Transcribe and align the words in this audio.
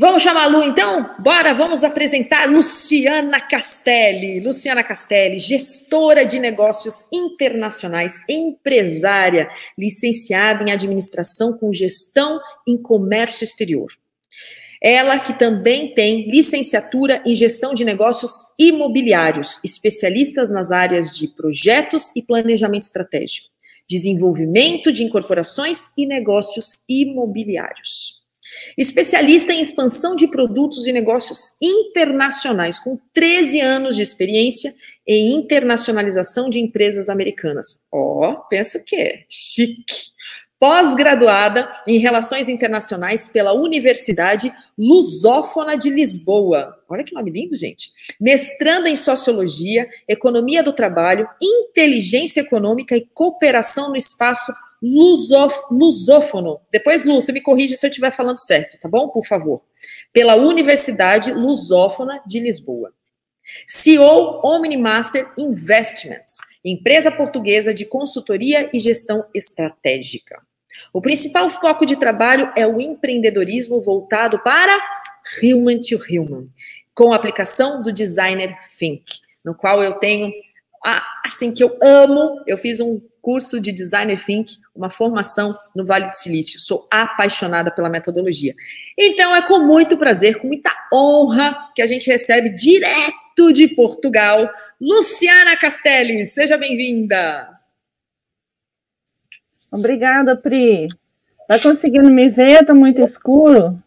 Vamos 0.00 0.22
chamar 0.22 0.44
a 0.44 0.46
Lu, 0.46 0.62
então? 0.62 1.14
Bora, 1.18 1.52
vamos 1.52 1.84
apresentar 1.84 2.50
Luciana 2.50 3.38
Castelli. 3.38 4.40
Luciana 4.40 4.82
Castelli, 4.82 5.38
gestora 5.38 6.24
de 6.24 6.40
negócios 6.40 7.06
internacionais, 7.12 8.14
empresária, 8.26 9.50
licenciada 9.78 10.64
em 10.64 10.72
administração 10.72 11.52
com 11.52 11.70
gestão 11.70 12.40
em 12.66 12.80
comércio 12.80 13.44
exterior. 13.44 13.92
Ela 14.82 15.18
que 15.18 15.38
também 15.38 15.92
tem 15.92 16.30
licenciatura 16.30 17.22
em 17.26 17.34
gestão 17.34 17.74
de 17.74 17.84
negócios 17.84 18.32
imobiliários, 18.58 19.62
especialistas 19.62 20.50
nas 20.50 20.70
áreas 20.70 21.10
de 21.10 21.28
projetos 21.28 22.10
e 22.16 22.22
planejamento 22.22 22.84
estratégico, 22.84 23.48
desenvolvimento 23.86 24.90
de 24.90 25.04
incorporações 25.04 25.90
e 25.94 26.06
negócios 26.06 26.80
imobiliários. 26.88 28.19
Especialista 28.76 29.52
em 29.52 29.60
expansão 29.60 30.14
de 30.14 30.28
produtos 30.28 30.86
e 30.86 30.92
negócios 30.92 31.56
internacionais, 31.60 32.78
com 32.78 32.98
13 33.12 33.60
anos 33.60 33.96
de 33.96 34.02
experiência 34.02 34.74
em 35.06 35.32
internacionalização 35.34 36.48
de 36.48 36.60
empresas 36.60 37.08
americanas. 37.08 37.80
Ó, 37.90 38.30
oh, 38.30 38.48
pensa 38.48 38.78
que 38.78 38.96
é 38.96 39.24
chique. 39.28 40.10
Pós-graduada 40.60 41.70
em 41.86 41.96
Relações 41.96 42.46
Internacionais 42.46 43.26
pela 43.26 43.54
Universidade 43.54 44.52
Lusófona 44.76 45.74
de 45.74 45.88
Lisboa. 45.88 46.76
Olha 46.86 47.02
que 47.02 47.14
nome 47.14 47.30
lindo, 47.30 47.56
gente. 47.56 47.90
Mestranda 48.20 48.90
em 48.90 48.94
Sociologia, 48.94 49.88
Economia 50.06 50.62
do 50.62 50.74
Trabalho, 50.74 51.26
Inteligência 51.42 52.42
Econômica 52.42 52.94
e 52.94 53.08
Cooperação 53.14 53.88
no 53.88 53.96
Espaço 53.96 54.52
lusof, 54.82 55.54
lusófono. 55.70 56.60
Depois, 56.72 57.04
Lu, 57.04 57.20
você 57.20 57.32
me 57.32 57.40
corrige 57.40 57.76
se 57.76 57.84
eu 57.86 57.90
estiver 57.90 58.12
falando 58.12 58.38
certo, 58.38 58.78
tá 58.80 58.88
bom? 58.88 59.08
Por 59.08 59.26
favor. 59.26 59.62
Pela 60.12 60.36
Universidade 60.36 61.32
Lusófona 61.32 62.22
de 62.26 62.40
Lisboa. 62.40 62.92
CEO 63.66 64.40
Omnimaster 64.44 65.32
Investments, 65.36 66.36
empresa 66.64 67.10
portuguesa 67.10 67.74
de 67.74 67.84
consultoria 67.84 68.70
e 68.72 68.80
gestão 68.80 69.24
estratégica. 69.34 70.40
O 70.92 71.00
principal 71.00 71.50
foco 71.50 71.84
de 71.84 71.96
trabalho 71.96 72.52
é 72.56 72.66
o 72.66 72.80
empreendedorismo 72.80 73.80
voltado 73.80 74.38
para 74.38 74.80
human 75.42 75.80
to 75.80 75.96
human, 76.08 76.48
com 76.94 77.12
a 77.12 77.16
aplicação 77.16 77.82
do 77.82 77.92
designer 77.92 78.56
Think, 78.78 79.04
no 79.44 79.54
qual 79.54 79.82
eu 79.82 79.94
tenho 79.94 80.32
assim 81.24 81.52
que 81.52 81.62
eu 81.62 81.76
amo, 81.82 82.42
eu 82.46 82.56
fiz 82.56 82.80
um 82.80 83.00
curso 83.20 83.60
de 83.60 83.72
Design 83.72 84.16
Think, 84.16 84.58
uma 84.74 84.90
formação 84.90 85.54
no 85.74 85.84
Vale 85.84 86.08
do 86.08 86.16
Silício. 86.16 86.60
Sou 86.60 86.88
apaixonada 86.90 87.70
pela 87.70 87.88
metodologia. 87.88 88.54
Então 88.98 89.34
é 89.34 89.46
com 89.46 89.58
muito 89.60 89.96
prazer, 89.96 90.38
com 90.38 90.46
muita 90.46 90.70
honra 90.92 91.56
que 91.74 91.82
a 91.82 91.86
gente 91.86 92.10
recebe 92.10 92.50
direto 92.50 93.52
de 93.52 93.68
Portugal, 93.68 94.50
Luciana 94.80 95.56
Castelli. 95.56 96.26
Seja 96.26 96.56
bem-vinda. 96.56 97.50
Obrigada, 99.70 100.36
Pri. 100.36 100.88
Tá 101.46 101.58
conseguindo 101.58 102.10
me 102.10 102.28
ver? 102.28 102.64
Tá 102.64 102.74
muito 102.74 103.02
escuro? 103.02 103.82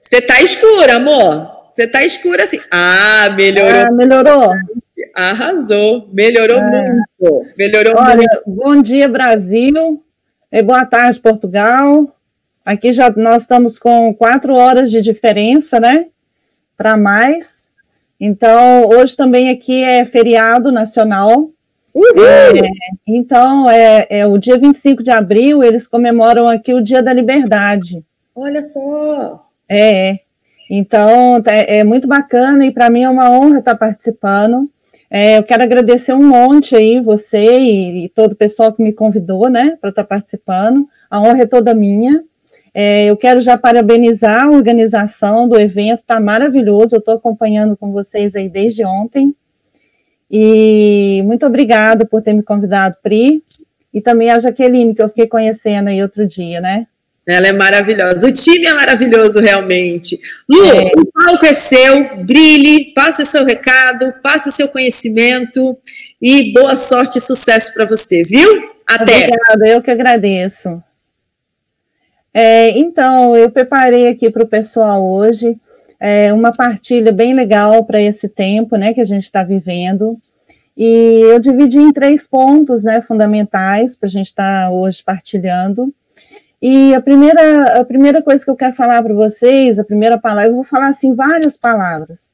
Você 0.00 0.20
tá 0.20 0.42
escura, 0.42 0.96
amor. 0.96 1.68
Você 1.70 1.86
tá 1.86 2.04
escura 2.04 2.42
assim. 2.42 2.60
Ah, 2.70 3.30
melhorou. 3.34 3.86
Ah, 3.86 3.90
melhorou. 3.90 4.54
Arrasou, 5.14 6.08
melhorou 6.12 6.58
é. 6.58 6.88
muito. 6.88 7.46
Melhorou 7.56 7.94
Olha, 7.96 8.16
muito. 8.16 8.42
Bom 8.46 8.80
dia, 8.80 9.08
Brasil. 9.08 10.02
E 10.50 10.62
boa 10.62 10.84
tarde, 10.84 11.20
Portugal. 11.20 12.14
Aqui 12.64 12.92
já 12.92 13.10
nós 13.10 13.42
estamos 13.42 13.78
com 13.78 14.14
quatro 14.14 14.54
horas 14.54 14.90
de 14.90 15.00
diferença, 15.00 15.80
né? 15.80 16.06
Para 16.76 16.96
mais. 16.96 17.68
Então, 18.20 18.88
hoje 18.88 19.16
também 19.16 19.50
aqui 19.50 19.82
é 19.82 20.04
feriado 20.04 20.70
nacional. 20.70 21.50
É, 21.94 22.70
então, 23.06 23.68
é, 23.68 24.06
é 24.08 24.26
o 24.26 24.38
dia 24.38 24.58
25 24.58 25.02
de 25.02 25.10
abril, 25.10 25.62
eles 25.62 25.86
comemoram 25.86 26.46
aqui 26.46 26.72
o 26.72 26.82
Dia 26.82 27.02
da 27.02 27.12
Liberdade. 27.12 28.02
Olha 28.34 28.62
só! 28.62 29.46
É, 29.68 30.20
então 30.70 31.42
é, 31.46 31.78
é 31.78 31.84
muito 31.84 32.08
bacana 32.08 32.64
e 32.64 32.70
para 32.70 32.88
mim 32.88 33.02
é 33.02 33.10
uma 33.10 33.30
honra 33.30 33.58
estar 33.58 33.74
participando. 33.74 34.70
É, 35.14 35.36
eu 35.36 35.42
quero 35.42 35.62
agradecer 35.62 36.14
um 36.14 36.26
monte 36.26 36.74
aí, 36.74 36.98
você 36.98 37.60
e, 37.60 38.06
e 38.06 38.08
todo 38.08 38.32
o 38.32 38.36
pessoal 38.36 38.72
que 38.72 38.82
me 38.82 38.94
convidou, 38.94 39.50
né, 39.50 39.76
para 39.78 39.90
estar 39.90 40.04
participando. 40.04 40.88
A 41.10 41.20
honra 41.20 41.42
é 41.42 41.46
toda 41.46 41.74
minha. 41.74 42.24
É, 42.72 43.04
eu 43.04 43.16
quero 43.18 43.42
já 43.42 43.58
parabenizar 43.58 44.44
a 44.44 44.50
organização 44.50 45.46
do 45.46 45.60
evento, 45.60 45.98
está 45.98 46.18
maravilhoso. 46.18 46.96
Eu 46.96 47.00
estou 47.00 47.12
acompanhando 47.12 47.76
com 47.76 47.92
vocês 47.92 48.34
aí 48.34 48.48
desde 48.48 48.86
ontem. 48.86 49.36
E 50.30 51.22
muito 51.26 51.44
obrigada 51.44 52.06
por 52.06 52.22
ter 52.22 52.32
me 52.32 52.42
convidado, 52.42 52.96
Pri. 53.02 53.42
E 53.92 54.00
também 54.00 54.30
a 54.30 54.40
Jaqueline, 54.40 54.94
que 54.94 55.02
eu 55.02 55.08
fiquei 55.08 55.26
conhecendo 55.26 55.88
aí 55.88 56.00
outro 56.00 56.26
dia, 56.26 56.58
né? 56.58 56.86
Ela 57.26 57.48
é 57.48 57.52
maravilhosa. 57.52 58.26
O 58.26 58.32
time 58.32 58.66
é 58.66 58.74
maravilhoso, 58.74 59.38
realmente. 59.40 60.18
Lu, 60.48 60.64
é. 60.64 60.90
o 60.96 61.06
palco 61.06 61.46
é 61.46 61.52
seu, 61.52 62.24
brilhe, 62.24 62.92
passe 62.94 63.24
seu 63.24 63.44
recado, 63.44 64.12
passe 64.22 64.50
seu 64.50 64.68
conhecimento 64.68 65.78
e 66.20 66.52
boa 66.52 66.74
sorte 66.74 67.18
e 67.18 67.20
sucesso 67.20 67.72
para 67.72 67.84
você, 67.84 68.22
viu? 68.24 68.70
Até. 68.86 69.26
Obrigada, 69.26 69.68
eu 69.68 69.80
que 69.80 69.90
agradeço. 69.90 70.82
É, 72.34 72.70
então, 72.70 73.36
eu 73.36 73.50
preparei 73.50 74.08
aqui 74.08 74.30
para 74.30 74.42
o 74.42 74.48
pessoal 74.48 75.04
hoje 75.04 75.56
é, 76.00 76.32
uma 76.32 76.52
partilha 76.52 77.12
bem 77.12 77.32
legal 77.32 77.84
para 77.84 78.02
esse 78.02 78.28
tempo 78.28 78.74
né, 78.74 78.92
que 78.92 79.00
a 79.00 79.04
gente 79.04 79.22
está 79.22 79.44
vivendo. 79.44 80.16
E 80.76 81.20
eu 81.30 81.38
dividi 81.38 81.78
em 81.78 81.92
três 81.92 82.26
pontos 82.26 82.82
né, 82.82 83.00
fundamentais 83.00 83.94
para 83.94 84.08
a 84.08 84.10
gente 84.10 84.26
estar 84.26 84.64
tá 84.64 84.70
hoje 84.70 85.00
partilhando. 85.04 85.94
E 86.62 86.94
a 86.94 87.00
primeira, 87.00 87.80
a 87.80 87.84
primeira 87.84 88.22
coisa 88.22 88.44
que 88.44 88.48
eu 88.48 88.54
quero 88.54 88.72
falar 88.76 89.02
para 89.02 89.12
vocês, 89.12 89.80
a 89.80 89.84
primeira 89.84 90.16
palavra, 90.16 90.48
eu 90.48 90.54
vou 90.54 90.62
falar 90.62 90.90
assim 90.90 91.12
várias 91.12 91.56
palavras, 91.56 92.32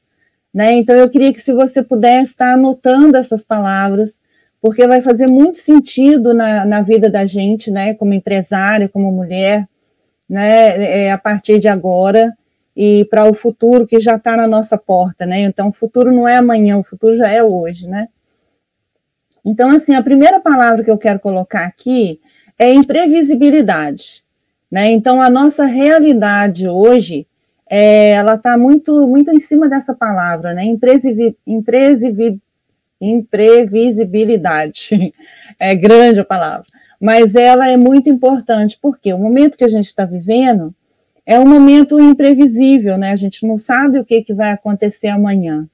né? 0.53 0.73
Então 0.73 0.95
eu 0.95 1.09
queria 1.09 1.33
que 1.33 1.41
se 1.41 1.51
você 1.51 1.81
pudesse 1.81 2.33
estar 2.33 2.53
anotando 2.53 3.17
essas 3.17 3.43
palavras, 3.43 4.21
porque 4.61 4.85
vai 4.85 5.01
fazer 5.01 5.25
muito 5.25 5.57
sentido 5.57 6.31
na, 6.31 6.63
na 6.63 6.81
vida 6.83 7.09
da 7.09 7.25
gente, 7.25 7.71
né? 7.71 7.95
Como 7.95 8.13
empresária, 8.13 8.87
como 8.87 9.11
mulher, 9.11 9.67
né? 10.29 11.05
É, 11.05 11.11
a 11.11 11.17
partir 11.17 11.59
de 11.59 11.67
agora 11.67 12.37
e 12.77 13.05
para 13.05 13.27
o 13.27 13.33
futuro 13.33 13.87
que 13.87 13.99
já 13.99 14.15
está 14.15 14.37
na 14.37 14.47
nossa 14.47 14.77
porta, 14.77 15.25
né? 15.25 15.39
Então 15.41 15.69
o 15.69 15.73
futuro 15.73 16.13
não 16.13 16.27
é 16.27 16.35
amanhã, 16.35 16.77
o 16.77 16.83
futuro 16.83 17.17
já 17.17 17.31
é 17.31 17.43
hoje, 17.43 17.87
né? 17.87 18.07
Então 19.43 19.71
assim, 19.71 19.95
a 19.95 20.03
primeira 20.03 20.39
palavra 20.39 20.83
que 20.83 20.91
eu 20.91 20.99
quero 20.99 21.19
colocar 21.19 21.65
aqui 21.65 22.21
é 22.59 22.73
imprevisibilidade. 22.73 24.23
Né? 24.69 24.91
Então, 24.91 25.21
a 25.21 25.29
nossa 25.29 25.65
realidade 25.65 26.67
hoje, 26.67 27.25
é, 27.67 28.11
ela 28.11 28.35
está 28.35 28.57
muito, 28.57 29.07
muito 29.07 29.31
em 29.31 29.39
cima 29.39 29.69
dessa 29.69 29.95
palavra, 29.95 30.53
né? 30.53 30.65
imprevisibilidade. 33.01 35.13
É 35.61 35.75
grande 35.75 36.21
a 36.21 36.23
palavra. 36.23 36.65
Mas 37.01 37.35
ela 37.35 37.69
é 37.69 37.75
muito 37.75 38.09
importante, 38.09 38.79
porque 38.81 39.11
o 39.11 39.17
momento 39.17 39.57
que 39.57 39.65
a 39.65 39.67
gente 39.67 39.87
está 39.87 40.05
vivendo 40.05 40.73
é 41.25 41.37
um 41.37 41.45
momento 41.45 41.99
imprevisível, 41.99 42.97
né? 42.97 43.11
A 43.11 43.17
gente 43.17 43.45
não 43.45 43.57
sabe 43.57 43.99
o 43.99 44.05
que, 44.05 44.21
que 44.21 44.33
vai 44.33 44.51
acontecer 44.51 45.09
amanhã. 45.09 45.67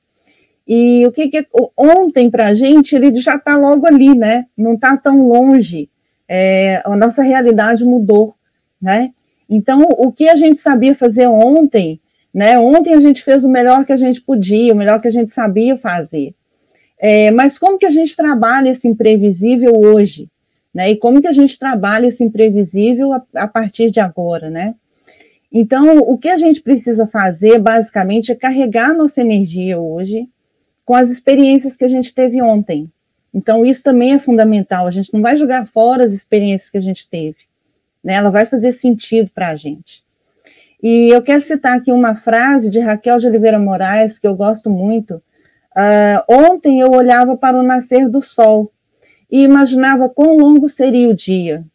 E 0.67 1.05
o 1.05 1.11
que, 1.11 1.27
que 1.27 1.45
ontem 1.77 2.31
para 2.31 2.47
a 2.47 2.55
gente 2.55 2.95
ele 2.95 3.13
já 3.21 3.35
está 3.35 3.55
logo 3.57 3.85
ali, 3.85 4.15
né? 4.15 4.47
Não 4.57 4.73
está 4.73 4.97
tão 4.97 5.27
longe 5.27 5.87
é, 6.27 6.81
a 6.83 6.95
nossa 6.95 7.21
realidade 7.21 7.83
mudou, 7.83 8.35
né? 8.81 9.11
Então, 9.49 9.81
o 9.97 10.11
que 10.11 10.27
a 10.27 10.35
gente 10.35 10.59
sabia 10.59 10.95
fazer 10.95 11.27
ontem, 11.27 11.99
né? 12.33 12.57
Ontem 12.59 12.93
a 12.93 12.99
gente 12.99 13.23
fez 13.23 13.45
o 13.45 13.49
melhor 13.49 13.85
que 13.85 13.93
a 13.93 13.97
gente 13.97 14.21
podia, 14.21 14.73
o 14.73 14.77
melhor 14.77 14.99
que 14.99 15.07
a 15.07 15.11
gente 15.11 15.31
sabia 15.31 15.77
fazer. 15.77 16.33
É, 16.97 17.29
mas 17.31 17.59
como 17.59 17.77
que 17.77 17.85
a 17.85 17.91
gente 17.91 18.15
trabalha 18.15 18.69
esse 18.69 18.87
imprevisível 18.87 19.73
hoje? 19.75 20.29
Né? 20.73 20.91
E 20.91 20.97
como 20.97 21.21
que 21.21 21.27
a 21.27 21.31
gente 21.31 21.57
trabalha 21.57 22.07
esse 22.07 22.23
imprevisível 22.23 23.13
a, 23.13 23.23
a 23.35 23.47
partir 23.47 23.89
de 23.91 23.99
agora, 23.99 24.49
né? 24.49 24.75
Então, 25.51 25.99
o 25.99 26.17
que 26.17 26.27
a 26.27 26.35
gente 26.35 26.61
precisa 26.61 27.07
fazer, 27.07 27.59
basicamente, 27.59 28.31
é 28.31 28.35
carregar 28.35 28.93
nossa 28.93 29.21
energia 29.21 29.79
hoje 29.79 30.27
com 30.83 30.93
as 30.93 31.09
experiências 31.09 31.77
que 31.77 31.85
a 31.85 31.87
gente 31.87 32.13
teve 32.13 32.41
ontem, 32.41 32.91
então, 33.35 33.65
isso 33.65 33.83
também 33.83 34.13
é 34.13 34.19
fundamental. 34.19 34.87
A 34.87 34.91
gente 34.91 35.13
não 35.13 35.21
vai 35.21 35.35
jogar 35.35 35.67
fora 35.67 36.05
as 36.05 36.13
experiências 36.13 36.69
que 36.69 36.77
a 36.77 36.81
gente 36.81 37.09
teve. 37.09 37.35
Né? 38.01 38.13
Ela 38.13 38.31
vai 38.31 38.45
fazer 38.45 38.71
sentido 38.71 39.29
para 39.29 39.49
a 39.49 39.55
gente. 39.57 40.05
E 40.81 41.09
eu 41.09 41.21
quero 41.21 41.41
citar 41.41 41.77
aqui 41.77 41.91
uma 41.91 42.15
frase 42.15 42.69
de 42.69 42.79
Raquel 42.79 43.19
de 43.19 43.27
Oliveira 43.27 43.59
Moraes, 43.59 44.17
que 44.17 44.25
eu 44.25 44.35
gosto 44.35 44.69
muito. 44.69 45.15
Uh, 45.75 46.23
ontem 46.29 46.79
eu 46.79 46.91
olhava 46.91 47.35
para 47.35 47.57
o 47.57 47.63
nascer 47.63 48.07
do 48.07 48.21
sol 48.21 48.71
e 49.29 49.43
imaginava 49.43 50.07
quão 50.07 50.37
longo 50.37 50.69
seria 50.69 51.09
o 51.09 51.13
dia 51.13 51.65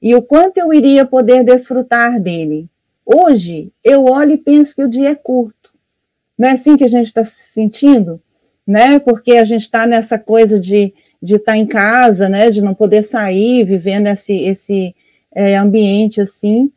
e 0.00 0.14
o 0.14 0.22
quanto 0.22 0.56
eu 0.56 0.72
iria 0.72 1.04
poder 1.04 1.44
desfrutar 1.44 2.18
dele. 2.18 2.66
Hoje, 3.04 3.70
eu 3.82 4.04
olho 4.06 4.32
e 4.32 4.38
penso 4.38 4.74
que 4.74 4.82
o 4.82 4.88
dia 4.88 5.10
é 5.10 5.14
curto. 5.14 5.70
Não 6.38 6.48
é 6.48 6.52
assim 6.52 6.78
que 6.78 6.84
a 6.84 6.88
gente 6.88 7.06
está 7.06 7.26
se 7.26 7.52
sentindo? 7.52 8.22
Né? 8.66 8.98
Porque 8.98 9.32
a 9.32 9.44
gente 9.44 9.62
está 9.62 9.86
nessa 9.86 10.18
coisa 10.18 10.58
de 10.58 10.94
de 11.24 11.36
estar 11.36 11.52
tá 11.52 11.56
em 11.56 11.66
casa, 11.66 12.28
né, 12.28 12.50
de 12.50 12.60
não 12.60 12.74
poder 12.74 13.02
sair, 13.02 13.64
vivendo 13.64 14.08
esse, 14.08 14.34
esse 14.40 14.94
é, 15.34 15.56
ambiente 15.56 16.20
assim. 16.20 16.70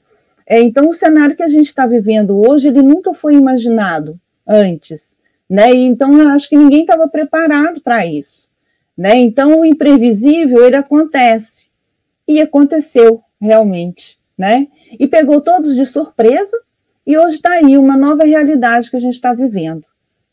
É, 0.46 0.62
então, 0.62 0.88
o 0.88 0.94
cenário 0.94 1.36
que 1.36 1.44
a 1.44 1.50
gente 1.50 1.68
está 1.68 1.86
vivendo 1.86 2.40
hoje, 2.40 2.70
ele 2.70 2.82
nunca 2.82 3.14
foi 3.14 3.36
imaginado 3.36 4.18
antes, 4.48 5.18
né? 5.50 5.74
E, 5.74 5.86
então, 5.86 6.18
eu 6.18 6.30
acho 6.30 6.48
que 6.48 6.56
ninguém 6.56 6.82
estava 6.82 7.10
preparado 7.10 7.82
para 7.82 8.06
isso, 8.06 8.48
né? 8.98 9.18
Então, 9.18 9.60
o 9.60 9.66
imprevisível 9.66 10.66
ele 10.66 10.78
acontece 10.78 11.68
e 12.26 12.40
aconteceu 12.40 13.22
realmente, 13.42 14.18
né? 14.38 14.70
E 14.98 15.08
pegou 15.08 15.42
todos 15.42 15.76
de 15.76 15.86
surpresa 15.86 16.58
e 17.06 17.18
hoje 17.18 17.36
está 17.36 17.52
aí 17.52 17.78
uma 17.78 17.98
nova 17.98 18.24
realidade 18.24 18.90
que 18.90 18.96
a 18.96 19.02
gente 19.02 19.16
está 19.16 19.34
vivendo, 19.34 19.84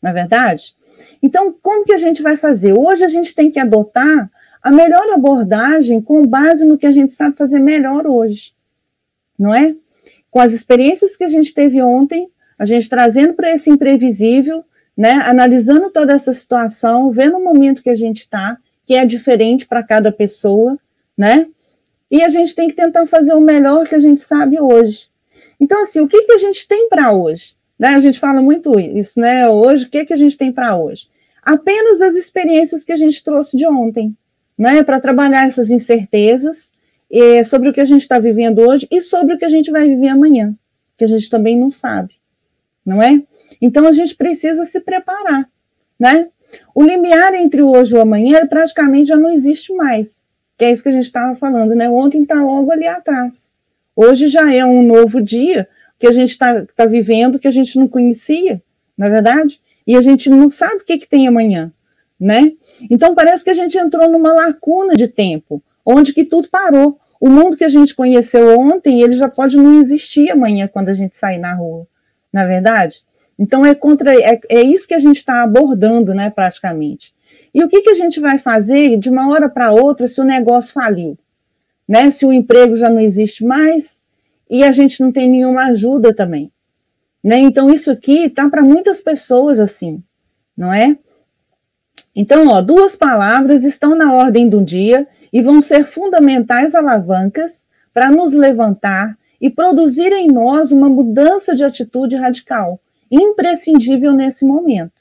não 0.01 0.11
é 0.11 0.13
verdade? 0.13 0.73
Então, 1.21 1.53
como 1.61 1.85
que 1.85 1.93
a 1.93 1.97
gente 1.97 2.21
vai 2.21 2.37
fazer? 2.37 2.73
Hoje 2.73 3.03
a 3.03 3.07
gente 3.07 3.33
tem 3.33 3.49
que 3.49 3.59
adotar 3.59 4.29
a 4.61 4.71
melhor 4.71 5.13
abordagem 5.13 6.01
com 6.01 6.25
base 6.25 6.65
no 6.65 6.77
que 6.77 6.87
a 6.87 6.91
gente 6.91 7.13
sabe 7.13 7.35
fazer 7.35 7.59
melhor 7.59 8.07
hoje, 8.07 8.53
não 9.37 9.53
é? 9.53 9.75
Com 10.31 10.39
as 10.39 10.53
experiências 10.53 11.15
que 11.15 11.23
a 11.23 11.27
gente 11.27 11.53
teve 11.53 11.81
ontem, 11.81 12.29
a 12.57 12.65
gente 12.65 12.89
trazendo 12.89 13.33
para 13.33 13.51
esse 13.51 13.69
imprevisível, 13.69 14.63
né? 14.97 15.21
Analisando 15.25 15.91
toda 15.91 16.13
essa 16.13 16.33
situação, 16.33 17.11
vendo 17.11 17.37
o 17.37 17.43
momento 17.43 17.83
que 17.83 17.89
a 17.89 17.95
gente 17.95 18.21
está, 18.21 18.57
que 18.85 18.95
é 18.95 19.05
diferente 19.05 19.67
para 19.67 19.83
cada 19.83 20.11
pessoa, 20.11 20.77
né? 21.17 21.47
E 22.09 22.23
a 22.23 22.29
gente 22.29 22.55
tem 22.55 22.69
que 22.69 22.75
tentar 22.75 23.05
fazer 23.07 23.33
o 23.33 23.41
melhor 23.41 23.87
que 23.87 23.95
a 23.95 23.99
gente 23.99 24.21
sabe 24.21 24.59
hoje. 24.59 25.09
Então, 25.59 25.81
assim, 25.81 25.99
o 25.99 26.07
que, 26.07 26.21
que 26.23 26.31
a 26.31 26.37
gente 26.37 26.67
tem 26.67 26.87
para 26.89 27.11
hoje? 27.11 27.53
Né? 27.77 27.89
A 27.89 27.99
gente 27.99 28.19
fala 28.19 28.41
muito 28.41 28.79
isso, 28.79 29.19
né? 29.19 29.47
Hoje, 29.47 29.85
o 29.85 29.89
que, 29.89 30.05
que 30.05 30.13
a 30.13 30.17
gente 30.17 30.37
tem 30.37 30.51
para 30.51 30.77
hoje? 30.77 31.07
Apenas 31.43 32.01
as 32.01 32.15
experiências 32.15 32.83
que 32.83 32.93
a 32.93 32.97
gente 32.97 33.23
trouxe 33.23 33.57
de 33.57 33.67
ontem, 33.67 34.15
né? 34.57 34.83
Para 34.83 34.99
trabalhar 34.99 35.47
essas 35.47 35.69
incertezas 35.69 36.73
sobre 37.45 37.69
o 37.69 37.73
que 37.73 37.81
a 37.81 37.85
gente 37.85 38.01
está 38.01 38.19
vivendo 38.19 38.59
hoje 38.59 38.87
e 38.91 39.01
sobre 39.01 39.35
o 39.35 39.37
que 39.37 39.45
a 39.45 39.49
gente 39.49 39.71
vai 39.71 39.87
viver 39.87 40.07
amanhã, 40.07 40.53
que 40.97 41.03
a 41.03 41.07
gente 41.07 41.29
também 41.29 41.57
não 41.57 41.71
sabe, 41.71 42.15
não 42.85 43.01
é? 43.01 43.21
Então 43.61 43.87
a 43.87 43.91
gente 43.91 44.15
precisa 44.15 44.65
se 44.65 44.79
preparar, 44.81 45.47
né? 45.99 46.27
O 46.73 46.83
limiar 46.83 47.33
entre 47.33 47.61
o 47.61 47.71
hoje 47.71 47.93
e 47.93 47.97
o 47.97 48.01
amanhã 48.01 48.45
praticamente 48.47 49.09
já 49.09 49.15
não 49.15 49.31
existe 49.31 49.73
mais, 49.73 50.23
que 50.57 50.65
é 50.65 50.71
isso 50.71 50.83
que 50.83 50.89
a 50.89 50.93
gente 50.93 51.05
estava 51.05 51.35
falando, 51.35 51.75
né? 51.75 51.89
Ontem 51.89 52.23
está 52.23 52.35
logo 52.35 52.71
ali 52.71 52.87
atrás. 52.87 53.53
Hoje 53.95 54.27
já 54.27 54.53
é 54.53 54.65
um 54.65 54.83
novo 54.83 55.21
dia, 55.21 55.69
que 55.99 56.07
a 56.07 56.11
gente 56.11 56.31
está 56.31 56.65
tá 56.75 56.85
vivendo 56.85 57.39
que 57.39 57.47
a 57.47 57.51
gente 57.51 57.77
não 57.77 57.87
conhecia, 57.87 58.61
na 58.97 59.07
é 59.07 59.09
verdade? 59.09 59.61
E 59.85 59.95
a 59.95 60.01
gente 60.01 60.29
não 60.29 60.49
sabe 60.49 60.77
o 60.77 60.85
que, 60.85 60.97
que 60.97 61.07
tem 61.07 61.27
amanhã, 61.27 61.71
né? 62.19 62.51
Então 62.89 63.15
parece 63.15 63.43
que 63.43 63.49
a 63.49 63.53
gente 63.53 63.77
entrou 63.77 64.09
numa 64.11 64.33
lacuna 64.33 64.95
de 64.95 65.07
tempo, 65.07 65.63
onde 65.85 66.13
que 66.13 66.25
tudo 66.25 66.47
parou. 66.49 66.99
O 67.19 67.29
mundo 67.29 67.55
que 67.55 67.63
a 67.63 67.69
gente 67.69 67.95
conheceu 67.95 68.59
ontem, 68.59 69.01
ele 69.01 69.13
já 69.13 69.29
pode 69.29 69.55
não 69.55 69.79
existir 69.79 70.29
amanhã 70.29 70.67
quando 70.67 70.89
a 70.89 70.93
gente 70.93 71.15
sair 71.15 71.37
na 71.37 71.53
rua, 71.53 71.87
na 72.31 72.43
é 72.43 72.47
verdade? 72.47 73.03
Então 73.37 73.65
é 73.65 73.73
contra 73.73 74.13
é, 74.13 74.39
é 74.49 74.61
isso 74.61 74.87
que 74.87 74.93
a 74.93 74.99
gente 74.99 75.17
está 75.17 75.41
abordando, 75.43 76.13
né, 76.13 76.29
praticamente. 76.29 77.13
E 77.53 77.63
o 77.63 77.67
que, 77.67 77.81
que 77.81 77.89
a 77.89 77.95
gente 77.95 78.19
vai 78.19 78.37
fazer 78.37 78.97
de 78.97 79.09
uma 79.09 79.29
hora 79.29 79.47
para 79.49 79.71
outra 79.71 80.07
se 80.07 80.19
o 80.19 80.25
negócio 80.25 80.73
faliu? 80.73 81.17
Né? 81.87 82.09
Se 82.09 82.25
o 82.25 82.33
emprego 82.33 82.75
já 82.75 82.89
não 82.89 82.99
existe 82.99 83.45
mais, 83.45 84.04
e 84.49 84.63
a 84.63 84.71
gente 84.71 85.01
não 85.01 85.11
tem 85.11 85.29
nenhuma 85.29 85.65
ajuda 85.65 86.13
também. 86.13 86.51
Né? 87.23 87.39
Então, 87.39 87.69
isso 87.73 87.89
aqui 87.89 88.29
tá 88.29 88.49
para 88.49 88.61
muitas 88.61 89.01
pessoas 89.01 89.59
assim, 89.59 90.03
não 90.55 90.71
é? 90.71 90.97
Então, 92.15 92.47
ó, 92.47 92.61
duas 92.61 92.95
palavras 92.95 93.63
estão 93.63 93.95
na 93.95 94.13
ordem 94.13 94.47
do 94.47 94.63
dia 94.63 95.07
e 95.33 95.41
vão 95.41 95.59
ser 95.59 95.85
fundamentais 95.85 96.75
alavancas 96.75 97.65
para 97.93 98.11
nos 98.11 98.31
levantar 98.31 99.17
e 99.41 99.49
produzir 99.49 100.13
em 100.13 100.27
nós 100.27 100.71
uma 100.71 100.87
mudança 100.87 101.55
de 101.55 101.63
atitude 101.63 102.15
radical, 102.15 102.79
imprescindível 103.11 104.13
nesse 104.13 104.45
momento. 104.45 104.93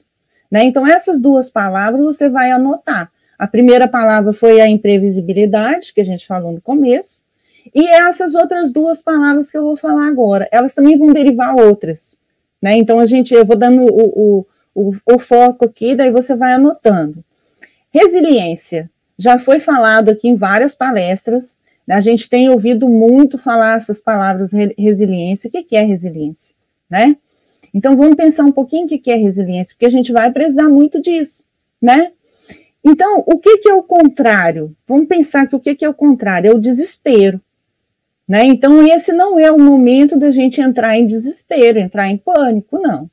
Né? 0.50 0.64
Então, 0.64 0.86
essas 0.86 1.20
duas 1.20 1.50
palavras 1.50 2.02
você 2.02 2.28
vai 2.28 2.50
anotar. 2.50 3.12
A 3.38 3.46
primeira 3.46 3.86
palavra 3.86 4.32
foi 4.32 4.60
a 4.60 4.68
imprevisibilidade, 4.68 5.92
que 5.92 6.00
a 6.00 6.04
gente 6.04 6.26
falou 6.26 6.52
no 6.52 6.60
começo, 6.60 7.23
e 7.72 7.86
essas 7.88 8.34
outras 8.34 8.72
duas 8.72 9.02
palavras 9.02 9.50
que 9.50 9.56
eu 9.56 9.62
vou 9.62 9.76
falar 9.76 10.08
agora, 10.08 10.48
elas 10.50 10.74
também 10.74 10.98
vão 10.98 11.12
derivar 11.12 11.54
outras, 11.54 12.18
né? 12.60 12.76
Então 12.76 12.98
a 12.98 13.06
gente, 13.06 13.32
eu 13.32 13.44
vou 13.44 13.56
dando 13.56 13.82
o, 13.82 13.86
o, 13.94 14.46
o, 14.74 14.94
o 15.14 15.18
foco 15.18 15.64
aqui, 15.64 15.94
daí 15.94 16.10
você 16.10 16.34
vai 16.34 16.54
anotando. 16.54 17.24
Resiliência, 17.90 18.90
já 19.16 19.38
foi 19.38 19.60
falado 19.60 20.10
aqui 20.10 20.28
em 20.28 20.36
várias 20.36 20.74
palestras, 20.74 21.58
né? 21.86 21.94
a 21.94 22.00
gente 22.00 22.28
tem 22.28 22.48
ouvido 22.48 22.88
muito 22.88 23.38
falar 23.38 23.76
essas 23.76 24.00
palavras 24.00 24.50
resiliência. 24.76 25.48
O 25.48 25.50
que, 25.50 25.62
que 25.62 25.76
é 25.76 25.82
resiliência, 25.82 26.54
né? 26.90 27.16
Então 27.72 27.96
vamos 27.96 28.16
pensar 28.16 28.44
um 28.44 28.52
pouquinho 28.52 28.86
o 28.86 28.88
que, 28.88 28.98
que 28.98 29.10
é 29.10 29.16
resiliência, 29.16 29.74
porque 29.74 29.86
a 29.86 29.90
gente 29.90 30.12
vai 30.12 30.30
precisar 30.32 30.68
muito 30.68 31.00
disso, 31.00 31.44
né? 31.80 32.12
Então, 32.84 33.24
o 33.26 33.38
que, 33.38 33.58
que 33.58 33.68
é 33.68 33.74
o 33.74 33.82
contrário? 33.82 34.76
Vamos 34.86 35.08
pensar 35.08 35.46
que 35.48 35.56
o 35.56 35.60
que, 35.60 35.74
que 35.74 35.84
é 35.86 35.88
o 35.88 35.94
contrário? 35.94 36.50
É 36.50 36.54
o 36.54 36.60
desespero. 36.60 37.40
Né? 38.26 38.44
Então, 38.44 38.86
esse 38.86 39.12
não 39.12 39.38
é 39.38 39.50
o 39.50 39.58
momento 39.58 40.18
da 40.18 40.30
gente 40.30 40.60
entrar 40.60 40.96
em 40.96 41.04
desespero, 41.04 41.78
entrar 41.78 42.08
em 42.08 42.16
pânico, 42.16 42.78
não. 42.78 43.10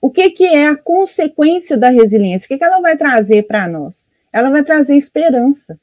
O 0.00 0.10
que, 0.10 0.30
que 0.30 0.44
é 0.44 0.66
a 0.66 0.76
consequência 0.76 1.76
da 1.76 1.90
resiliência? 1.90 2.46
O 2.46 2.48
que, 2.48 2.58
que 2.58 2.64
ela 2.64 2.80
vai 2.80 2.96
trazer 2.96 3.42
para 3.42 3.68
nós? 3.68 4.08
Ela 4.32 4.50
vai 4.50 4.62
trazer 4.62 4.96
esperança, 4.96 5.78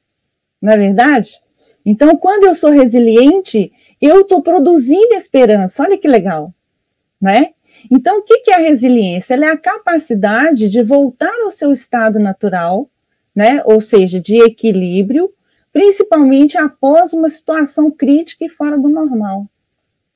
não 0.61 0.73
é 0.73 0.77
verdade? 0.77 1.41
Então, 1.85 2.15
quando 2.15 2.45
eu 2.45 2.55
sou 2.55 2.71
resiliente, 2.71 3.71
eu 4.01 4.21
estou 4.21 4.41
produzindo 4.41 5.13
esperança. 5.13 5.83
Olha 5.83 5.97
que 5.97 6.07
legal, 6.07 6.53
né? 7.19 7.49
Então, 7.91 8.19
o 8.19 8.21
que, 8.21 8.39
que 8.39 8.51
é 8.51 8.55
a 8.55 8.59
resiliência? 8.59 9.33
Ela 9.33 9.47
é 9.47 9.49
a 9.49 9.57
capacidade 9.57 10.69
de 10.69 10.83
voltar 10.83 11.33
ao 11.43 11.51
seu 11.51 11.73
estado 11.73 12.19
natural, 12.19 12.89
né? 13.35 13.61
Ou 13.65 13.81
seja, 13.81 14.19
de 14.19 14.37
equilíbrio, 14.37 15.31
principalmente 15.73 16.57
após 16.57 17.11
uma 17.11 17.29
situação 17.29 17.89
crítica 17.89 18.45
e 18.45 18.49
fora 18.49 18.77
do 18.77 18.87
normal, 18.87 19.47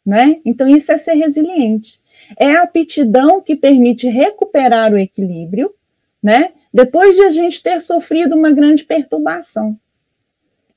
né? 0.05 0.39
Então 0.45 0.67
isso 0.67 0.91
é 0.91 0.97
ser 0.99 1.15
resiliente. 1.15 1.99
É 2.37 2.55
a 2.55 2.63
aptidão 2.63 3.41
que 3.41 3.55
permite 3.55 4.07
recuperar 4.07 4.93
o 4.93 4.97
equilíbrio, 4.97 5.73
né? 6.21 6.51
Depois 6.71 7.15
de 7.15 7.23
a 7.23 7.29
gente 7.31 7.61
ter 7.61 7.81
sofrido 7.81 8.35
uma 8.35 8.51
grande 8.51 8.83
perturbação. 8.83 9.77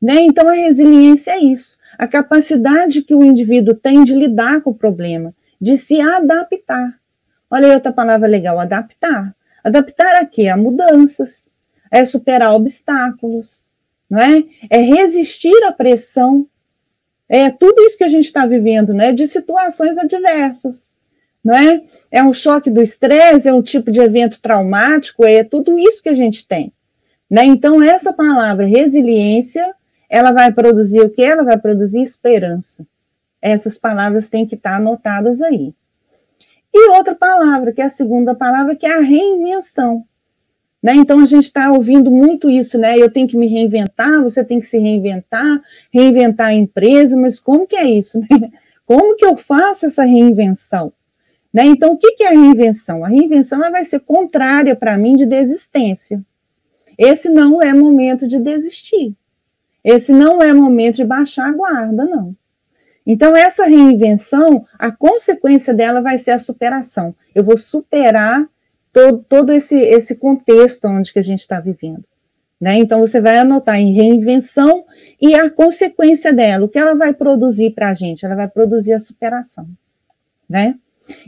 Né? 0.00 0.22
Então 0.22 0.49
a 0.49 0.54
resiliência 0.54 1.32
é 1.32 1.38
isso, 1.38 1.76
a 1.99 2.08
capacidade 2.08 3.02
que 3.02 3.14
o 3.14 3.22
indivíduo 3.22 3.75
tem 3.75 4.02
de 4.02 4.14
lidar 4.14 4.62
com 4.62 4.70
o 4.70 4.75
problema, 4.75 5.34
de 5.60 5.76
se 5.76 6.00
adaptar. 6.00 6.99
Olha 7.50 7.66
aí 7.66 7.75
outra 7.75 7.92
palavra 7.92 8.26
legal, 8.26 8.58
adaptar. 8.58 9.37
Adaptar 9.62 10.16
a 10.16 10.25
quê? 10.25 10.49
A 10.49 10.56
mudanças, 10.56 11.50
é 11.90 12.02
superar 12.04 12.54
obstáculos, 12.54 13.68
não 14.10 14.20
é? 14.20 14.44
É 14.68 14.78
resistir 14.78 15.62
à 15.64 15.70
pressão. 15.70 16.46
É 17.28 17.48
tudo 17.48 17.80
isso 17.82 17.96
que 17.96 18.04
a 18.04 18.08
gente 18.08 18.24
está 18.24 18.44
vivendo, 18.44 18.92
né? 18.92 19.12
De 19.12 19.28
situações 19.28 19.96
adversas, 19.96 20.92
não 21.44 21.54
é? 21.54 21.82
É 22.10 22.24
um 22.24 22.32
choque 22.32 22.68
do 22.68 22.82
estresse, 22.82 23.48
é 23.48 23.54
um 23.54 23.62
tipo 23.62 23.90
de 23.92 24.00
evento 24.00 24.40
traumático, 24.40 25.24
é 25.24 25.44
tudo 25.44 25.78
isso 25.78 26.02
que 26.02 26.08
a 26.08 26.14
gente 26.14 26.46
tem, 26.46 26.72
né? 27.30 27.44
Então 27.44 27.80
essa 27.80 28.12
palavra 28.12 28.66
resiliência, 28.66 29.72
ela 30.08 30.32
vai 30.32 30.52
produzir 30.52 31.00
o 31.02 31.10
que? 31.10 31.22
Ela 31.22 31.44
vai 31.44 31.56
produzir 31.56 32.02
esperança. 32.02 32.84
Essas 33.40 33.78
palavras 33.78 34.28
têm 34.28 34.44
que 34.44 34.56
estar 34.56 34.76
anotadas 34.76 35.40
aí. 35.40 35.72
E 36.74 36.90
outra 36.90 37.14
palavra, 37.14 37.72
que 37.72 37.80
é 37.80 37.84
a 37.84 37.90
segunda 37.90 38.34
palavra, 38.34 38.76
que 38.76 38.86
é 38.86 38.92
a 38.92 39.00
reinvenção. 39.00 40.04
Né? 40.82 40.94
Então 40.94 41.20
a 41.20 41.26
gente 41.26 41.44
está 41.44 41.70
ouvindo 41.70 42.10
muito 42.10 42.49
isso, 42.49 42.78
né? 42.78 42.96
Eu 42.99 43.10
tenho 43.10 43.28
que 43.28 43.37
me 43.37 43.46
reinventar, 43.46 44.22
você 44.22 44.42
tem 44.42 44.58
que 44.58 44.66
se 44.66 44.78
reinventar, 44.78 45.60
reinventar 45.92 46.49
a 46.49 46.54
empresa, 46.54 47.16
mas 47.16 47.38
como 47.38 47.66
que 47.66 47.76
é 47.76 47.88
isso? 47.88 48.18
Né? 48.18 48.26
Como 48.87 49.14
que 49.14 49.25
eu 49.25 49.37
faço 49.37 49.87
essa 49.87 50.02
reinvenção? 50.02 50.92
Né? 51.54 51.64
Então, 51.64 51.92
o 51.92 51.96
que, 51.96 52.10
que 52.10 52.25
é 52.25 52.28
a 52.28 52.32
reinvenção? 52.32 53.04
A 53.04 53.08
reinvenção 53.08 53.60
ela 53.60 53.70
vai 53.70 53.84
ser 53.84 54.00
contrária 54.00 54.75
para 54.75 54.99
mim 54.99 55.14
de 55.14 55.26
desistência. 55.26 56.20
Esse 56.99 57.28
não 57.28 57.62
é 57.62 57.72
momento 57.72 58.26
de 58.26 58.40
desistir. 58.40 59.14
Esse 59.84 60.12
não 60.12 60.42
é 60.42 60.52
momento 60.52 60.96
de 60.96 61.04
baixar 61.04 61.49
a 61.49 61.52
guarda, 61.52 62.04
não. 62.04 62.34
Então, 63.06 63.37
essa 63.37 63.64
reinvenção, 63.64 64.66
a 64.78 64.90
consequência 64.90 65.72
dela 65.72 66.02
vai 66.02 66.18
ser 66.18 66.32
a 66.32 66.38
superação. 66.40 67.14
Eu 67.34 67.42
vou 67.42 67.56
superar 67.56 68.44
todo, 68.92 69.25
todo 69.28 69.52
esse, 69.52 69.76
esse 69.76 70.14
contexto 70.14 70.87
onde 70.87 71.12
que 71.12 71.18
a 71.18 71.25
gente 71.25 71.40
está 71.40 71.61
vivendo. 71.61 72.04
Né? 72.61 72.76
Então, 72.76 73.00
você 73.00 73.20
vai 73.20 73.38
anotar 73.38 73.76
em 73.76 73.94
reinvenção 73.94 74.85
e 75.20 75.35
a 75.35 75.49
consequência 75.49 76.32
dela, 76.32 76.66
o 76.66 76.68
que 76.68 76.78
ela 76.78 76.94
vai 76.94 77.14
produzir 77.14 77.70
para 77.70 77.88
a 77.88 77.94
gente? 77.94 78.26
Ela 78.26 78.35
vai 78.35 78.49
produzir 78.49 78.92
a 78.92 79.00
superação. 79.00 79.66
né? 80.49 80.75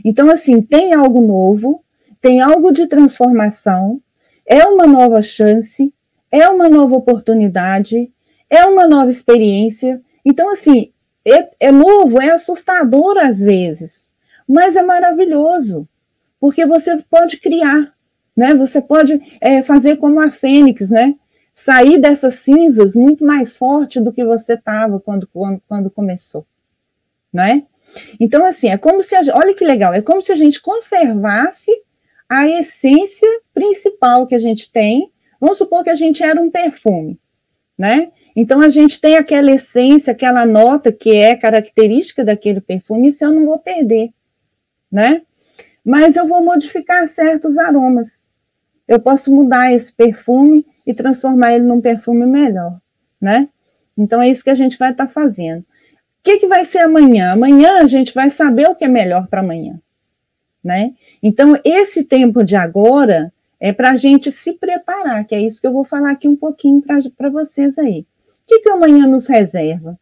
Então, 0.05 0.29
assim, 0.29 0.61
tem 0.61 0.93
algo 0.93 1.21
novo, 1.21 1.83
tem 2.21 2.39
algo 2.39 2.71
de 2.71 2.87
transformação, 2.87 3.99
é 4.45 4.63
uma 4.65 4.85
nova 4.85 5.21
chance, 5.21 5.93
é 6.31 6.47
uma 6.47 6.69
nova 6.69 6.95
oportunidade, 6.95 8.11
é 8.49 8.63
uma 8.65 8.87
nova 8.87 9.09
experiência. 9.09 10.01
Então, 10.23 10.49
assim, 10.51 10.91
é, 11.25 11.67
é 11.67 11.71
novo, 11.71 12.21
é 12.21 12.29
assustador 12.29 13.17
às 13.17 13.39
vezes, 13.39 14.11
mas 14.47 14.75
é 14.75 14.83
maravilhoso, 14.83 15.87
porque 16.43 16.65
você 16.65 16.97
pode 17.09 17.37
criar, 17.37 17.95
né? 18.35 18.53
Você 18.53 18.81
pode 18.81 19.17
é, 19.39 19.63
fazer 19.63 19.95
como 19.95 20.19
a 20.19 20.29
Fênix, 20.29 20.89
né? 20.89 21.15
Sair 21.55 21.97
dessas 21.97 22.35
cinzas 22.35 22.95
muito 22.95 23.23
mais 23.23 23.55
forte 23.55 24.01
do 24.01 24.11
que 24.11 24.25
você 24.25 24.55
estava 24.55 24.99
quando, 24.99 25.25
quando, 25.25 25.61
quando 25.65 25.89
começou, 25.89 26.45
né? 27.31 27.63
Então, 28.19 28.45
assim, 28.45 28.67
é 28.67 28.77
como 28.77 29.01
se 29.01 29.15
a, 29.15 29.21
olha 29.33 29.53
que 29.53 29.63
legal, 29.63 29.93
é 29.93 30.01
como 30.01 30.21
se 30.21 30.33
a 30.33 30.35
gente 30.35 30.61
conservasse 30.61 31.71
a 32.27 32.45
essência 32.45 33.29
principal 33.53 34.27
que 34.27 34.35
a 34.35 34.39
gente 34.39 34.69
tem. 34.69 35.09
Vamos 35.39 35.57
supor 35.57 35.81
que 35.81 35.91
a 35.91 35.95
gente 35.95 36.25
era 36.25 36.41
um 36.41 36.51
perfume, 36.51 37.17
né? 37.77 38.11
Então 38.35 38.59
a 38.59 38.67
gente 38.67 38.99
tem 38.99 39.15
aquela 39.15 39.49
essência, 39.49 40.11
aquela 40.11 40.45
nota 40.45 40.91
que 40.91 41.15
é 41.15 41.37
característica 41.37 42.21
daquele 42.21 42.59
perfume, 42.59 43.07
isso 43.07 43.23
eu 43.23 43.31
não 43.31 43.45
vou 43.45 43.59
perder, 43.59 44.09
né? 44.91 45.21
Mas 45.83 46.15
eu 46.15 46.27
vou 46.27 46.43
modificar 46.43 47.07
certos 47.07 47.57
aromas. 47.57 48.25
Eu 48.87 48.99
posso 48.99 49.33
mudar 49.33 49.73
esse 49.73 49.91
perfume 49.91 50.65
e 50.85 50.93
transformar 50.93 51.53
ele 51.53 51.65
num 51.65 51.81
perfume 51.81 52.25
melhor, 52.25 52.79
né? 53.19 53.49
Então 53.97 54.21
é 54.21 54.29
isso 54.29 54.43
que 54.43 54.49
a 54.49 54.55
gente 54.55 54.77
vai 54.77 54.91
estar 54.91 55.07
tá 55.07 55.11
fazendo. 55.11 55.61
O 55.61 55.65
que, 56.23 56.37
que 56.37 56.47
vai 56.47 56.63
ser 56.65 56.79
amanhã? 56.79 57.31
Amanhã 57.31 57.81
a 57.81 57.87
gente 57.87 58.13
vai 58.13 58.29
saber 58.29 58.69
o 58.69 58.75
que 58.75 58.85
é 58.85 58.87
melhor 58.87 59.27
para 59.27 59.41
amanhã, 59.41 59.79
né? 60.63 60.93
Então 61.21 61.59
esse 61.63 62.03
tempo 62.03 62.43
de 62.43 62.55
agora 62.55 63.31
é 63.59 63.71
para 63.71 63.91
a 63.91 63.95
gente 63.95 64.31
se 64.31 64.53
preparar, 64.53 65.25
que 65.25 65.35
é 65.35 65.41
isso 65.41 65.59
que 65.59 65.67
eu 65.67 65.71
vou 65.71 65.85
falar 65.85 66.11
aqui 66.11 66.27
um 66.27 66.35
pouquinho 66.35 66.81
para 66.81 67.29
vocês 67.29 67.77
aí. 67.77 68.05
O 68.43 68.45
que, 68.45 68.59
que 68.59 68.69
amanhã 68.69 69.07
nos 69.07 69.25
reserva? 69.25 69.97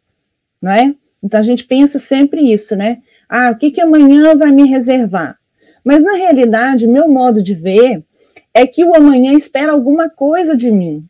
Não 0.60 0.72
é? 0.72 0.94
Então 1.22 1.38
a 1.38 1.42
gente 1.42 1.64
pensa 1.64 1.98
sempre 1.98 2.52
isso, 2.52 2.74
né? 2.74 3.00
Ah, 3.28 3.50
o 3.50 3.56
que, 3.56 3.70
que 3.70 3.80
amanhã 3.80 4.36
vai 4.36 4.50
me 4.50 4.64
reservar? 4.64 5.38
Mas 5.84 6.02
na 6.02 6.12
realidade, 6.12 6.86
meu 6.86 7.08
modo 7.08 7.42
de 7.42 7.54
ver 7.54 8.04
é 8.54 8.66
que 8.66 8.84
o 8.84 8.94
amanhã 8.94 9.32
espera 9.32 9.72
alguma 9.72 10.08
coisa 10.08 10.56
de 10.56 10.70
mim, 10.70 11.06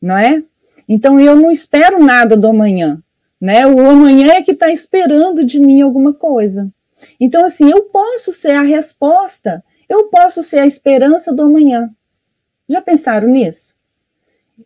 não 0.00 0.16
é? 0.16 0.42
Então 0.88 1.18
eu 1.18 1.34
não 1.36 1.50
espero 1.50 2.02
nada 2.02 2.36
do 2.36 2.46
amanhã, 2.46 3.02
né? 3.40 3.66
O 3.66 3.80
amanhã 3.80 4.34
é 4.34 4.42
que 4.42 4.52
está 4.52 4.70
esperando 4.70 5.44
de 5.44 5.58
mim 5.58 5.80
alguma 5.80 6.12
coisa. 6.12 6.70
Então, 7.20 7.44
assim, 7.44 7.70
eu 7.70 7.84
posso 7.84 8.32
ser 8.32 8.52
a 8.52 8.62
resposta, 8.62 9.62
eu 9.88 10.04
posso 10.04 10.42
ser 10.42 10.58
a 10.58 10.66
esperança 10.66 11.32
do 11.32 11.42
amanhã. 11.42 11.90
Já 12.68 12.80
pensaram 12.80 13.28
nisso? 13.28 13.74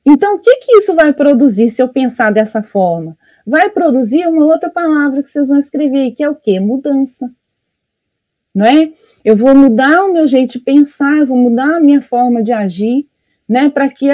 Então, 0.04 0.36
o 0.36 0.38
que, 0.38 0.56
que 0.56 0.72
isso 0.76 0.94
vai 0.94 1.12
produzir 1.12 1.70
se 1.70 1.82
eu 1.82 1.88
pensar 1.88 2.30
dessa 2.30 2.62
forma? 2.62 3.16
Vai 3.46 3.70
produzir 3.70 4.26
uma 4.26 4.44
outra 4.44 4.70
palavra 4.70 5.22
que 5.22 5.30
vocês 5.30 5.48
vão 5.48 5.58
escrever, 5.58 6.12
que 6.12 6.22
é 6.22 6.28
o 6.28 6.36
quê? 6.36 6.60
Mudança. 6.60 7.32
Não 8.54 8.66
é? 8.66 8.92
Eu 9.24 9.36
vou 9.36 9.54
mudar 9.54 10.04
o 10.04 10.12
meu 10.12 10.26
jeito 10.26 10.52
de 10.52 10.60
pensar, 10.60 11.18
eu 11.18 11.26
vou 11.26 11.36
mudar 11.36 11.76
a 11.76 11.80
minha 11.80 12.00
forma 12.00 12.42
de 12.42 12.52
agir, 12.52 13.06
né? 13.48 13.68
Para 13.68 13.88
que, 13.88 14.06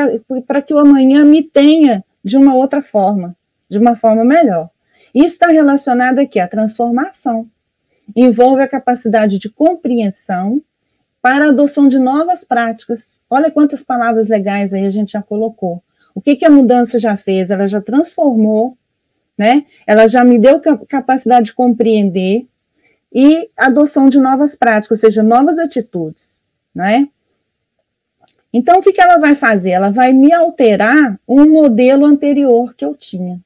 para 0.47 0.63
que 0.63 0.73
o 0.73 0.79
amanhã 0.79 1.25
me 1.25 1.43
tenha 1.43 2.05
de 2.25 2.37
uma 2.37 2.55
outra 2.55 2.83
forma, 2.83 3.37
de 3.69 3.79
uma 3.79 3.97
forma 3.97 4.25
melhor. 4.25 4.71
Isso 5.15 5.35
está 5.35 5.49
relacionado 5.49 6.19
aqui 6.19 6.41
à 6.41 6.49
transformação. 6.49 7.49
Envolve 8.17 8.63
a 8.63 8.69
capacidade 8.69 9.39
de 9.39 9.49
compreensão 9.49 10.63
para 11.23 11.47
a 11.47 11.49
adoção 11.49 11.89
de 11.89 11.99
novas 11.99 12.45
práticas. 12.45 13.19
Olha 13.31 13.51
quantas 13.51 13.83
palavras 13.83 14.29
legais 14.29 14.75
aí 14.75 14.87
a 14.87 14.91
gente 14.91 15.13
já 15.13 15.23
colocou. 15.23 15.83
O 16.15 16.21
que, 16.21 16.37
que 16.37 16.45
a 16.45 16.51
mudança 16.51 16.99
já 16.99 17.17
fez? 17.17 17.51
Ela 17.51 17.67
já 17.67 17.81
transformou, 17.81 18.77
né? 19.37 19.65
Ela 19.87 20.07
já 20.07 20.25
me 20.25 20.39
deu 20.39 20.61
capacidade 20.89 21.47
de 21.47 21.55
compreender 21.55 22.47
e 23.15 23.49
adoção 23.57 24.09
de 24.09 24.19
novas 24.19 24.57
práticas, 24.57 24.99
ou 24.99 25.09
seja, 25.09 25.23
novas 25.23 25.59
atitudes, 25.59 26.41
né? 26.75 27.09
Então, 28.53 28.79
o 28.79 28.83
que, 28.83 28.93
que 28.93 29.01
ela 29.01 29.19
vai 29.19 29.35
fazer? 29.35 29.71
Ela 29.71 29.91
vai 29.91 30.13
me 30.13 30.33
alterar 30.33 31.19
um 31.27 31.49
modelo 31.51 32.05
anterior 32.05 32.75
que 32.75 32.85
eu 32.85 32.95
tinha. 32.95 33.41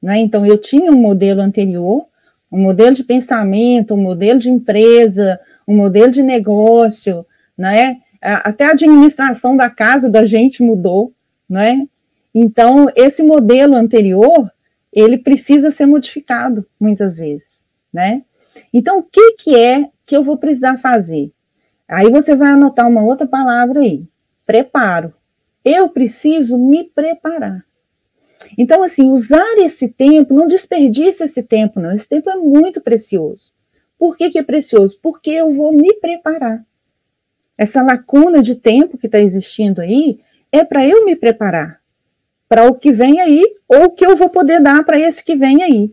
Né? 0.00 0.18
Então, 0.20 0.46
eu 0.46 0.56
tinha 0.56 0.90
um 0.90 0.96
modelo 0.96 1.42
anterior, 1.42 2.06
um 2.50 2.58
modelo 2.58 2.94
de 2.94 3.04
pensamento, 3.04 3.92
um 3.92 4.00
modelo 4.00 4.38
de 4.38 4.48
empresa, 4.48 5.38
um 5.66 5.76
modelo 5.76 6.10
de 6.10 6.22
negócio, 6.22 7.26
né? 7.56 7.98
Até 8.20 8.64
a 8.64 8.70
administração 8.70 9.54
da 9.56 9.68
casa 9.68 10.08
da 10.08 10.24
gente 10.24 10.62
mudou, 10.62 11.12
né? 11.48 11.86
Então, 12.34 12.88
esse 12.96 13.22
modelo 13.22 13.74
anterior, 13.76 14.50
ele 14.90 15.18
precisa 15.18 15.70
ser 15.70 15.84
modificado 15.84 16.66
muitas 16.80 17.18
vezes, 17.18 17.62
né? 17.92 18.22
Então, 18.72 18.98
o 18.98 19.02
que, 19.02 19.32
que 19.32 19.56
é 19.56 19.88
que 20.04 20.16
eu 20.16 20.22
vou 20.22 20.38
precisar 20.38 20.78
fazer? 20.78 21.32
Aí 21.86 22.10
você 22.10 22.36
vai 22.36 22.50
anotar 22.50 22.88
uma 22.88 23.02
outra 23.04 23.26
palavra 23.26 23.80
aí, 23.80 24.06
preparo. 24.46 25.14
Eu 25.64 25.88
preciso 25.88 26.56
me 26.58 26.84
preparar. 26.84 27.64
Então, 28.56 28.82
assim, 28.82 29.10
usar 29.10 29.58
esse 29.58 29.88
tempo, 29.88 30.32
não 30.32 30.46
desperdice 30.46 31.24
esse 31.24 31.46
tempo, 31.46 31.80
não. 31.80 31.92
Esse 31.92 32.08
tempo 32.08 32.30
é 32.30 32.36
muito 32.36 32.80
precioso. 32.80 33.52
Por 33.98 34.16
que, 34.16 34.30
que 34.30 34.38
é 34.38 34.42
precioso? 34.42 34.98
Porque 35.02 35.30
eu 35.30 35.52
vou 35.52 35.72
me 35.72 35.94
preparar. 35.94 36.64
Essa 37.56 37.82
lacuna 37.82 38.40
de 38.40 38.54
tempo 38.54 38.96
que 38.96 39.06
está 39.06 39.18
existindo 39.18 39.80
aí 39.80 40.20
é 40.52 40.64
para 40.64 40.86
eu 40.86 41.04
me 41.04 41.16
preparar 41.16 41.80
para 42.48 42.64
o 42.64 42.74
que 42.74 42.90
vem 42.90 43.20
aí 43.20 43.44
ou 43.68 43.84
o 43.84 43.90
que 43.90 44.06
eu 44.06 44.16
vou 44.16 44.30
poder 44.30 44.60
dar 44.60 44.82
para 44.84 44.98
esse 44.98 45.22
que 45.22 45.36
vem 45.36 45.62
aí. 45.62 45.90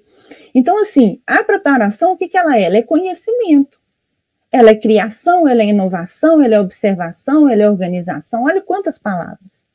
Então, 0.56 0.80
assim, 0.80 1.22
a 1.28 1.44
preparação, 1.44 2.14
o 2.14 2.18
que, 2.18 2.28
que 2.28 2.38
ela 2.38 2.58
é? 2.58 2.64
Ela 2.64 2.78
é 2.78 2.82
conhecimento. 2.82 3.80
Ela 4.52 4.72
é 4.72 4.76
criação, 4.76 5.48
ela 5.48 5.62
é 5.62 5.66
inovação, 5.66 6.42
ela 6.42 6.56
é 6.56 6.60
observação, 6.60 7.48
ela 7.48 7.64
é 7.64 7.70
organização. 7.70 8.46
Olha 8.46 8.62
quantas 8.62 8.98
palavras. 8.98 9.66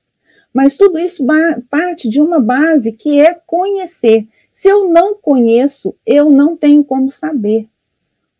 Mas 0.53 0.77
tudo 0.77 0.99
isso 0.99 1.25
parte 1.69 2.09
de 2.09 2.21
uma 2.21 2.41
base 2.41 2.93
que 2.93 3.21
é 3.21 3.35
conhecer. 3.35 4.27
Se 4.51 4.69
eu 4.69 4.89
não 4.89 5.15
conheço, 5.15 5.95
eu 6.05 6.31
não 6.31 6.57
tenho 6.57 6.83
como 6.83 7.11
saber 7.11 7.69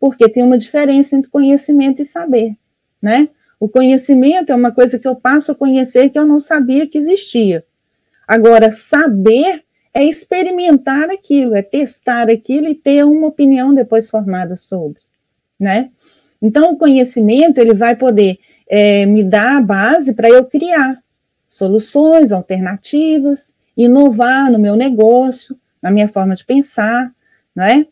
porque 0.01 0.27
tem 0.27 0.41
uma 0.41 0.57
diferença 0.57 1.15
entre 1.15 1.29
conhecimento 1.29 2.01
e 2.01 2.05
saber, 2.05 2.57
né? 2.99 3.29
O 3.59 3.69
conhecimento 3.69 4.51
é 4.51 4.55
uma 4.55 4.71
coisa 4.71 4.97
que 4.97 5.07
eu 5.07 5.15
passo 5.15 5.51
a 5.51 5.55
conhecer 5.55 6.09
que 6.09 6.17
eu 6.17 6.25
não 6.25 6.39
sabia 6.39 6.87
que 6.87 6.97
existia. 6.97 7.63
Agora, 8.27 8.71
saber 8.71 9.63
é 9.93 10.03
experimentar 10.03 11.09
aquilo, 11.09 11.55
é 11.55 11.61
testar 11.61 12.29
aquilo 12.29 12.67
e 12.67 12.75
ter 12.75 13.03
uma 13.03 13.27
opinião 13.27 13.73
depois 13.73 14.09
formada 14.09 14.55
sobre, 14.55 15.01
né? 15.59 15.89
Então, 16.41 16.71
o 16.71 16.77
conhecimento 16.77 17.59
ele 17.59 17.73
vai 17.73 17.95
poder 17.95 18.39
é, 18.67 19.05
me 19.05 19.23
dar 19.23 19.57
a 19.57 19.61
base 19.61 20.13
para 20.13 20.29
eu 20.29 20.45
criar 20.45 21.01
soluções 21.47 22.31
alternativas, 22.31 23.55
inovar 23.77 24.51
no 24.51 24.57
meu 24.57 24.75
negócio, 24.75 25.55
na 25.81 25.91
minha 25.91 26.07
forma 26.07 26.33
de 26.35 26.45
pensar, 26.45 27.11
né? 27.55 27.85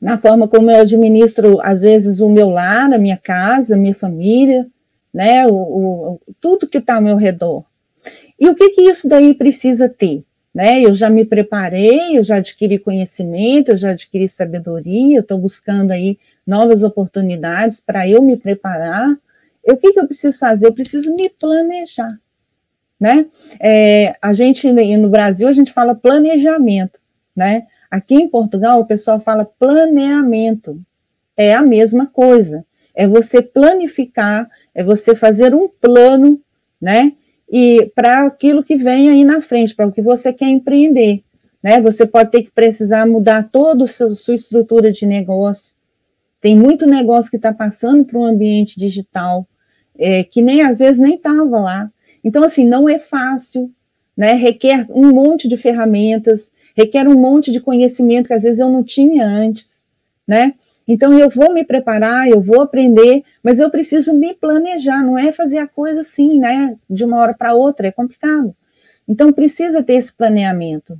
na 0.00 0.16
forma 0.16 0.48
como 0.48 0.70
eu 0.70 0.80
administro, 0.80 1.60
às 1.60 1.82
vezes, 1.82 2.20
o 2.20 2.28
meu 2.28 2.48
lar, 2.48 2.92
a 2.92 2.98
minha 2.98 3.18
casa, 3.18 3.74
a 3.74 3.78
minha 3.78 3.94
família, 3.94 4.66
né, 5.12 5.46
o, 5.46 5.52
o 5.52 6.20
tudo 6.40 6.66
que 6.66 6.78
está 6.78 6.94
ao 6.94 7.02
meu 7.02 7.16
redor. 7.16 7.64
E 8.38 8.48
o 8.48 8.54
que, 8.54 8.70
que 8.70 8.82
isso 8.82 9.06
daí 9.06 9.34
precisa 9.34 9.88
ter? 9.88 10.24
Né? 10.54 10.82
Eu 10.82 10.94
já 10.94 11.08
me 11.08 11.24
preparei, 11.24 12.18
eu 12.18 12.24
já 12.24 12.36
adquiri 12.36 12.78
conhecimento, 12.78 13.70
eu 13.70 13.76
já 13.76 13.90
adquiri 13.90 14.28
sabedoria, 14.28 15.18
eu 15.18 15.22
estou 15.22 15.38
buscando 15.38 15.92
aí 15.92 16.18
novas 16.46 16.82
oportunidades 16.82 17.80
para 17.80 18.08
eu 18.08 18.20
me 18.20 18.36
preparar. 18.36 19.08
O 19.62 19.76
que, 19.76 19.92
que 19.92 20.00
eu 20.00 20.06
preciso 20.06 20.38
fazer? 20.38 20.66
Eu 20.66 20.74
preciso 20.74 21.14
me 21.14 21.28
planejar. 21.28 22.18
Né? 22.98 23.26
É, 23.60 24.14
a 24.20 24.34
gente, 24.34 24.70
no 24.72 25.08
Brasil, 25.08 25.48
a 25.48 25.52
gente 25.52 25.72
fala 25.72 25.94
planejamento, 25.94 26.98
né? 27.34 27.66
Aqui 27.90 28.14
em 28.14 28.28
Portugal, 28.28 28.80
o 28.80 28.86
pessoal 28.86 29.18
fala 29.18 29.44
planeamento. 29.44 30.80
É 31.36 31.54
a 31.54 31.62
mesma 31.62 32.06
coisa. 32.06 32.64
É 32.94 33.06
você 33.06 33.40
planificar, 33.40 34.48
é 34.74 34.84
você 34.84 35.16
fazer 35.16 35.54
um 35.54 35.68
plano, 35.68 36.40
né? 36.80 37.12
E 37.50 37.90
para 37.94 38.26
aquilo 38.26 38.62
que 38.62 38.76
vem 38.76 39.10
aí 39.10 39.24
na 39.24 39.42
frente, 39.42 39.74
para 39.74 39.86
o 39.86 39.92
que 39.92 40.00
você 40.00 40.32
quer 40.32 40.48
empreender. 40.48 41.22
Né? 41.62 41.80
Você 41.80 42.06
pode 42.06 42.30
ter 42.30 42.44
que 42.44 42.50
precisar 42.50 43.06
mudar 43.06 43.48
toda 43.50 43.84
a 43.84 43.88
sua 43.88 44.34
estrutura 44.34 44.92
de 44.92 45.04
negócio. 45.04 45.74
Tem 46.40 46.56
muito 46.56 46.86
negócio 46.86 47.30
que 47.30 47.36
está 47.36 47.52
passando 47.52 48.04
para 48.04 48.18
um 48.18 48.24
ambiente 48.24 48.78
digital, 48.78 49.46
é, 49.98 50.24
que 50.24 50.40
nem 50.40 50.62
às 50.62 50.78
vezes 50.78 51.00
nem 51.00 51.16
estava 51.16 51.60
lá. 51.60 51.90
Então, 52.24 52.42
assim, 52.42 52.64
não 52.64 52.88
é 52.88 52.98
fácil, 52.98 53.70
né? 54.16 54.32
Requer 54.34 54.86
um 54.88 55.12
monte 55.12 55.48
de 55.48 55.56
ferramentas, 55.56 56.50
requer 56.76 57.06
um 57.06 57.18
monte 57.18 57.50
de 57.50 57.60
conhecimento 57.60 58.28
que 58.28 58.34
às 58.34 58.42
vezes 58.42 58.60
eu 58.60 58.70
não 58.70 58.82
tinha 58.82 59.26
antes, 59.26 59.86
né? 60.26 60.54
Então 60.92 61.16
eu 61.16 61.30
vou 61.30 61.54
me 61.54 61.64
preparar, 61.64 62.26
eu 62.26 62.40
vou 62.40 62.62
aprender, 62.62 63.22
mas 63.44 63.60
eu 63.60 63.70
preciso 63.70 64.12
me 64.12 64.34
planejar, 64.34 65.04
não 65.04 65.16
é 65.16 65.30
fazer 65.30 65.58
a 65.58 65.68
coisa 65.68 66.00
assim, 66.00 66.40
né, 66.40 66.74
de 66.90 67.04
uma 67.04 67.18
hora 67.18 67.32
para 67.32 67.54
outra, 67.54 67.86
é 67.86 67.92
complicado. 67.92 68.52
Então 69.06 69.32
precisa 69.32 69.84
ter 69.84 69.92
esse 69.92 70.12
planeamento, 70.12 70.98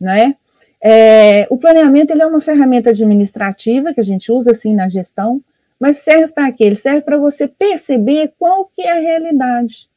né? 0.00 0.36
É, 0.82 1.46
o 1.50 1.58
planeamento 1.58 2.14
ele 2.14 2.22
é 2.22 2.26
uma 2.26 2.40
ferramenta 2.40 2.88
administrativa 2.88 3.92
que 3.92 4.00
a 4.00 4.02
gente 4.02 4.32
usa 4.32 4.52
assim 4.52 4.74
na 4.74 4.88
gestão, 4.88 5.44
mas 5.78 5.98
serve 5.98 6.32
para 6.32 6.50
quê? 6.50 6.64
Ele 6.64 6.76
serve 6.76 7.02
para 7.02 7.18
você 7.18 7.46
perceber 7.46 8.32
qual 8.38 8.64
que 8.74 8.80
é 8.80 8.92
a 8.92 9.00
realidade, 9.00 9.90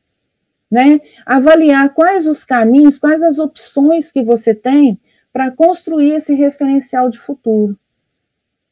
né? 0.70 1.00
Avaliar 1.26 1.94
quais 1.94 2.28
os 2.28 2.44
caminhos, 2.44 3.00
quais 3.00 3.24
as 3.24 3.40
opções 3.40 4.12
que 4.12 4.22
você 4.22 4.54
tem 4.54 5.00
para 5.32 5.50
construir 5.50 6.16
esse 6.16 6.34
referencial 6.34 7.10
de 7.10 7.18
futuro, 7.18 7.80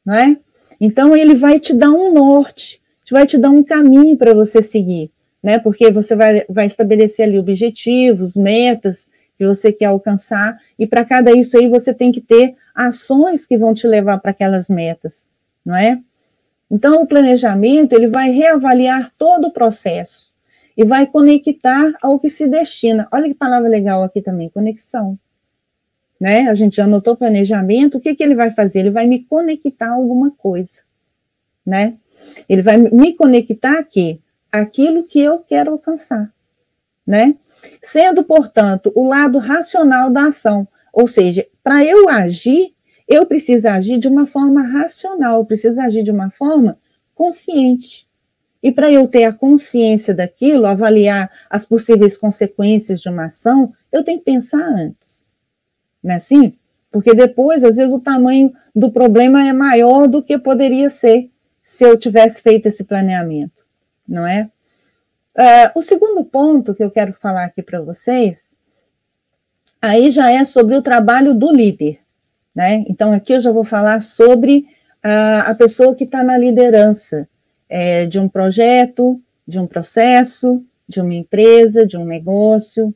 né? 0.04 0.36
Então 0.80 1.16
ele 1.16 1.34
vai 1.34 1.58
te 1.58 1.74
dar 1.74 1.90
um 1.90 2.12
norte, 2.12 2.80
vai 3.10 3.26
te 3.26 3.38
dar 3.38 3.50
um 3.50 3.62
caminho 3.62 4.16
para 4.16 4.34
você 4.34 4.62
seguir, 4.62 5.10
né? 5.42 5.58
Porque 5.58 5.90
você 5.90 6.14
vai, 6.14 6.44
vai 6.48 6.66
estabelecer 6.66 7.26
ali 7.26 7.38
objetivos, 7.38 8.36
metas 8.36 9.08
que 9.36 9.46
você 9.46 9.72
quer 9.72 9.86
alcançar, 9.86 10.60
e 10.78 10.86
para 10.86 11.04
cada 11.04 11.30
isso 11.30 11.56
aí 11.56 11.68
você 11.68 11.94
tem 11.94 12.10
que 12.10 12.20
ter 12.20 12.56
ações 12.74 13.46
que 13.46 13.56
vão 13.56 13.72
te 13.72 13.86
levar 13.86 14.18
para 14.18 14.32
aquelas 14.32 14.68
metas, 14.68 15.28
não 15.64 15.76
é? 15.76 16.00
Então 16.70 17.02
o 17.02 17.06
planejamento 17.06 17.92
ele 17.92 18.08
vai 18.08 18.30
reavaliar 18.30 19.12
todo 19.16 19.46
o 19.46 19.52
processo 19.52 20.32
e 20.76 20.84
vai 20.84 21.06
conectar 21.06 21.92
ao 22.02 22.18
que 22.18 22.28
se 22.28 22.46
destina. 22.46 23.08
Olha 23.12 23.28
que 23.28 23.34
palavra 23.34 23.68
legal 23.68 24.02
aqui 24.02 24.20
também, 24.20 24.48
conexão 24.48 25.18
né? 26.20 26.48
A 26.48 26.54
gente 26.54 26.76
já 26.76 26.84
anotou 26.84 27.16
planejamento, 27.16 27.98
o 27.98 28.00
que, 28.00 28.14
que 28.14 28.22
ele 28.22 28.34
vai 28.34 28.50
fazer? 28.50 28.80
Ele 28.80 28.90
vai 28.90 29.06
me 29.06 29.20
conectar 29.20 29.88
a 29.88 29.94
alguma 29.94 30.30
coisa, 30.30 30.82
né? 31.64 31.96
Ele 32.48 32.62
vai 32.62 32.76
me 32.76 33.12
conectar 33.14 33.78
aqui, 33.78 34.20
aquilo 34.50 35.06
que 35.06 35.20
eu 35.20 35.38
quero 35.40 35.70
alcançar, 35.70 36.32
né? 37.06 37.34
Sendo, 37.82 38.24
portanto, 38.24 38.92
o 38.94 39.06
lado 39.06 39.38
racional 39.38 40.10
da 40.10 40.26
ação, 40.26 40.66
ou 40.92 41.06
seja, 41.06 41.46
para 41.62 41.84
eu 41.84 42.08
agir, 42.08 42.74
eu 43.06 43.24
preciso 43.24 43.68
agir 43.68 43.98
de 43.98 44.08
uma 44.08 44.26
forma 44.26 44.62
racional, 44.62 45.38
eu 45.38 45.44
preciso 45.44 45.80
agir 45.80 46.02
de 46.02 46.10
uma 46.10 46.30
forma 46.30 46.78
consciente. 47.14 48.06
E 48.60 48.72
para 48.72 48.90
eu 48.90 49.06
ter 49.06 49.24
a 49.24 49.32
consciência 49.32 50.12
daquilo, 50.12 50.66
avaliar 50.66 51.30
as 51.48 51.64
possíveis 51.64 52.18
consequências 52.18 53.00
de 53.00 53.08
uma 53.08 53.26
ação, 53.26 53.72
eu 53.92 54.02
tenho 54.02 54.18
que 54.18 54.24
pensar 54.24 54.60
antes 54.60 55.27
não 56.02 56.12
é 56.12 56.16
assim? 56.16 56.54
Porque 56.90 57.14
depois, 57.14 57.62
às 57.62 57.76
vezes, 57.76 57.92
o 57.92 58.00
tamanho 58.00 58.52
do 58.74 58.90
problema 58.90 59.46
é 59.46 59.52
maior 59.52 60.06
do 60.06 60.22
que 60.22 60.38
poderia 60.38 60.88
ser 60.88 61.30
se 61.62 61.84
eu 61.84 61.98
tivesse 61.98 62.40
feito 62.40 62.66
esse 62.66 62.84
planeamento, 62.84 63.66
não 64.08 64.26
é? 64.26 64.50
Uh, 65.36 65.78
o 65.78 65.82
segundo 65.82 66.24
ponto 66.24 66.74
que 66.74 66.82
eu 66.82 66.90
quero 66.90 67.12
falar 67.12 67.44
aqui 67.44 67.62
para 67.62 67.80
vocês, 67.80 68.56
aí 69.80 70.10
já 70.10 70.30
é 70.32 70.44
sobre 70.44 70.74
o 70.74 70.82
trabalho 70.82 71.34
do 71.34 71.52
líder, 71.52 72.00
né? 72.54 72.84
Então, 72.88 73.12
aqui 73.12 73.34
eu 73.34 73.40
já 73.40 73.52
vou 73.52 73.64
falar 73.64 74.00
sobre 74.02 74.66
uh, 75.04 75.44
a 75.46 75.54
pessoa 75.54 75.94
que 75.94 76.04
está 76.04 76.24
na 76.24 76.38
liderança 76.38 77.28
é, 77.68 78.06
de 78.06 78.18
um 78.18 78.28
projeto, 78.28 79.20
de 79.46 79.60
um 79.60 79.66
processo, 79.66 80.64
de 80.88 81.00
uma 81.00 81.14
empresa, 81.14 81.86
de 81.86 81.96
um 81.96 82.04
negócio, 82.04 82.94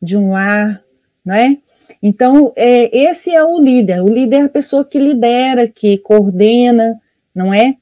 de 0.00 0.16
um 0.16 0.30
lar, 0.30 0.82
não 1.24 1.34
é? 1.34 1.58
Então, 2.02 2.52
é, 2.54 2.96
esse 2.96 3.34
é 3.34 3.42
o 3.42 3.58
líder. 3.60 4.02
O 4.02 4.08
líder 4.08 4.36
é 4.36 4.42
a 4.42 4.48
pessoa 4.48 4.84
que 4.84 4.98
lidera, 4.98 5.68
que 5.68 5.98
coordena, 5.98 7.00
não 7.34 7.52
é? 7.52 7.76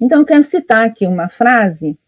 Então, 0.00 0.20
eu 0.20 0.24
quero 0.24 0.44
citar 0.44 0.86
aqui 0.86 1.06
uma 1.06 1.28
frase. 1.28 1.98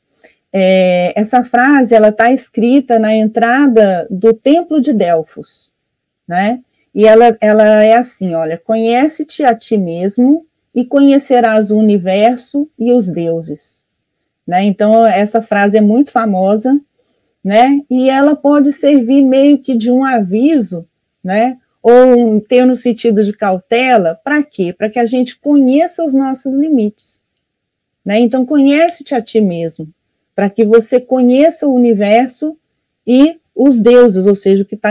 É, 0.52 1.12
essa 1.18 1.44
frase 1.44 1.94
ela 1.94 2.08
está 2.08 2.32
escrita 2.32 2.98
na 2.98 3.14
entrada 3.14 4.06
do 4.10 4.32
Templo 4.32 4.80
de 4.80 4.92
Delfos, 4.92 5.72
né? 6.26 6.60
E 6.94 7.06
ela, 7.06 7.36
ela 7.40 7.84
é 7.84 7.94
assim: 7.94 8.34
olha, 8.34 8.58
conhece-te 8.58 9.44
a 9.44 9.54
ti 9.54 9.78
mesmo 9.78 10.46
e 10.74 10.84
conhecerás 10.84 11.70
o 11.70 11.76
universo 11.76 12.68
e 12.78 12.92
os 12.92 13.08
deuses. 13.08 13.86
Né? 14.46 14.64
Então, 14.64 15.06
essa 15.06 15.40
frase 15.40 15.78
é 15.78 15.80
muito 15.80 16.10
famosa, 16.10 16.80
né? 17.42 17.80
E 17.90 18.08
ela 18.08 18.36
pode 18.36 18.72
servir 18.72 19.22
meio 19.22 19.58
que 19.58 19.76
de 19.76 19.90
um 19.90 20.04
aviso, 20.04 20.86
né? 21.22 21.58
Ou 21.82 22.36
um, 22.36 22.40
ter 22.40 22.66
no 22.66 22.76
sentido 22.76 23.24
de 23.24 23.32
cautela, 23.32 24.20
para 24.22 24.42
quê? 24.42 24.72
Para 24.72 24.90
que 24.90 24.98
a 24.98 25.06
gente 25.06 25.38
conheça 25.38 26.04
os 26.04 26.12
nossos 26.14 26.54
limites, 26.54 27.22
né? 28.04 28.18
Então 28.18 28.44
conhece-te 28.44 29.14
a 29.14 29.22
ti 29.22 29.40
mesmo, 29.40 29.88
para 30.34 30.50
que 30.50 30.64
você 30.64 31.00
conheça 31.00 31.66
o 31.66 31.74
universo 31.74 32.56
e 33.06 33.40
os 33.54 33.80
deuses, 33.80 34.26
ou 34.26 34.34
seja, 34.34 34.62
o 34.62 34.66
que 34.66 34.74
está 34.74 34.90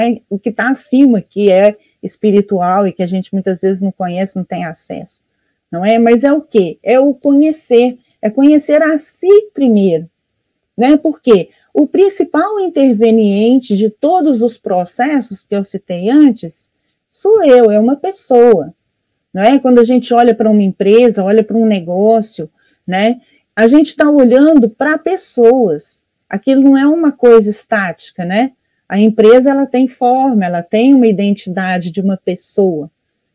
tá 0.55 0.69
acima, 0.69 1.21
que 1.21 1.51
é 1.51 1.75
espiritual 2.03 2.87
e 2.87 2.91
que 2.91 3.03
a 3.03 3.07
gente 3.07 3.33
muitas 3.33 3.61
vezes 3.61 3.81
não 3.81 3.91
conhece, 3.91 4.35
não 4.35 4.43
tem 4.43 4.65
acesso, 4.65 5.23
não 5.71 5.85
é? 5.85 5.97
Mas 5.97 6.23
é 6.23 6.31
o 6.31 6.41
quê? 6.41 6.77
É 6.83 6.99
o 6.99 7.13
conhecer, 7.13 7.97
é 8.21 8.29
conhecer 8.29 8.81
a 8.81 8.99
si 8.99 9.27
primeiro, 9.53 10.09
né? 10.77 10.97
Porque 10.97 11.49
o 11.73 11.87
principal 11.87 12.59
interveniente 12.59 13.77
de 13.77 13.89
todos 13.89 14.41
os 14.41 14.57
processos 14.57 15.43
que 15.43 15.55
eu 15.55 15.63
citei 15.63 16.09
antes 16.09 16.69
sou 17.09 17.43
eu, 17.43 17.71
é 17.71 17.79
uma 17.79 17.95
pessoa. 17.95 18.73
Não 19.33 19.43
é? 19.43 19.59
Quando 19.59 19.79
a 19.79 19.83
gente 19.83 20.13
olha 20.13 20.33
para 20.33 20.49
uma 20.49 20.63
empresa, 20.63 21.23
olha 21.23 21.43
para 21.43 21.57
um 21.57 21.65
negócio, 21.65 22.49
né? 22.85 23.21
A 23.55 23.67
gente 23.67 23.87
está 23.87 24.09
olhando 24.09 24.69
para 24.69 24.97
pessoas. 24.97 26.05
Aquilo 26.27 26.61
não 26.61 26.77
é 26.77 26.87
uma 26.87 27.11
coisa 27.11 27.49
estática, 27.49 28.25
né? 28.25 28.53
A 28.87 28.99
empresa 28.99 29.51
ela 29.51 29.67
tem 29.67 29.87
forma, 29.87 30.45
ela 30.45 30.63
tem 30.63 30.95
uma 30.95 31.07
identidade 31.07 31.91
de 31.91 32.01
uma 32.01 32.17
pessoa, 32.17 32.89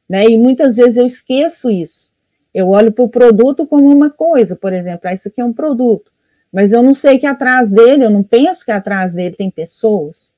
né? 0.09 0.25
E 0.25 0.37
muitas 0.37 0.77
vezes 0.77 0.97
eu 0.97 1.07
esqueço 1.07 1.70
isso. 1.70 2.11
Eu 2.53 2.68
olho 2.70 2.92
para 2.92 3.05
o 3.05 3.09
produto 3.09 3.66
como 3.66 3.88
uma 3.88 4.11
coisa, 4.11 4.57
por 4.57 4.73
exemplo, 4.73 5.09
ah, 5.09 5.14
isso 5.14 5.29
aqui 5.29 5.40
é 5.40 5.44
um 5.44 5.53
produto 5.53 6.13
mas 6.55 6.73
eu 6.73 6.85
não 6.85 6.95
sei 6.95 7.19
que 7.19 7.27
atrás 7.27 7.73
dele, 7.73 8.05
eu 8.05 8.11
não 8.11 8.23
penso 8.23 8.64
que 8.64 8.71
atrás 8.71 9.12
dele 9.12 9.35
tem 9.35 9.51
pessoas, 9.51 10.33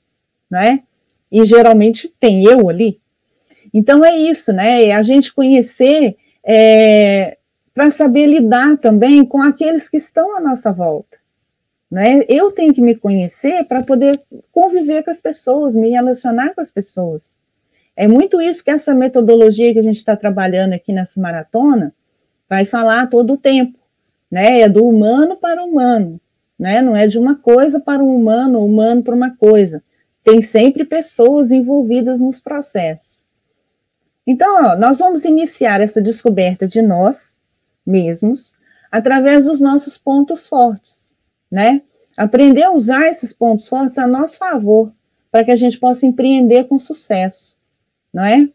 né? 0.50 0.82
E 1.30 1.44
geralmente 1.44 2.08
tem 2.18 2.42
eu 2.42 2.70
ali. 2.70 2.98
Então 3.72 4.02
é 4.02 4.16
isso, 4.16 4.50
né? 4.50 4.86
É 4.86 4.94
a 4.94 5.02
gente 5.02 5.34
conhecer 5.34 6.16
é, 6.42 7.36
para 7.74 7.90
saber 7.90 8.24
lidar 8.28 8.78
também 8.78 9.26
com 9.26 9.42
aqueles 9.42 9.90
que 9.90 9.98
estão 9.98 10.34
à 10.34 10.40
nossa 10.40 10.72
volta. 10.72 11.18
Né? 11.90 12.24
Eu 12.30 12.50
tenho 12.50 12.72
que 12.72 12.80
me 12.80 12.94
conhecer 12.94 13.64
para 13.64 13.84
poder 13.84 14.18
conviver 14.52 15.04
com 15.04 15.10
as 15.10 15.20
pessoas, 15.20 15.76
me 15.76 15.90
relacionar 15.90 16.54
com 16.54 16.62
as 16.62 16.70
pessoas. 16.70 17.36
É 17.94 18.08
muito 18.08 18.40
isso 18.40 18.64
que 18.64 18.70
essa 18.70 18.94
metodologia 18.94 19.70
que 19.70 19.78
a 19.78 19.82
gente 19.82 19.98
está 19.98 20.16
trabalhando 20.16 20.72
aqui 20.72 20.94
nessa 20.94 21.20
maratona 21.20 21.92
vai 22.48 22.64
falar 22.64 23.10
todo 23.10 23.34
o 23.34 23.38
tempo 23.38 23.78
né? 24.30 24.60
É 24.60 24.68
do 24.68 24.84
humano 24.84 25.36
para 25.36 25.62
o 25.62 25.66
humano, 25.66 26.20
né? 26.58 26.82
Não 26.82 26.96
é 26.96 27.06
de 27.06 27.18
uma 27.18 27.36
coisa 27.36 27.80
para 27.80 28.02
um 28.02 28.14
humano, 28.14 28.64
humano 28.64 29.02
para 29.02 29.14
uma 29.14 29.34
coisa. 29.36 29.82
Tem 30.22 30.42
sempre 30.42 30.84
pessoas 30.84 31.50
envolvidas 31.50 32.20
nos 32.20 32.40
processos. 32.40 33.26
Então, 34.26 34.64
ó, 34.64 34.76
nós 34.76 34.98
vamos 34.98 35.24
iniciar 35.24 35.80
essa 35.80 36.02
descoberta 36.02 36.66
de 36.66 36.82
nós 36.82 37.40
mesmos 37.86 38.54
através 38.90 39.44
dos 39.44 39.60
nossos 39.60 39.96
pontos 39.96 40.48
fortes, 40.48 41.12
né? 41.50 41.82
Aprender 42.16 42.64
a 42.64 42.72
usar 42.72 43.06
esses 43.06 43.32
pontos 43.32 43.68
fortes 43.68 43.98
a 43.98 44.06
nosso 44.06 44.38
favor, 44.38 44.92
para 45.30 45.44
que 45.44 45.50
a 45.50 45.56
gente 45.56 45.78
possa 45.78 46.06
empreender 46.06 46.64
com 46.64 46.78
sucesso, 46.78 47.56
não 48.12 48.24
é? 48.24 48.48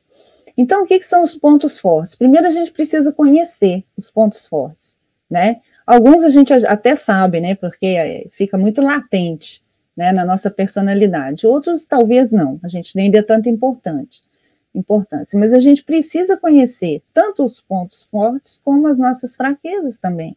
Então, 0.58 0.84
o 0.84 0.86
que, 0.86 1.00
que 1.00 1.06
são 1.06 1.22
os 1.22 1.36
pontos 1.36 1.80
fortes? 1.80 2.16
Primeiro, 2.16 2.48
a 2.48 2.52
gente 2.52 2.72
precisa 2.72 3.14
conhecer 3.14 3.86
os 3.96 4.12
pontos 4.12 4.46
fortes 4.46 5.00
né? 5.32 5.62
Alguns 5.88 6.26
a 6.26 6.30
gente 6.30 6.52
até 6.54 6.96
sabe, 6.96 7.40
né? 7.40 7.56
Porque 7.56 7.86
é, 7.86 8.28
fica 8.32 8.58
muito 8.58 8.82
latente, 8.82 9.64
né? 9.96 10.12
Na 10.12 10.26
nossa 10.26 10.52
personalidade. 10.52 11.48
Outros 11.48 11.86
talvez 11.86 12.34
não. 12.34 12.60
A 12.62 12.68
gente 12.68 12.96
nem 12.96 13.10
dê 13.10 13.24
tanta 13.24 13.50
importante, 13.50 14.22
importância. 14.76 15.40
Mas 15.40 15.54
a 15.54 15.60
gente 15.60 15.84
precisa 15.84 16.36
conhecer 16.36 17.02
tanto 17.14 17.46
os 17.46 17.62
pontos 17.62 18.04
fortes 18.12 18.62
como 18.64 18.88
as 18.88 19.00
nossas 19.00 19.34
fraquezas 19.34 19.98
também, 19.98 20.36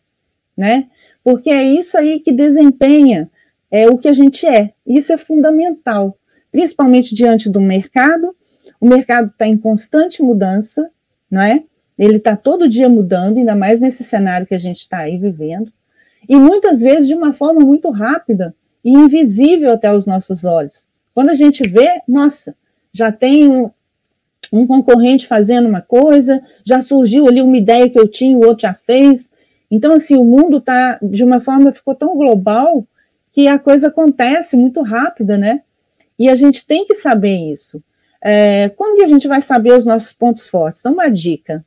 né? 0.56 0.88
Porque 1.24 1.50
é 1.50 1.64
isso 1.64 1.98
aí 1.98 2.20
que 2.20 2.32
desempenha 2.32 3.28
é 3.70 3.88
o 3.88 3.98
que 3.98 4.06
a 4.06 4.12
gente 4.12 4.46
é. 4.46 4.72
Isso 4.86 5.12
é 5.12 5.18
fundamental, 5.18 6.16
principalmente 6.52 7.12
diante 7.12 7.50
do 7.50 7.60
mercado. 7.60 8.34
O 8.80 8.86
mercado 8.86 9.30
está 9.30 9.48
em 9.48 9.58
constante 9.58 10.22
mudança, 10.22 10.88
não 11.28 11.42
é? 11.42 11.64
Ele 11.98 12.16
está 12.16 12.36
todo 12.36 12.68
dia 12.68 12.88
mudando, 12.88 13.38
ainda 13.38 13.54
mais 13.54 13.80
nesse 13.80 14.02
cenário 14.02 14.46
que 14.46 14.54
a 14.54 14.58
gente 14.58 14.80
está 14.80 14.98
aí 14.98 15.16
vivendo, 15.16 15.72
e 16.28 16.36
muitas 16.36 16.80
vezes 16.80 17.06
de 17.06 17.14
uma 17.14 17.32
forma 17.32 17.60
muito 17.60 17.90
rápida 17.90 18.54
e 18.84 18.90
invisível 18.90 19.72
até 19.72 19.92
os 19.92 20.06
nossos 20.06 20.44
olhos. 20.44 20.86
Quando 21.14 21.30
a 21.30 21.34
gente 21.34 21.66
vê, 21.68 22.02
nossa, 22.08 22.56
já 22.92 23.12
tem 23.12 23.48
um, 23.48 23.70
um 24.52 24.66
concorrente 24.66 25.26
fazendo 25.26 25.68
uma 25.68 25.80
coisa, 25.80 26.42
já 26.64 26.82
surgiu 26.82 27.26
ali 27.26 27.40
uma 27.40 27.56
ideia 27.56 27.88
que 27.88 27.98
eu 27.98 28.08
tinha, 28.08 28.36
o 28.36 28.44
outro 28.44 28.62
já 28.62 28.74
fez. 28.74 29.30
Então, 29.70 29.92
assim, 29.92 30.16
o 30.16 30.24
mundo 30.24 30.58
está, 30.58 30.98
de 31.02 31.22
uma 31.24 31.40
forma, 31.40 31.72
ficou 31.72 31.94
tão 31.94 32.16
global 32.16 32.86
que 33.32 33.48
a 33.48 33.58
coisa 33.58 33.88
acontece 33.88 34.56
muito 34.56 34.82
rápida, 34.82 35.36
né? 35.36 35.62
E 36.18 36.28
a 36.28 36.36
gente 36.36 36.66
tem 36.66 36.86
que 36.86 36.94
saber 36.94 37.36
isso. 37.52 37.82
É, 38.22 38.68
como 38.70 38.96
que 38.96 39.02
a 39.02 39.08
gente 39.08 39.26
vai 39.26 39.42
saber 39.42 39.72
os 39.72 39.84
nossos 39.84 40.12
pontos 40.12 40.48
fortes? 40.48 40.80
Então, 40.80 40.92
uma 40.92 41.10
dica. 41.10 41.64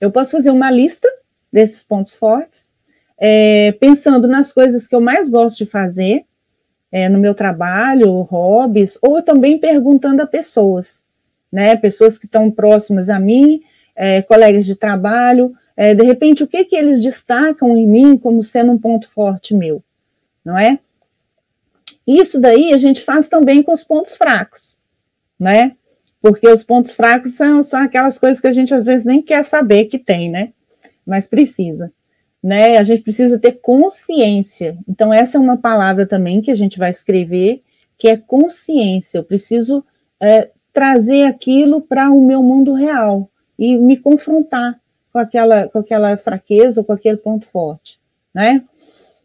Eu 0.00 0.10
posso 0.10 0.32
fazer 0.32 0.50
uma 0.50 0.70
lista 0.70 1.08
desses 1.52 1.82
pontos 1.82 2.14
fortes, 2.14 2.72
é, 3.18 3.72
pensando 3.72 4.26
nas 4.26 4.52
coisas 4.52 4.86
que 4.86 4.94
eu 4.94 5.00
mais 5.00 5.28
gosto 5.28 5.58
de 5.58 5.66
fazer 5.66 6.24
é, 6.90 7.08
no 7.08 7.18
meu 7.18 7.34
trabalho, 7.34 8.20
hobbies, 8.22 8.98
ou 9.00 9.22
também 9.22 9.58
perguntando 9.58 10.22
a 10.22 10.26
pessoas 10.26 11.06
né? 11.52 11.76
Pessoas 11.76 12.16
que 12.16 12.24
estão 12.24 12.50
próximas 12.50 13.10
a 13.10 13.20
mim, 13.20 13.62
é, 13.94 14.22
colegas 14.22 14.64
de 14.64 14.74
trabalho, 14.74 15.54
é, 15.76 15.94
de 15.94 16.02
repente, 16.02 16.42
o 16.42 16.46
que, 16.46 16.64
que 16.64 16.74
eles 16.74 17.02
destacam 17.02 17.76
em 17.76 17.86
mim 17.86 18.16
como 18.16 18.42
sendo 18.42 18.72
um 18.72 18.78
ponto 18.78 19.10
forte 19.10 19.54
meu, 19.54 19.84
não 20.42 20.58
é? 20.58 20.78
Isso 22.06 22.40
daí 22.40 22.72
a 22.72 22.78
gente 22.78 23.02
faz 23.02 23.28
também 23.28 23.62
com 23.62 23.72
os 23.72 23.84
pontos 23.84 24.16
fracos, 24.16 24.78
né? 25.38 25.76
Porque 26.22 26.48
os 26.48 26.62
pontos 26.62 26.92
fracos 26.92 27.34
são, 27.34 27.62
são 27.64 27.82
aquelas 27.82 28.16
coisas 28.16 28.40
que 28.40 28.46
a 28.46 28.52
gente 28.52 28.72
às 28.72 28.84
vezes 28.84 29.04
nem 29.04 29.20
quer 29.20 29.42
saber 29.42 29.86
que 29.86 29.98
tem, 29.98 30.30
né? 30.30 30.52
Mas 31.04 31.26
precisa, 31.26 31.92
né? 32.40 32.78
A 32.78 32.84
gente 32.84 33.02
precisa 33.02 33.38
ter 33.38 33.60
consciência. 33.60 34.78
Então, 34.88 35.12
essa 35.12 35.36
é 35.36 35.40
uma 35.40 35.56
palavra 35.56 36.06
também 36.06 36.40
que 36.40 36.52
a 36.52 36.54
gente 36.54 36.78
vai 36.78 36.92
escrever, 36.92 37.62
que 37.98 38.06
é 38.06 38.16
consciência. 38.16 39.18
Eu 39.18 39.24
preciso 39.24 39.84
é, 40.20 40.50
trazer 40.72 41.24
aquilo 41.24 41.80
para 41.80 42.08
o 42.10 42.24
meu 42.24 42.40
mundo 42.40 42.72
real 42.72 43.28
e 43.58 43.76
me 43.76 43.96
confrontar 43.96 44.80
com 45.12 45.18
aquela, 45.18 45.68
com 45.68 45.80
aquela 45.80 46.16
fraqueza 46.16 46.80
ou 46.80 46.84
com 46.84 46.92
aquele 46.92 47.16
ponto 47.16 47.46
forte, 47.48 48.00
né? 48.32 48.62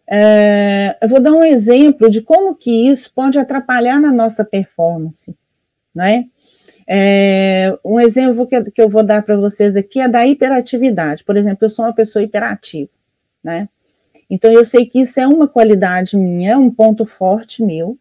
É, 0.10 0.98
eu 1.02 1.10
vou 1.10 1.22
dar 1.22 1.34
um 1.34 1.44
exemplo 1.44 2.10
de 2.10 2.22
como 2.22 2.56
que 2.56 2.90
isso 2.90 3.12
pode 3.14 3.38
atrapalhar 3.38 4.00
na 4.00 4.12
nossa 4.12 4.44
performance, 4.44 5.36
né? 5.94 6.28
É, 6.88 7.78
um 7.84 8.00
exemplo 8.00 8.48
que, 8.48 8.72
que 8.72 8.82
eu 8.82 8.88
vou 8.88 9.04
dar 9.04 9.22
para 9.22 9.36
vocês 9.36 9.76
aqui 9.76 10.00
é 10.00 10.08
da 10.08 10.26
hiperatividade. 10.26 11.24
Por 11.24 11.36
exemplo, 11.36 11.66
eu 11.66 11.70
sou 11.70 11.84
uma 11.86 11.94
pessoa 11.94 12.24
hiperativa, 12.24 12.90
né? 13.44 13.68
Então 14.30 14.52
eu 14.52 14.64
sei 14.64 14.86
que 14.86 15.02
isso 15.02 15.20
é 15.20 15.28
uma 15.28 15.48
qualidade 15.48 16.18
minha, 16.18 16.58
um 16.58 16.70
ponto 16.70 17.06
forte 17.06 17.62
meu, 17.64 17.98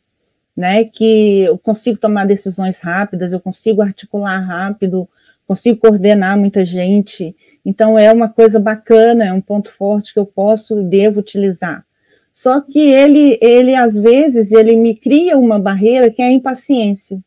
né? 0.56 0.84
Que 0.84 1.40
eu 1.42 1.58
consigo 1.58 1.98
tomar 1.98 2.26
decisões 2.26 2.78
rápidas, 2.78 3.32
eu 3.32 3.40
consigo 3.40 3.82
articular 3.82 4.38
rápido, 4.38 5.08
consigo 5.46 5.80
coordenar 5.80 6.38
muita 6.38 6.64
gente. 6.64 7.34
Então 7.64 7.98
é 7.98 8.12
uma 8.12 8.28
coisa 8.28 8.60
bacana, 8.60 9.24
é 9.26 9.32
um 9.32 9.40
ponto 9.40 9.70
forte 9.72 10.12
que 10.12 10.18
eu 10.20 10.26
posso 10.26 10.80
e 10.80 10.84
devo 10.84 11.20
utilizar. 11.20 11.84
Só 12.32 12.60
que 12.60 12.78
ele, 12.78 13.38
ele 13.40 13.74
às 13.74 13.98
vezes, 13.98 14.52
ele 14.52 14.76
me 14.76 14.94
cria 14.94 15.38
uma 15.38 15.58
barreira 15.58 16.10
que 16.10 16.20
é 16.20 16.26
a 16.26 16.32
impaciência, 16.32 17.18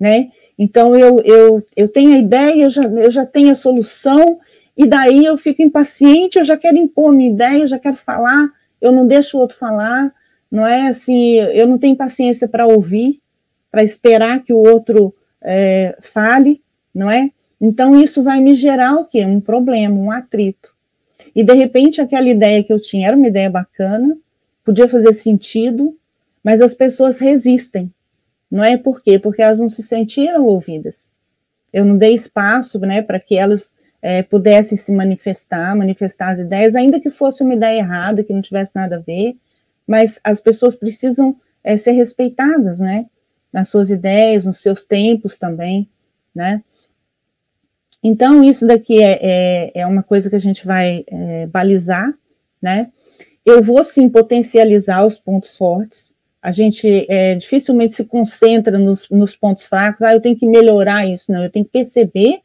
né? 0.00 0.30
Então 0.58 0.96
eu, 0.96 1.20
eu, 1.20 1.66
eu 1.76 1.88
tenho 1.88 2.14
a 2.14 2.18
ideia, 2.18 2.64
eu 2.64 2.70
já, 2.70 2.82
eu 2.82 3.10
já 3.10 3.26
tenho 3.26 3.52
a 3.52 3.54
solução, 3.54 4.38
e 4.76 4.86
daí 4.86 5.24
eu 5.24 5.36
fico 5.38 5.62
impaciente, 5.62 6.38
eu 6.38 6.44
já 6.44 6.56
quero 6.56 6.76
impor 6.76 7.12
minha 7.12 7.30
ideia, 7.30 7.60
eu 7.60 7.66
já 7.66 7.78
quero 7.78 7.96
falar, 7.96 8.48
eu 8.80 8.92
não 8.92 9.06
deixo 9.06 9.36
o 9.36 9.40
outro 9.40 9.56
falar, 9.56 10.12
não 10.50 10.66
é 10.66 10.88
assim, 10.88 11.34
eu 11.34 11.66
não 11.66 11.78
tenho 11.78 11.96
paciência 11.96 12.46
para 12.46 12.66
ouvir, 12.66 13.20
para 13.70 13.82
esperar 13.82 14.42
que 14.42 14.52
o 14.52 14.58
outro 14.58 15.14
é, 15.42 15.96
fale, 16.02 16.62
não 16.94 17.10
é? 17.10 17.30
Então 17.60 17.98
isso 17.98 18.22
vai 18.22 18.40
me 18.40 18.54
gerar 18.54 18.96
o 18.96 19.04
quê? 19.06 19.24
Um 19.24 19.40
problema, 19.40 19.94
um 19.94 20.10
atrito. 20.10 20.74
E 21.34 21.42
de 21.42 21.54
repente 21.54 22.00
aquela 22.00 22.28
ideia 22.28 22.62
que 22.62 22.72
eu 22.72 22.80
tinha 22.80 23.08
era 23.08 23.16
uma 23.16 23.28
ideia 23.28 23.48
bacana, 23.50 24.16
podia 24.64 24.88
fazer 24.88 25.14
sentido, 25.14 25.96
mas 26.42 26.60
as 26.60 26.74
pessoas 26.74 27.18
resistem. 27.18 27.90
Não 28.50 28.64
é 28.64 28.76
por 28.76 29.02
quê? 29.02 29.18
Porque 29.18 29.42
elas 29.42 29.58
não 29.58 29.68
se 29.68 29.82
sentiram 29.82 30.44
ouvidas. 30.44 31.12
Eu 31.72 31.84
não 31.84 31.98
dei 31.98 32.14
espaço 32.14 32.78
né, 32.80 33.02
para 33.02 33.20
que 33.20 33.36
elas 33.36 33.74
é, 34.00 34.22
pudessem 34.22 34.78
se 34.78 34.92
manifestar, 34.92 35.74
manifestar 35.76 36.30
as 36.30 36.40
ideias, 36.40 36.74
ainda 36.74 37.00
que 37.00 37.10
fosse 37.10 37.42
uma 37.42 37.54
ideia 37.54 37.78
errada, 37.78 38.22
que 38.22 38.32
não 38.32 38.40
tivesse 38.40 38.74
nada 38.74 38.96
a 38.96 39.00
ver, 39.00 39.36
mas 39.86 40.20
as 40.22 40.40
pessoas 40.40 40.76
precisam 40.76 41.36
é, 41.62 41.76
ser 41.76 41.92
respeitadas, 41.92 42.78
né? 42.78 43.06
Nas 43.52 43.68
suas 43.68 43.90
ideias, 43.90 44.44
nos 44.44 44.58
seus 44.58 44.84
tempos 44.84 45.38
também, 45.38 45.88
né? 46.34 46.62
Então, 48.02 48.44
isso 48.44 48.66
daqui 48.66 49.02
é, 49.02 49.18
é, 49.20 49.80
é 49.80 49.86
uma 49.86 50.02
coisa 50.02 50.30
que 50.30 50.36
a 50.36 50.40
gente 50.40 50.64
vai 50.64 51.04
é, 51.08 51.46
balizar, 51.46 52.14
né? 52.62 52.92
Eu 53.44 53.62
vou 53.62 53.82
sim 53.82 54.08
potencializar 54.08 55.04
os 55.04 55.18
pontos 55.18 55.56
fortes. 55.56 56.15
A 56.46 56.52
gente 56.52 57.04
é, 57.08 57.34
dificilmente 57.34 57.94
se 57.96 58.04
concentra 58.04 58.78
nos, 58.78 59.10
nos 59.10 59.34
pontos 59.34 59.64
fracos. 59.64 60.00
Ah, 60.02 60.12
eu 60.12 60.20
tenho 60.20 60.36
que 60.36 60.46
melhorar 60.46 61.04
isso. 61.04 61.32
Não, 61.32 61.42
eu 61.42 61.50
tenho 61.50 61.64
que 61.64 61.72
perceber 61.72 62.38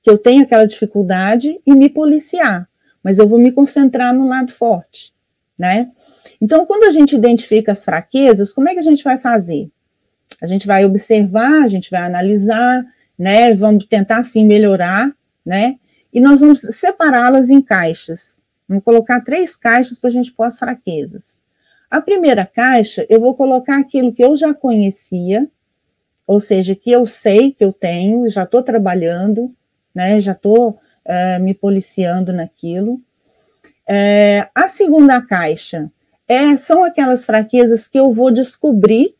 que 0.00 0.08
eu 0.08 0.16
tenho 0.16 0.44
aquela 0.44 0.64
dificuldade 0.64 1.60
e 1.66 1.74
me 1.74 1.88
policiar. 1.88 2.68
Mas 3.02 3.18
eu 3.18 3.26
vou 3.26 3.36
me 3.36 3.50
concentrar 3.50 4.14
no 4.14 4.28
lado 4.28 4.52
forte, 4.52 5.12
né? 5.58 5.90
Então, 6.40 6.64
quando 6.64 6.84
a 6.84 6.92
gente 6.92 7.16
identifica 7.16 7.72
as 7.72 7.84
fraquezas, 7.84 8.52
como 8.52 8.68
é 8.68 8.72
que 8.72 8.78
a 8.78 8.84
gente 8.84 9.02
vai 9.02 9.18
fazer? 9.18 9.68
A 10.40 10.46
gente 10.46 10.64
vai 10.64 10.84
observar, 10.84 11.64
a 11.64 11.68
gente 11.68 11.90
vai 11.90 12.02
analisar, 12.02 12.86
né? 13.18 13.52
Vamos 13.52 13.86
tentar 13.86 14.22
sim 14.22 14.46
melhorar, 14.46 15.10
né? 15.44 15.74
E 16.12 16.20
nós 16.20 16.38
vamos 16.38 16.60
separá-las 16.60 17.50
em 17.50 17.60
caixas. 17.60 18.44
Vamos 18.68 18.84
colocar 18.84 19.22
três 19.22 19.56
caixas 19.56 19.98
para 19.98 20.10
a 20.10 20.12
gente 20.12 20.30
pôr 20.30 20.44
as 20.44 20.56
fraquezas. 20.56 21.42
A 21.90 22.00
primeira 22.00 22.44
caixa, 22.44 23.06
eu 23.08 23.20
vou 23.20 23.34
colocar 23.34 23.78
aquilo 23.78 24.12
que 24.12 24.24
eu 24.24 24.34
já 24.34 24.52
conhecia, 24.52 25.48
ou 26.26 26.40
seja, 26.40 26.74
que 26.74 26.90
eu 26.90 27.06
sei 27.06 27.52
que 27.52 27.64
eu 27.64 27.72
tenho, 27.72 28.28
já 28.28 28.44
estou 28.44 28.62
trabalhando, 28.62 29.54
né? 29.94 30.18
Já 30.20 30.32
estou 30.32 30.78
eh, 31.04 31.38
me 31.38 31.54
policiando 31.54 32.32
naquilo. 32.32 33.00
É, 33.86 34.48
a 34.54 34.68
segunda 34.68 35.20
caixa 35.20 35.90
é, 36.26 36.56
são 36.56 36.82
aquelas 36.82 37.24
fraquezas 37.24 37.86
que 37.86 37.98
eu 37.98 38.12
vou 38.12 38.30
descobrir, 38.30 39.14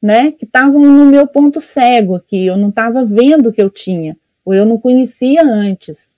né, 0.00 0.32
que 0.32 0.44
estavam 0.44 0.80
no 0.80 1.04
meu 1.06 1.26
ponto 1.26 1.60
cego 1.60 2.14
aqui, 2.14 2.46
eu 2.46 2.56
não 2.56 2.70
estava 2.70 3.04
vendo 3.04 3.52
que 3.52 3.60
eu 3.60 3.68
tinha, 3.68 4.16
ou 4.44 4.54
eu 4.54 4.64
não 4.64 4.78
conhecia 4.78 5.42
antes. 5.42 6.16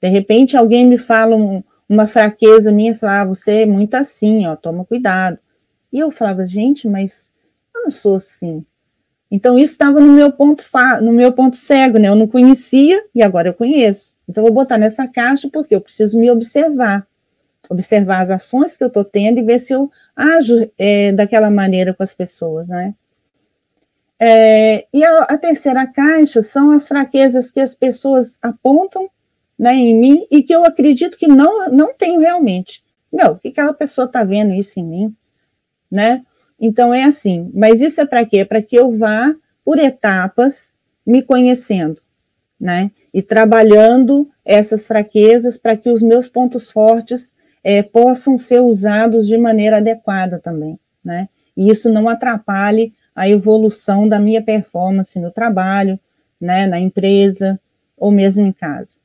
De 0.00 0.08
repente, 0.08 0.56
alguém 0.56 0.86
me 0.86 0.98
fala 0.98 1.34
um, 1.34 1.64
uma 1.88 2.06
fraqueza 2.06 2.72
minha, 2.72 2.96
fala, 2.96 3.20
ah, 3.20 3.24
você 3.24 3.62
é 3.62 3.66
muito 3.66 3.94
assim, 3.94 4.46
ó, 4.46 4.56
toma 4.56 4.84
cuidado. 4.84 5.38
E 5.92 5.98
eu 5.98 6.10
falava, 6.10 6.46
gente, 6.46 6.88
mas 6.88 7.32
eu 7.74 7.84
não 7.84 7.90
sou 7.90 8.16
assim. 8.16 8.64
Então, 9.30 9.58
isso 9.58 9.72
estava 9.72 10.00
no 10.00 10.12
meu 10.12 10.30
ponto 10.30 10.64
no 11.02 11.12
meu 11.12 11.32
ponto 11.32 11.56
cego, 11.56 11.98
né? 11.98 12.08
Eu 12.08 12.14
não 12.14 12.26
conhecia 12.26 13.04
e 13.14 13.22
agora 13.22 13.48
eu 13.48 13.54
conheço. 13.54 14.16
Então, 14.28 14.42
eu 14.42 14.46
vou 14.46 14.62
botar 14.62 14.78
nessa 14.78 15.08
caixa 15.08 15.48
porque 15.52 15.74
eu 15.74 15.80
preciso 15.80 16.18
me 16.18 16.30
observar 16.30 17.06
observar 17.68 18.22
as 18.22 18.30
ações 18.30 18.76
que 18.76 18.84
eu 18.84 18.88
estou 18.88 19.04
tendo 19.04 19.38
e 19.38 19.42
ver 19.42 19.58
se 19.58 19.72
eu 19.72 19.90
ajo 20.14 20.70
é, 20.78 21.12
daquela 21.12 21.50
maneira 21.50 21.94
com 21.94 22.02
as 22.02 22.14
pessoas, 22.14 22.68
né? 22.68 22.94
É, 24.18 24.86
e 24.92 25.04
a, 25.04 25.22
a, 25.24 25.36
terceira 25.36 25.86
caixa 25.86 26.42
são 26.42 26.70
as 26.70 26.86
fraquezas 26.86 27.50
que 27.50 27.60
as 27.60 27.74
pessoas 27.74 28.38
apontam 28.40 29.10
né, 29.58 29.74
em 29.74 29.96
mim 29.96 30.26
e 30.30 30.42
que 30.42 30.54
eu 30.54 30.64
acredito 30.64 31.16
que 31.16 31.26
não, 31.26 31.68
não 31.70 31.94
tenho 31.94 32.20
realmente. 32.20 32.82
Meu, 33.12 33.32
o 33.32 33.38
que 33.38 33.48
aquela 33.48 33.72
pessoa 33.72 34.06
está 34.06 34.24
vendo 34.24 34.52
isso 34.52 34.80
em 34.80 34.84
mim, 34.84 35.16
né? 35.90 36.24
Então 36.60 36.92
é 36.92 37.04
assim, 37.04 37.50
mas 37.54 37.80
isso 37.80 38.00
é 38.00 38.06
para 38.06 38.24
quê? 38.24 38.38
É 38.38 38.44
para 38.44 38.62
que 38.62 38.76
eu 38.76 38.96
vá 38.96 39.34
por 39.64 39.78
etapas 39.78 40.76
me 41.06 41.22
conhecendo, 41.22 42.00
né? 42.58 42.90
E 43.12 43.22
trabalhando 43.22 44.28
essas 44.44 44.86
fraquezas 44.86 45.56
para 45.56 45.76
que 45.76 45.90
os 45.90 46.02
meus 46.02 46.26
pontos 46.26 46.70
fortes 46.70 47.32
é, 47.62 47.82
possam 47.82 48.36
ser 48.36 48.60
usados 48.60 49.26
de 49.26 49.38
maneira 49.38 49.76
adequada 49.76 50.38
também, 50.38 50.78
né? 51.04 51.28
E 51.56 51.70
isso 51.70 51.90
não 51.92 52.08
atrapalhe 52.08 52.92
a 53.14 53.28
evolução 53.28 54.08
da 54.08 54.18
minha 54.18 54.42
performance 54.42 55.18
no 55.20 55.30
trabalho, 55.30 55.98
né, 56.40 56.66
na 56.66 56.80
empresa 56.80 57.60
ou 57.96 58.10
mesmo 58.10 58.44
em 58.44 58.52
casa. 58.52 58.98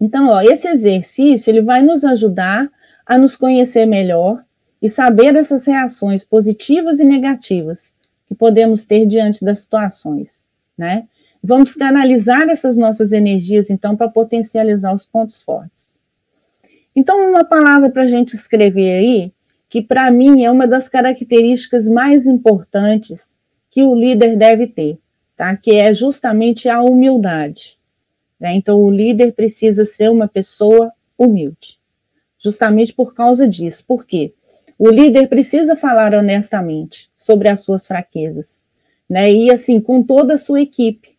Então, 0.00 0.28
ó, 0.28 0.40
esse 0.40 0.66
exercício 0.66 1.50
ele 1.50 1.60
vai 1.60 1.82
nos 1.82 2.04
ajudar 2.04 2.70
a 3.04 3.18
nos 3.18 3.36
conhecer 3.36 3.84
melhor 3.86 4.42
e 4.80 4.88
saber 4.88 5.36
essas 5.36 5.66
reações 5.66 6.24
positivas 6.24 7.00
e 7.00 7.04
negativas 7.04 7.94
que 8.26 8.34
podemos 8.34 8.86
ter 8.86 9.04
diante 9.04 9.44
das 9.44 9.58
situações, 9.58 10.46
né? 10.78 11.06
Vamos 11.42 11.74
canalizar 11.74 12.48
essas 12.48 12.76
nossas 12.76 13.12
energias 13.12 13.70
então 13.70 13.96
para 13.96 14.08
potencializar 14.08 14.94
os 14.94 15.04
pontos 15.04 15.42
fortes. 15.42 15.98
Então, 16.94 17.30
uma 17.30 17.44
palavra 17.44 17.90
para 17.90 18.02
a 18.02 18.06
gente 18.06 18.34
escrever 18.34 18.98
aí, 18.98 19.32
que 19.68 19.82
para 19.82 20.10
mim 20.10 20.44
é 20.44 20.50
uma 20.50 20.66
das 20.66 20.88
características 20.88 21.88
mais 21.88 22.26
importantes 22.26 23.38
que 23.70 23.82
o 23.82 23.94
líder 23.94 24.36
deve 24.36 24.66
ter: 24.66 24.98
tá? 25.36 25.56
Que 25.56 25.72
é 25.72 25.92
justamente 25.94 26.68
a 26.68 26.82
humildade. 26.82 27.79
Né? 28.40 28.54
Então, 28.54 28.80
o 28.80 28.90
líder 28.90 29.32
precisa 29.32 29.84
ser 29.84 30.10
uma 30.10 30.26
pessoa 30.26 30.92
humilde, 31.18 31.78
justamente 32.38 32.92
por 32.92 33.12
causa 33.12 33.46
disso. 33.46 33.84
Por 33.86 34.06
quê? 34.06 34.32
O 34.78 34.88
líder 34.88 35.28
precisa 35.28 35.76
falar 35.76 36.14
honestamente 36.14 37.10
sobre 37.14 37.50
as 37.50 37.60
suas 37.60 37.86
fraquezas, 37.86 38.66
né? 39.06 39.30
E 39.30 39.50
assim, 39.50 39.78
com 39.78 40.02
toda 40.02 40.34
a 40.34 40.38
sua 40.38 40.62
equipe, 40.62 41.18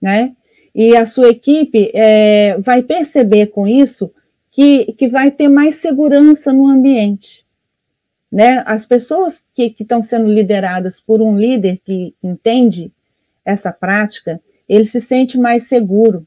né? 0.00 0.36
E 0.74 0.94
a 0.94 1.06
sua 1.06 1.30
equipe 1.30 1.90
é, 1.94 2.58
vai 2.58 2.82
perceber 2.82 3.46
com 3.46 3.66
isso 3.66 4.12
que, 4.50 4.92
que 4.92 5.08
vai 5.08 5.30
ter 5.30 5.48
mais 5.48 5.76
segurança 5.76 6.52
no 6.52 6.66
ambiente. 6.66 7.46
Né? 8.30 8.62
As 8.66 8.86
pessoas 8.86 9.44
que 9.52 9.74
estão 9.78 10.02
sendo 10.02 10.26
lideradas 10.30 11.00
por 11.00 11.20
um 11.20 11.36
líder 11.36 11.78
que 11.84 12.14
entende 12.22 12.90
essa 13.44 13.70
prática, 13.72 14.40
ele 14.68 14.86
se 14.86 15.00
sente 15.00 15.38
mais 15.38 15.64
seguro, 15.64 16.26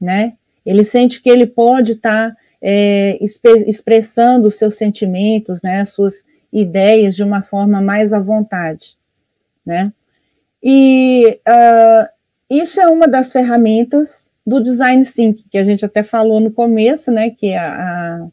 né? 0.00 0.34
Ele 0.64 0.84
sente 0.84 1.22
que 1.22 1.30
ele 1.30 1.46
pode 1.46 1.92
estar 1.92 2.30
tá, 2.30 2.36
é, 2.62 3.18
expressando 3.66 4.48
os 4.48 4.56
seus 4.56 4.76
sentimentos, 4.76 5.62
né, 5.62 5.80
as 5.80 5.90
suas 5.90 6.24
ideias 6.52 7.14
de 7.14 7.22
uma 7.22 7.42
forma 7.42 7.80
mais 7.80 8.12
à 8.12 8.18
vontade, 8.18 8.96
né? 9.64 9.92
E 10.62 11.38
uh, 11.48 12.08
isso 12.50 12.80
é 12.80 12.88
uma 12.88 13.06
das 13.06 13.32
ferramentas 13.32 14.30
do 14.46 14.60
design 14.60 15.04
thinking 15.04 15.44
que 15.50 15.56
a 15.56 15.64
gente 15.64 15.84
até 15.84 16.02
falou 16.02 16.40
no 16.40 16.50
começo, 16.50 17.10
né? 17.10 17.30
Que 17.30 17.54
a, 17.54 18.28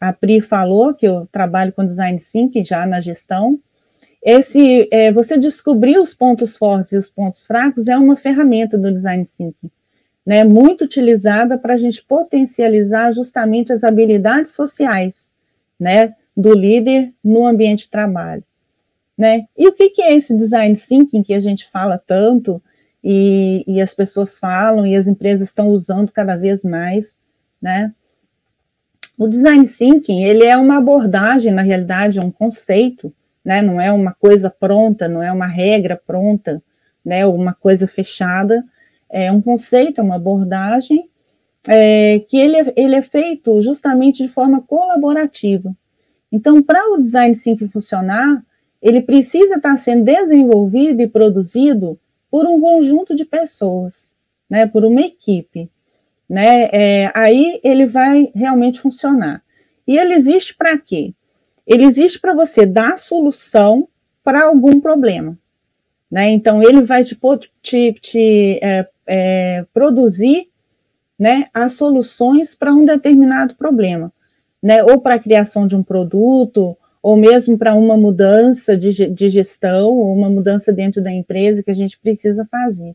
a, 0.00 0.08
a 0.08 0.12
Pri 0.12 0.40
falou 0.40 0.92
que 0.92 1.06
eu 1.06 1.26
trabalho 1.30 1.72
com 1.72 1.86
design 1.86 2.18
thinking 2.18 2.64
já 2.64 2.84
na 2.84 3.00
gestão. 3.00 3.58
Esse, 4.22 4.88
é, 4.90 5.12
você 5.12 5.38
descobrir 5.38 5.98
os 5.98 6.12
pontos 6.12 6.56
fortes 6.56 6.92
e 6.92 6.96
os 6.96 7.08
pontos 7.08 7.46
fracos 7.46 7.86
é 7.86 7.96
uma 7.96 8.16
ferramenta 8.16 8.76
do 8.76 8.92
design 8.92 9.24
thinking 9.24 9.70
né, 10.26 10.42
muito 10.42 10.84
utilizada 10.84 11.56
para 11.56 11.74
a 11.74 11.78
gente 11.78 12.04
potencializar 12.04 13.12
justamente 13.12 13.72
as 13.72 13.84
habilidades 13.84 14.50
sociais, 14.50 15.32
né, 15.78 16.14
do 16.36 16.52
líder 16.52 17.12
no 17.22 17.46
ambiente 17.46 17.84
de 17.84 17.90
trabalho, 17.90 18.42
né? 19.16 19.46
E 19.56 19.68
o 19.68 19.72
que, 19.72 19.88
que 19.88 20.02
é 20.02 20.14
esse 20.14 20.36
design 20.36 20.76
thinking 20.76 21.22
que 21.22 21.32
a 21.32 21.40
gente 21.40 21.66
fala 21.70 21.96
tanto 21.96 22.60
e, 23.02 23.64
e 23.66 23.80
as 23.80 23.94
pessoas 23.94 24.36
falam 24.36 24.86
e 24.86 24.96
as 24.96 25.06
empresas 25.06 25.48
estão 25.48 25.68
usando 25.68 26.12
cada 26.12 26.36
vez 26.36 26.62
mais, 26.62 27.16
né? 27.62 27.94
O 29.16 29.26
design 29.26 29.66
thinking 29.66 30.24
ele 30.24 30.44
é 30.44 30.56
uma 30.58 30.76
abordagem, 30.76 31.52
na 31.52 31.62
realidade, 31.62 32.18
é 32.18 32.22
um 32.22 32.30
conceito, 32.30 33.14
né? 33.42 33.62
Não 33.62 33.80
é 33.80 33.90
uma 33.90 34.12
coisa 34.12 34.50
pronta, 34.50 35.08
não 35.08 35.22
é 35.22 35.32
uma 35.32 35.46
regra 35.46 35.98
pronta, 36.06 36.62
né? 37.02 37.24
Uma 37.24 37.54
coisa 37.54 37.86
fechada, 37.86 38.62
é 39.08 39.30
um 39.30 39.40
conceito, 39.40 40.00
é 40.00 40.04
uma 40.04 40.16
abordagem 40.16 41.08
é, 41.66 42.20
que 42.28 42.36
ele, 42.36 42.56
é, 42.56 42.72
ele 42.76 42.94
é 42.94 43.02
feito 43.02 43.60
justamente 43.60 44.22
de 44.22 44.28
forma 44.28 44.62
colaborativa. 44.62 45.74
Então, 46.30 46.62
para 46.62 46.92
o 46.92 46.98
design 46.98 47.34
thinking 47.34 47.68
funcionar, 47.68 48.44
ele 48.80 49.00
precisa 49.00 49.56
estar 49.56 49.76
sendo 49.76 50.04
desenvolvido 50.04 51.00
e 51.00 51.08
produzido 51.08 51.98
por 52.30 52.46
um 52.46 52.60
conjunto 52.60 53.14
de 53.14 53.24
pessoas, 53.24 54.14
né, 54.48 54.66
por 54.66 54.84
uma 54.84 55.00
equipe. 55.00 55.70
Né, 56.28 56.68
é, 56.72 57.12
aí 57.14 57.60
ele 57.62 57.86
vai 57.86 58.30
realmente 58.34 58.80
funcionar. 58.80 59.42
E 59.86 59.96
ele 59.96 60.14
existe 60.14 60.54
para 60.54 60.76
quê? 60.76 61.14
Ele 61.66 61.84
existe 61.84 62.20
para 62.20 62.34
você 62.34 62.66
dar 62.66 62.98
solução 62.98 63.88
para 64.22 64.44
algum 64.44 64.80
problema. 64.80 65.38
Né? 66.10 66.30
Então, 66.30 66.62
ele 66.62 66.82
vai 66.82 67.04
te, 67.04 67.16
te, 67.62 67.92
te 67.94 68.58
é, 68.62 68.88
é, 69.06 69.64
produzir 69.72 70.48
né, 71.18 71.46
as 71.52 71.74
soluções 71.74 72.54
para 72.54 72.74
um 72.74 72.84
determinado 72.84 73.54
problema, 73.54 74.12
né, 74.62 74.82
ou 74.82 75.00
para 75.00 75.14
a 75.14 75.18
criação 75.18 75.66
de 75.66 75.76
um 75.76 75.82
produto, 75.82 76.76
ou 77.02 77.16
mesmo 77.16 77.56
para 77.56 77.74
uma 77.74 77.96
mudança 77.96 78.76
de, 78.76 79.08
de 79.08 79.28
gestão, 79.30 79.90
ou 79.90 80.14
uma 80.14 80.28
mudança 80.28 80.72
dentro 80.72 81.02
da 81.02 81.12
empresa 81.12 81.62
que 81.62 81.70
a 81.70 81.74
gente 81.74 81.98
precisa 81.98 82.44
fazer. 82.44 82.94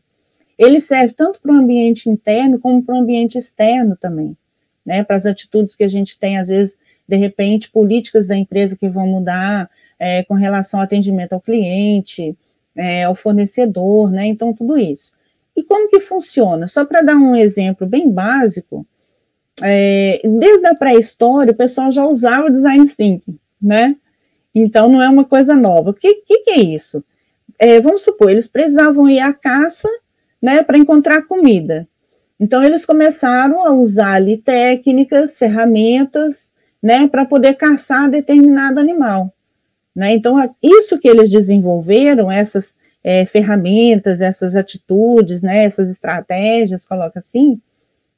Ele 0.58 0.80
serve 0.80 1.14
tanto 1.14 1.40
para 1.40 1.52
o 1.52 1.56
ambiente 1.56 2.08
interno 2.08 2.58
como 2.58 2.82
para 2.82 2.94
o 2.94 2.98
ambiente 2.98 3.38
externo 3.38 3.96
também, 3.96 4.36
né, 4.84 5.02
para 5.02 5.16
as 5.16 5.26
atitudes 5.26 5.74
que 5.74 5.82
a 5.84 5.88
gente 5.88 6.18
tem, 6.18 6.38
às 6.38 6.48
vezes, 6.48 6.76
de 7.08 7.16
repente, 7.16 7.70
políticas 7.70 8.26
da 8.26 8.36
empresa 8.36 8.76
que 8.76 8.88
vão 8.88 9.06
mudar 9.06 9.68
é, 9.98 10.22
com 10.24 10.34
relação 10.34 10.78
ao 10.78 10.84
atendimento 10.84 11.32
ao 11.32 11.40
cliente, 11.40 12.36
é, 12.76 13.04
ao 13.04 13.14
fornecedor, 13.14 14.10
né, 14.10 14.26
então 14.26 14.52
tudo 14.52 14.78
isso. 14.78 15.12
E 15.56 15.62
como 15.62 15.88
que 15.88 16.00
funciona? 16.00 16.66
Só 16.66 16.84
para 16.84 17.02
dar 17.02 17.16
um 17.16 17.36
exemplo 17.36 17.86
bem 17.86 18.10
básico, 18.10 18.86
é, 19.62 20.20
desde 20.24 20.66
a 20.66 20.74
pré-história 20.74 21.52
o 21.52 21.56
pessoal 21.56 21.92
já 21.92 22.06
usava 22.06 22.46
o 22.46 22.50
design 22.50 22.88
thinking, 22.88 23.38
né? 23.60 23.96
Então 24.54 24.88
não 24.88 25.02
é 25.02 25.08
uma 25.08 25.24
coisa 25.24 25.54
nova. 25.54 25.90
O 25.90 25.94
que, 25.94 26.14
que, 26.26 26.38
que 26.38 26.50
é 26.50 26.60
isso? 26.60 27.04
É, 27.58 27.80
vamos 27.80 28.02
supor, 28.02 28.30
eles 28.30 28.48
precisavam 28.48 29.08
ir 29.08 29.20
à 29.20 29.32
caça, 29.32 29.88
né, 30.40 30.62
para 30.62 30.78
encontrar 30.78 31.22
comida. 31.22 31.86
Então 32.40 32.64
eles 32.64 32.84
começaram 32.84 33.64
a 33.64 33.70
usar 33.70 34.14
ali 34.14 34.36
técnicas, 34.36 35.38
ferramentas, 35.38 36.52
né, 36.82 37.06
para 37.06 37.24
poder 37.24 37.54
caçar 37.54 38.10
determinado 38.10 38.80
animal. 38.80 39.32
Né? 39.94 40.14
Então, 40.14 40.36
isso 40.62 40.98
que 40.98 41.06
eles 41.06 41.30
desenvolveram, 41.30 42.30
essas 42.30 42.76
é, 43.04 43.26
ferramentas, 43.26 44.20
essas 44.20 44.54
atitudes, 44.54 45.42
né, 45.42 45.64
essas 45.64 45.90
estratégias, 45.90 46.86
coloca 46.86 47.18
assim, 47.18 47.60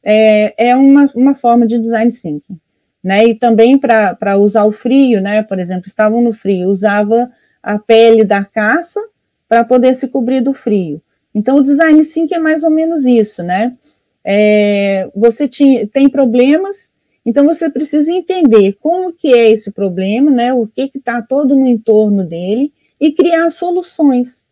é, 0.02 0.68
é 0.68 0.76
uma, 0.76 1.10
uma 1.14 1.34
forma 1.34 1.66
de 1.66 1.78
design 1.78 2.10
thinking. 2.10 2.58
Né? 3.02 3.26
E 3.26 3.34
também 3.34 3.78
para 3.78 4.36
usar 4.38 4.64
o 4.64 4.72
frio, 4.72 5.20
né? 5.20 5.42
Por 5.42 5.58
exemplo, 5.58 5.86
estavam 5.86 6.22
no 6.22 6.32
frio, 6.32 6.70
usava 6.70 7.30
a 7.62 7.78
pele 7.78 8.24
da 8.24 8.42
caça 8.42 8.98
para 9.46 9.62
poder 9.62 9.94
se 9.94 10.08
cobrir 10.08 10.40
do 10.40 10.54
frio. 10.54 11.02
Então, 11.34 11.56
o 11.56 11.62
design 11.62 12.02
thinking 12.02 12.34
é 12.34 12.38
mais 12.38 12.64
ou 12.64 12.70
menos 12.70 13.04
isso, 13.04 13.42
né? 13.42 13.76
É, 14.24 15.06
você 15.14 15.46
tinha, 15.46 15.86
tem 15.86 16.08
problemas, 16.08 16.94
então 17.26 17.44
você 17.44 17.68
precisa 17.68 18.10
entender 18.10 18.78
como 18.80 19.12
que 19.12 19.34
é 19.34 19.50
esse 19.50 19.70
problema, 19.70 20.30
né? 20.30 20.54
O 20.54 20.66
que 20.66 20.90
está 20.94 21.20
todo 21.20 21.54
no 21.54 21.66
entorno 21.66 22.24
dele 22.24 22.72
e 22.98 23.12
criar 23.12 23.50
soluções 23.50 24.43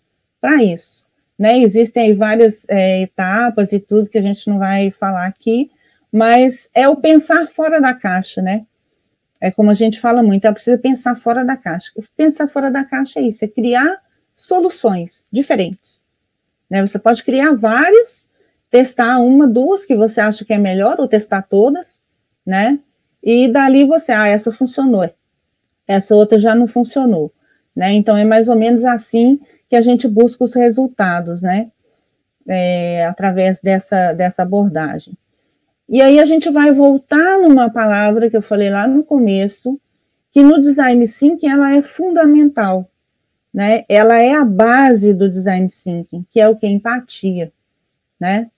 para 0.43 0.63
isso. 0.63 1.07
Né? 1.39 1.61
Existem 1.61 2.03
aí 2.03 2.13
várias 2.13 2.67
é, 2.69 3.03
etapas 3.03 3.73
e 3.73 3.79
tudo 3.79 4.11
que 4.11 4.19
a 4.19 4.23
gente 4.23 4.49
não 4.49 4.59
vai 4.59 4.91
falar 4.91 5.27
aqui, 5.27 5.71
mas 6.11 6.69
é 6.75 6.89
o 6.89 6.97
pensar 6.97 7.49
fora 7.49 7.81
da 7.81 7.95
caixa, 7.95 8.43
né? 8.43 8.67
É 9.41 9.51
como 9.51 9.71
a 9.71 9.75
gente 9.75 9.99
fala 9.99 10.23
muito, 10.23 10.47
é 10.47 10.53
preciso 10.53 10.79
pensar 10.79 11.17
fora 11.17 11.45
da 11.45 11.57
caixa. 11.57 11.91
Pensar 12.17 12.49
fora 12.49 12.71
da 12.71 12.85
caixa 12.85 13.19
é 13.19 13.23
isso, 13.23 13.45
é 13.45 13.49
criar 13.49 14.01
soluções 14.37 15.27
diferentes. 15.33 16.05
Né? 16.69 16.85
Você 16.87 16.99
pode 16.99 17.25
criar 17.25 17.53
várias, 17.55 18.29
testar 18.71 19.19
uma, 19.19 19.49
duas 19.49 19.85
que 19.85 19.97
você 19.97 20.21
acha 20.21 20.45
que 20.45 20.53
é 20.53 20.59
melhor, 20.59 21.01
ou 21.01 21.09
testar 21.09 21.43
todas, 21.43 22.05
né? 22.45 22.79
E 23.23 23.49
dali 23.49 23.85
você, 23.85 24.13
ah, 24.13 24.29
essa 24.29 24.53
funcionou, 24.53 25.09
essa 25.87 26.15
outra 26.15 26.39
já 26.39 26.55
não 26.55 26.67
funcionou, 26.67 27.33
né? 27.75 27.93
Então 27.93 28.17
é 28.17 28.25
mais 28.25 28.49
ou 28.49 28.57
menos 28.57 28.85
assim 28.85 29.41
que 29.73 29.77
a 29.77 29.81
gente 29.81 30.07
busca 30.07 30.45
os 30.45 30.53
resultados, 30.53 31.41
né? 31.41 31.71
É, 32.47 33.07
através 33.07 33.63
dessa, 33.63 34.13
dessa 34.13 34.43
abordagem. 34.43 35.17
E 35.89 36.03
aí 36.03 36.21
a 36.21 36.27
gente 36.27 36.51
vai 36.51 36.71
voltar 36.71 37.39
numa 37.39 37.71
palavra 37.71 38.29
que 38.29 38.37
eu 38.37 38.43
falei 38.43 38.69
lá 38.69 38.87
no 38.87 39.03
começo, 39.03 39.81
que 40.31 40.43
no 40.43 40.61
design 40.61 41.03
thinking 41.09 41.49
ela 41.49 41.75
é 41.75 41.81
fundamental, 41.81 42.87
né? 43.51 43.87
Ela 43.89 44.19
é 44.19 44.35
a 44.35 44.45
base 44.45 45.15
do 45.15 45.27
design 45.27 45.67
thinking, 45.71 46.27
que 46.31 46.39
é 46.39 46.47
o 46.47 46.55
que 46.55 46.67
empatia, 46.67 47.51
né? 48.21 48.51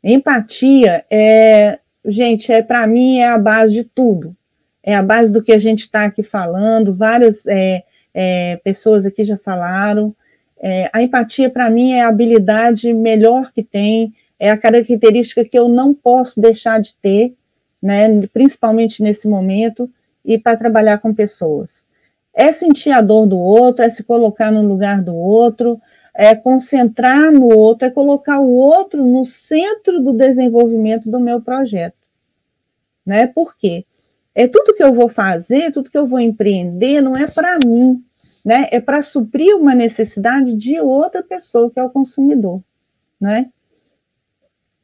Empatia 0.00 1.04
é, 1.10 1.80
gente, 2.06 2.52
é 2.52 2.62
para 2.62 2.86
mim 2.86 3.18
é 3.18 3.26
a 3.26 3.38
base 3.38 3.74
de 3.74 3.82
tudo. 3.82 4.36
É 4.80 4.94
a 4.94 5.02
base 5.02 5.32
do 5.32 5.42
que 5.42 5.50
a 5.50 5.58
gente 5.58 5.80
está 5.80 6.04
aqui 6.04 6.22
falando. 6.22 6.94
Várias 6.94 7.48
é, 7.48 7.82
é, 8.14 8.60
pessoas 8.62 9.04
aqui 9.04 9.24
já 9.24 9.36
falaram. 9.36 10.14
É, 10.62 10.88
a 10.92 11.02
empatia, 11.02 11.50
para 11.50 11.68
mim, 11.68 11.92
é 11.92 12.02
a 12.02 12.08
habilidade 12.08 12.94
melhor 12.94 13.50
que 13.52 13.64
tem, 13.64 14.14
é 14.38 14.48
a 14.48 14.56
característica 14.56 15.44
que 15.44 15.58
eu 15.58 15.68
não 15.68 15.92
posso 15.92 16.40
deixar 16.40 16.80
de 16.80 16.94
ter, 17.02 17.34
né, 17.82 18.26
principalmente 18.28 19.02
nesse 19.02 19.26
momento, 19.26 19.90
e 20.24 20.38
para 20.38 20.56
trabalhar 20.56 20.98
com 20.98 21.12
pessoas. 21.12 21.84
É 22.32 22.52
sentir 22.52 22.90
a 22.90 23.00
dor 23.00 23.26
do 23.26 23.36
outro, 23.36 23.84
é 23.84 23.90
se 23.90 24.04
colocar 24.04 24.52
no 24.52 24.62
lugar 24.62 25.02
do 25.02 25.14
outro, 25.14 25.80
é 26.14 26.34
concentrar 26.34 27.32
no 27.32 27.52
outro, 27.52 27.88
é 27.88 27.90
colocar 27.90 28.38
o 28.38 28.52
outro 28.52 29.04
no 29.04 29.24
centro 29.24 30.00
do 30.00 30.12
desenvolvimento 30.12 31.10
do 31.10 31.18
meu 31.18 31.40
projeto. 31.40 31.96
Né? 33.04 33.26
Por 33.26 33.56
quê? 33.56 33.84
É 34.34 34.46
tudo 34.46 34.74
que 34.74 34.82
eu 34.82 34.94
vou 34.94 35.08
fazer, 35.08 35.72
tudo 35.72 35.90
que 35.90 35.98
eu 35.98 36.06
vou 36.06 36.20
empreender, 36.20 37.00
não 37.00 37.16
é 37.16 37.26
para 37.26 37.58
mim, 37.58 38.02
né? 38.44 38.68
É 38.70 38.80
para 38.80 39.02
suprir 39.02 39.56
uma 39.56 39.74
necessidade 39.74 40.54
de 40.54 40.80
outra 40.80 41.22
pessoa, 41.22 41.70
que 41.70 41.78
é 41.78 41.84
o 41.84 41.90
consumidor. 41.90 42.62
né? 43.20 43.50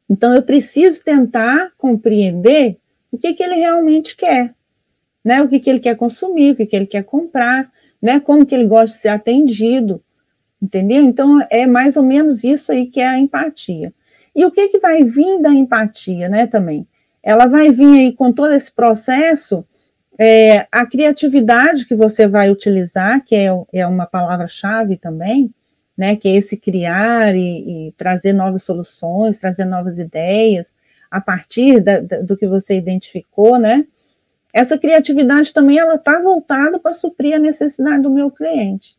Então 0.09 0.33
eu 0.33 0.41
preciso 0.41 1.03
tentar 1.03 1.71
compreender 1.77 2.77
o 3.11 3.17
que, 3.17 3.33
que 3.33 3.43
ele 3.43 3.55
realmente 3.55 4.15
quer, 4.15 4.55
né? 5.23 5.41
O 5.41 5.47
que, 5.47 5.59
que 5.59 5.69
ele 5.69 5.79
quer 5.79 5.95
consumir, 5.95 6.51
o 6.51 6.55
que, 6.55 6.65
que 6.65 6.75
ele 6.75 6.87
quer 6.87 7.03
comprar, 7.03 7.71
né? 8.01 8.19
Como 8.19 8.45
que 8.45 8.55
ele 8.55 8.65
gosta 8.65 8.95
de 8.95 9.01
ser 9.01 9.09
atendido, 9.09 10.01
entendeu? 10.61 11.03
Então 11.03 11.45
é 11.49 11.67
mais 11.67 11.97
ou 11.97 12.03
menos 12.03 12.43
isso 12.43 12.71
aí 12.71 12.87
que 12.87 12.99
é 12.99 13.07
a 13.07 13.19
empatia. 13.19 13.93
E 14.35 14.45
o 14.45 14.51
que, 14.51 14.69
que 14.69 14.79
vai 14.79 15.03
vir 15.03 15.41
da 15.41 15.53
empatia, 15.53 16.29
né, 16.29 16.47
também? 16.47 16.87
Ela 17.21 17.45
vai 17.45 17.71
vir 17.71 17.99
aí 17.99 18.13
com 18.13 18.31
todo 18.31 18.53
esse 18.53 18.71
processo, 18.71 19.65
é, 20.19 20.67
a 20.69 20.85
criatividade 20.85 21.85
que 21.85 21.95
você 21.95 22.27
vai 22.27 22.51
utilizar, 22.51 23.23
que 23.23 23.33
é, 23.35 23.47
é 23.71 23.87
uma 23.87 24.05
palavra-chave 24.05 24.97
também, 24.97 25.53
né, 25.97 26.17
que 26.17 26.27
é 26.27 26.35
esse 26.35 26.57
criar 26.57 27.33
e, 27.35 27.87
e, 27.87 27.91
trazer 27.93 28.33
novas 28.33 28.63
soluções, 28.63 29.39
trazer 29.39 29.63
novas 29.63 29.97
ideias, 29.97 30.75
a 31.09 31.21
partir 31.21 31.79
da, 31.79 32.01
da, 32.01 32.21
do 32.21 32.35
que 32.35 32.45
você 32.45 32.75
identificou, 32.75 33.57
né, 33.57 33.85
essa 34.53 34.77
criatividade 34.77 35.53
também 35.53 35.77
ela 35.77 35.95
está 35.95 36.21
voltada 36.21 36.79
para 36.79 36.93
suprir 36.93 37.35
a 37.35 37.39
necessidade 37.39 38.01
do 38.01 38.09
meu 38.09 38.31
cliente, 38.31 38.97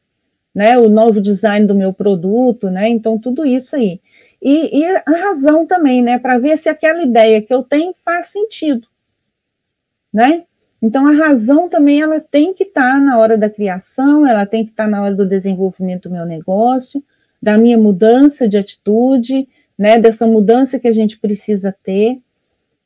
né? 0.55 0.79
O 0.79 0.89
novo 0.89 1.21
design 1.21 1.67
do 1.67 1.75
meu 1.75 1.93
produto, 1.93 2.71
né? 2.71 2.89
Então 2.89 3.19
tudo 3.19 3.45
isso 3.45 3.75
aí 3.75 4.01
e, 4.41 4.81
e 4.81 4.87
a 4.87 5.27
razão 5.27 5.67
também, 5.67 6.03
né? 6.03 6.19
Para 6.19 6.39
ver 6.39 6.57
se 6.57 6.69
aquela 6.69 7.03
ideia 7.03 7.43
que 7.43 7.53
eu 7.53 7.63
tenho 7.63 7.93
faz 8.05 8.27
sentido, 8.27 8.87
né? 10.13 10.45
Então 10.83 11.07
a 11.07 11.13
razão 11.13 11.69
também 11.69 12.01
ela 12.01 12.21
tem 12.21 12.55
que 12.55 12.65
estar 12.65 12.95
tá 12.95 12.99
na 12.99 13.19
hora 13.19 13.37
da 13.37 13.51
criação, 13.51 14.27
ela 14.27 14.47
tem 14.47 14.65
que 14.65 14.71
estar 14.71 14.85
tá 14.85 14.91
na 14.91 15.03
hora 15.03 15.15
do 15.15 15.27
desenvolvimento 15.27 16.09
do 16.09 16.15
meu 16.15 16.25
negócio, 16.25 17.03
da 17.41 17.59
minha 17.59 17.77
mudança 17.77 18.49
de 18.49 18.57
atitude, 18.57 19.49
né? 19.79 19.99
Dessa 19.99 20.27
mudança 20.27 20.79
que 20.79 20.89
a 20.89 20.93
gente 20.93 21.19
precisa 21.19 21.75
ter, 21.83 22.21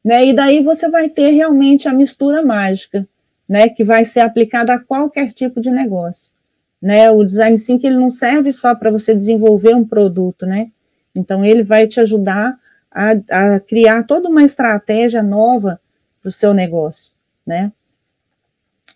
né? 0.05 0.27
E 0.27 0.33
daí 0.33 0.63
você 0.63 0.89
vai 0.89 1.09
ter 1.09 1.31
realmente 1.31 1.89
a 1.89 1.93
mistura 1.93 2.45
mágica, 2.45 3.07
né? 3.49 3.69
Que 3.69 3.85
vai 3.85 4.05
ser 4.05 4.21
aplicada 4.21 4.75
a 4.75 4.79
qualquer 4.79 5.33
tipo 5.33 5.61
de 5.61 5.71
negócio, 5.71 6.33
né? 6.81 7.11
O 7.11 7.25
design 7.25 7.59
thinking 7.59 7.89
ele 7.89 7.97
não 7.97 8.11
serve 8.11 8.53
só 8.53 8.75
para 8.75 8.91
você 8.91 9.15
desenvolver 9.15 9.75
um 9.75 9.87
produto, 9.87 10.47
né? 10.47 10.71
Então, 11.15 11.45
ele 11.45 11.63
vai 11.63 11.87
te 11.87 12.01
ajudar 12.01 12.59
a, 12.91 13.11
a 13.31 13.61
criar 13.61 14.03
toda 14.05 14.29
uma 14.29 14.43
estratégia 14.43 15.23
nova 15.23 15.81
para 16.21 16.29
o 16.29 16.33
seu 16.33 16.53
negócio, 16.53 17.15
né? 17.47 17.73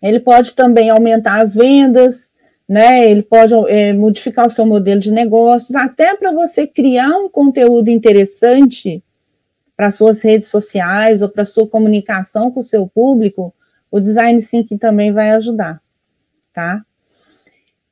Ele 0.01 0.19
pode 0.19 0.55
também 0.55 0.89
aumentar 0.89 1.41
as 1.41 1.55
vendas, 1.55 2.31
né? 2.67 3.09
Ele 3.09 3.21
pode 3.21 3.53
é, 3.67 3.93
modificar 3.93 4.45
o 4.47 4.49
seu 4.49 4.65
modelo 4.65 5.01
de 5.01 5.11
negócios, 5.11 5.75
até 5.75 6.15
para 6.15 6.31
você 6.31 6.67
criar 6.67 7.09
um 7.17 7.27
conteúdo 7.27 7.89
interessante 7.89 9.03
para 9.75 9.91
suas 9.91 10.21
redes 10.21 10.49
sociais 10.49 11.21
ou 11.21 11.29
para 11.29 11.45
sua 11.45 11.67
comunicação 11.67 12.51
com 12.51 12.59
o 12.59 12.63
seu 12.63 12.85
público, 12.87 13.53
o 13.89 13.99
design 13.99 14.41
thinking 14.41 14.77
também 14.77 15.11
vai 15.11 15.31
ajudar, 15.31 15.81
tá? 16.53 16.83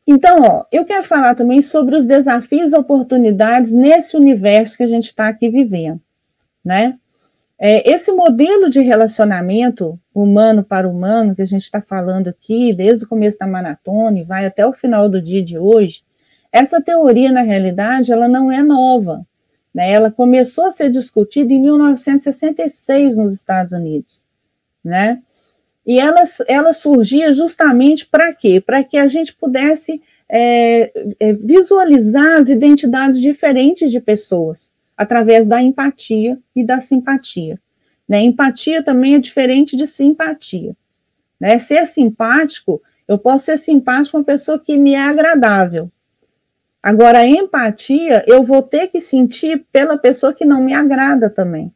Então, 0.05 0.41
ó, 0.41 0.65
eu 0.71 0.85
quero 0.85 1.05
falar 1.05 1.35
também 1.35 1.61
sobre 1.61 1.95
os 1.95 2.05
desafios 2.05 2.71
e 2.71 2.77
oportunidades 2.77 3.73
nesse 3.73 4.15
universo 4.15 4.77
que 4.77 4.83
a 4.83 4.87
gente 4.87 5.05
está 5.05 5.27
aqui 5.27 5.49
vivendo, 5.49 5.99
né? 6.63 6.97
É, 7.59 7.89
esse 7.89 8.11
modelo 8.11 8.69
de 8.69 8.81
relacionamento 8.81 9.99
humano 10.13 10.63
para 10.63 10.87
humano 10.87 11.35
que 11.35 11.41
a 11.41 11.47
gente 11.47 11.63
está 11.63 11.81
falando 11.81 12.27
aqui, 12.27 12.71
desde 12.71 13.05
o 13.05 13.07
começo 13.07 13.39
da 13.39 13.47
maratona 13.47 14.19
e 14.19 14.23
vai 14.23 14.45
até 14.45 14.65
o 14.65 14.73
final 14.73 15.09
do 15.09 15.19
dia 15.19 15.43
de 15.43 15.57
hoje, 15.57 16.03
essa 16.51 16.79
teoria, 16.79 17.31
na 17.31 17.41
realidade, 17.41 18.11
ela 18.11 18.27
não 18.27 18.51
é 18.51 18.61
nova. 18.61 19.25
Né? 19.73 19.91
Ela 19.91 20.11
começou 20.11 20.65
a 20.65 20.71
ser 20.71 20.91
discutida 20.91 21.51
em 21.51 21.61
1966 21.61 23.17
nos 23.17 23.33
Estados 23.33 23.71
Unidos. 23.71 24.23
Né? 24.83 25.21
E 25.85 25.99
ela, 25.99 26.23
ela 26.47 26.73
surgia 26.73 27.33
justamente 27.33 28.05
para 28.05 28.33
quê? 28.33 28.61
Para 28.61 28.83
que 28.83 28.97
a 28.97 29.07
gente 29.07 29.35
pudesse 29.35 30.01
é, 30.29 30.91
é, 31.19 31.33
visualizar 31.33 32.39
as 32.39 32.49
identidades 32.49 33.19
diferentes 33.19 33.91
de 33.91 33.99
pessoas 33.99 34.71
através 34.97 35.47
da 35.47 35.61
empatia 35.61 36.39
e 36.55 36.65
da 36.65 36.81
simpatia. 36.81 37.59
Né? 38.07 38.21
Empatia 38.21 38.81
também 38.81 39.15
é 39.15 39.19
diferente 39.19 39.77
de 39.77 39.85
simpatia. 39.85 40.75
Né? 41.39 41.59
Ser 41.59 41.85
simpático, 41.85 42.81
eu 43.07 43.17
posso 43.17 43.45
ser 43.45 43.57
simpático 43.57 44.13
com 44.13 44.17
uma 44.17 44.23
pessoa 44.23 44.57
que 44.57 44.75
me 44.75 44.93
é 44.93 45.01
agradável. 45.01 45.91
Agora, 46.81 47.19
a 47.19 47.27
empatia, 47.27 48.23
eu 48.27 48.43
vou 48.43 48.61
ter 48.61 48.87
que 48.87 49.01
sentir 49.01 49.65
pela 49.71 49.97
pessoa 49.97 50.33
que 50.33 50.45
não 50.45 50.63
me 50.63 50.73
agrada 50.73 51.29
também. 51.29 51.71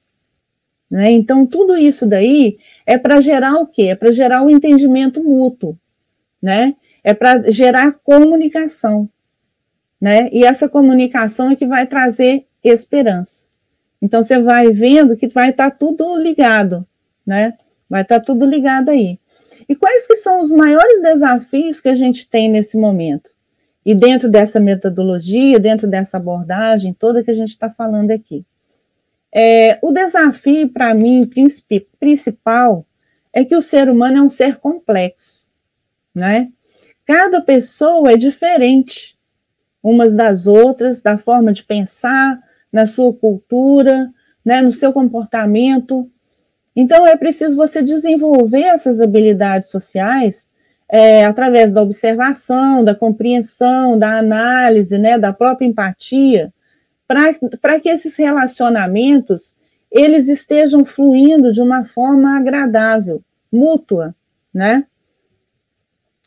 Né? 0.90 1.12
Então, 1.12 1.46
tudo 1.46 1.78
isso 1.78 2.06
daí 2.06 2.58
é 2.86 2.98
para 2.98 3.22
gerar 3.22 3.56
o 3.56 3.68
quê? 3.68 3.84
É 3.84 3.96
para 3.96 4.12
gerar 4.12 4.42
o 4.42 4.48
um 4.48 4.50
entendimento 4.50 5.24
mútuo, 5.24 5.78
né? 6.42 6.76
É 7.02 7.14
para 7.14 7.50
gerar 7.50 7.94
comunicação, 8.04 9.10
né? 10.00 10.30
E 10.34 10.44
essa 10.44 10.68
comunicação 10.68 11.50
é 11.50 11.56
que 11.56 11.66
vai 11.66 11.88
trazer 11.88 12.46
esperança. 12.70 13.46
Então, 14.02 14.24
você 14.24 14.40
vai 14.40 14.72
vendo 14.72 15.16
que 15.16 15.28
vai 15.28 15.52
estar 15.52 15.70
tá 15.70 15.76
tudo 15.76 16.16
ligado, 16.16 16.86
né? 17.26 17.58
Vai 17.90 18.02
estar 18.02 18.20
tá 18.20 18.26
tudo 18.26 18.46
ligado 18.46 18.90
aí. 18.90 19.20
E 19.70 19.76
quais 19.76 20.08
que 20.08 20.16
são 20.16 20.42
os 20.42 20.52
maiores 20.52 21.02
desafios 21.02 21.80
que 21.80 21.90
a 21.90 21.96
gente 21.96 22.28
tem 22.30 22.50
nesse 22.50 22.78
momento? 22.78 23.30
E 23.86 23.96
dentro 23.96 24.30
dessa 24.30 24.60
metodologia, 24.60 25.60
dentro 25.60 25.88
dessa 25.88 26.18
abordagem 26.18 26.94
toda 26.94 27.24
que 27.24 27.32
a 27.32 27.36
gente 27.36 27.50
está 27.50 27.70
falando 27.70 28.12
aqui. 28.12 28.46
É, 29.34 29.80
o 29.82 29.92
desafio, 29.92 30.70
para 30.70 30.94
mim, 30.94 31.30
principal, 32.00 32.86
é 33.32 33.46
que 33.46 33.56
o 33.56 33.62
ser 33.62 33.90
humano 33.90 34.18
é 34.18 34.22
um 34.22 34.30
ser 34.30 34.58
complexo, 34.58 35.48
né? 36.14 36.52
Cada 37.06 37.42
pessoa 37.42 38.12
é 38.12 38.18
diferente 38.18 39.18
umas 39.82 40.14
das 40.14 40.48
outras, 40.48 41.02
da 41.02 41.18
forma 41.18 41.52
de 41.52 41.64
pensar, 41.64 42.40
na 42.72 42.86
sua 42.86 43.14
cultura, 43.14 44.10
né, 44.44 44.62
no 44.62 44.72
seu 44.72 44.94
comportamento. 44.94 46.10
Então, 46.76 47.06
é 47.06 47.16
preciso 47.16 47.56
você 47.56 47.82
desenvolver 47.82 48.64
essas 48.64 49.02
habilidades 49.02 49.70
sociais 49.70 50.50
é, 50.90 51.26
através 51.26 51.74
da 51.74 51.82
observação, 51.82 52.84
da 52.84 52.94
compreensão, 52.94 53.98
da 53.98 54.18
análise, 54.18 54.98
né, 54.98 55.18
da 55.18 55.32
própria 55.32 55.66
empatia, 55.66 56.54
para 57.08 57.80
que 57.80 57.90
esses 57.90 58.16
relacionamentos 58.18 59.56
eles 59.92 60.30
estejam 60.30 60.86
fluindo 60.86 61.52
de 61.52 61.62
uma 61.62 61.84
forma 61.84 62.38
agradável, 62.38 63.22
mútua, 63.52 64.16
né? 64.54 64.86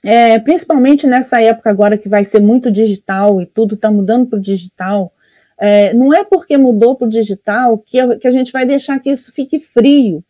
É, 0.02 0.38
principalmente 0.38 1.06
nessa 1.06 1.40
época 1.40 1.70
agora 1.70 1.96
que 1.96 2.10
vai 2.10 2.26
ser 2.26 2.40
muito 2.40 2.70
digital 2.70 3.40
e 3.40 3.46
tudo 3.46 3.74
está 3.74 3.90
mudando 3.90 4.26
para 4.26 4.38
o 4.38 4.42
digital, 4.42 5.13
é, 5.58 5.92
não 5.94 6.12
é 6.12 6.24
porque 6.24 6.56
mudou 6.56 6.96
para 6.96 7.06
o 7.06 7.10
digital 7.10 7.78
que 7.78 7.98
a, 7.98 8.16
que 8.16 8.26
a 8.26 8.30
gente 8.30 8.52
vai 8.52 8.66
deixar 8.66 8.98
que 8.98 9.10
isso 9.10 9.32
fique 9.32 9.60
frio, 9.60 10.22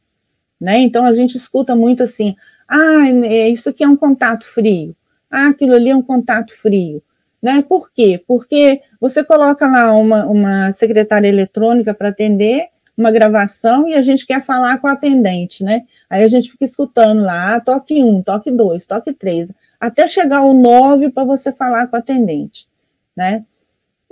né? 0.60 0.78
Então 0.78 1.04
a 1.04 1.12
gente 1.12 1.36
escuta 1.36 1.74
muito 1.74 2.02
assim, 2.02 2.36
ah, 2.68 3.08
isso 3.48 3.68
aqui 3.68 3.84
é 3.84 3.88
um 3.88 3.96
contato 3.96 4.44
frio, 4.46 4.94
ah, 5.30 5.48
aquilo 5.48 5.74
ali 5.74 5.90
é 5.90 5.96
um 5.96 6.02
contato 6.02 6.54
frio. 6.56 7.02
Né? 7.42 7.62
Por 7.68 7.92
quê? 7.92 8.24
Porque 8.26 8.80
você 8.98 9.22
coloca 9.22 9.66
lá 9.66 9.92
uma, 9.92 10.24
uma 10.24 10.72
secretária 10.72 11.28
eletrônica 11.28 11.92
para 11.92 12.08
atender 12.08 12.68
uma 12.96 13.10
gravação 13.10 13.86
e 13.86 13.94
a 13.94 14.00
gente 14.00 14.26
quer 14.26 14.42
falar 14.42 14.78
com 14.78 14.86
a 14.86 14.92
atendente, 14.92 15.62
né? 15.62 15.84
Aí 16.08 16.22
a 16.22 16.28
gente 16.28 16.50
fica 16.50 16.64
escutando 16.64 17.20
lá, 17.22 17.56
ah, 17.56 17.60
toque 17.60 18.02
um, 18.02 18.22
toque 18.22 18.50
dois, 18.50 18.86
toque 18.86 19.12
três, 19.12 19.52
até 19.78 20.08
chegar 20.08 20.42
o 20.42 20.54
nove 20.54 21.10
para 21.10 21.24
você 21.24 21.52
falar 21.52 21.86
com 21.88 21.96
a 21.96 21.98
atendente, 21.98 22.66
né? 23.14 23.44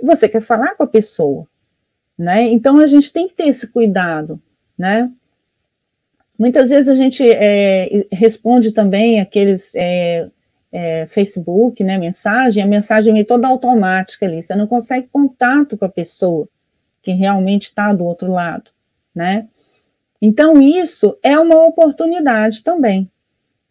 Você 0.03 0.27
quer 0.27 0.41
falar 0.41 0.75
com 0.75 0.83
a 0.83 0.87
pessoa, 0.87 1.47
né? 2.17 2.43
Então 2.43 2.77
a 2.77 2.87
gente 2.87 3.11
tem 3.11 3.27
que 3.27 3.33
ter 3.33 3.47
esse 3.47 3.65
cuidado, 3.67 4.39
né? 4.77 5.09
Muitas 6.37 6.69
vezes 6.69 6.89
a 6.89 6.95
gente 6.95 7.23
é, 7.25 8.05
responde 8.11 8.71
também 8.71 9.21
aqueles 9.21 9.73
é, 9.75 10.27
é, 10.73 11.05
Facebook, 11.05 11.83
né, 11.83 11.97
mensagem, 11.97 12.61
a 12.61 12.65
mensagem 12.67 13.17
é 13.19 13.23
toda 13.23 13.47
automática 13.47 14.25
ali, 14.25 14.41
você 14.41 14.55
não 14.55 14.65
consegue 14.67 15.07
contato 15.11 15.77
com 15.77 15.85
a 15.85 15.89
pessoa 15.89 16.49
que 17.01 17.11
realmente 17.11 17.65
está 17.65 17.93
do 17.93 18.03
outro 18.03 18.31
lado, 18.31 18.71
né? 19.13 19.47
Então, 20.21 20.61
isso 20.61 21.17
é 21.21 21.37
uma 21.37 21.63
oportunidade 21.63 22.63
também, 22.63 23.09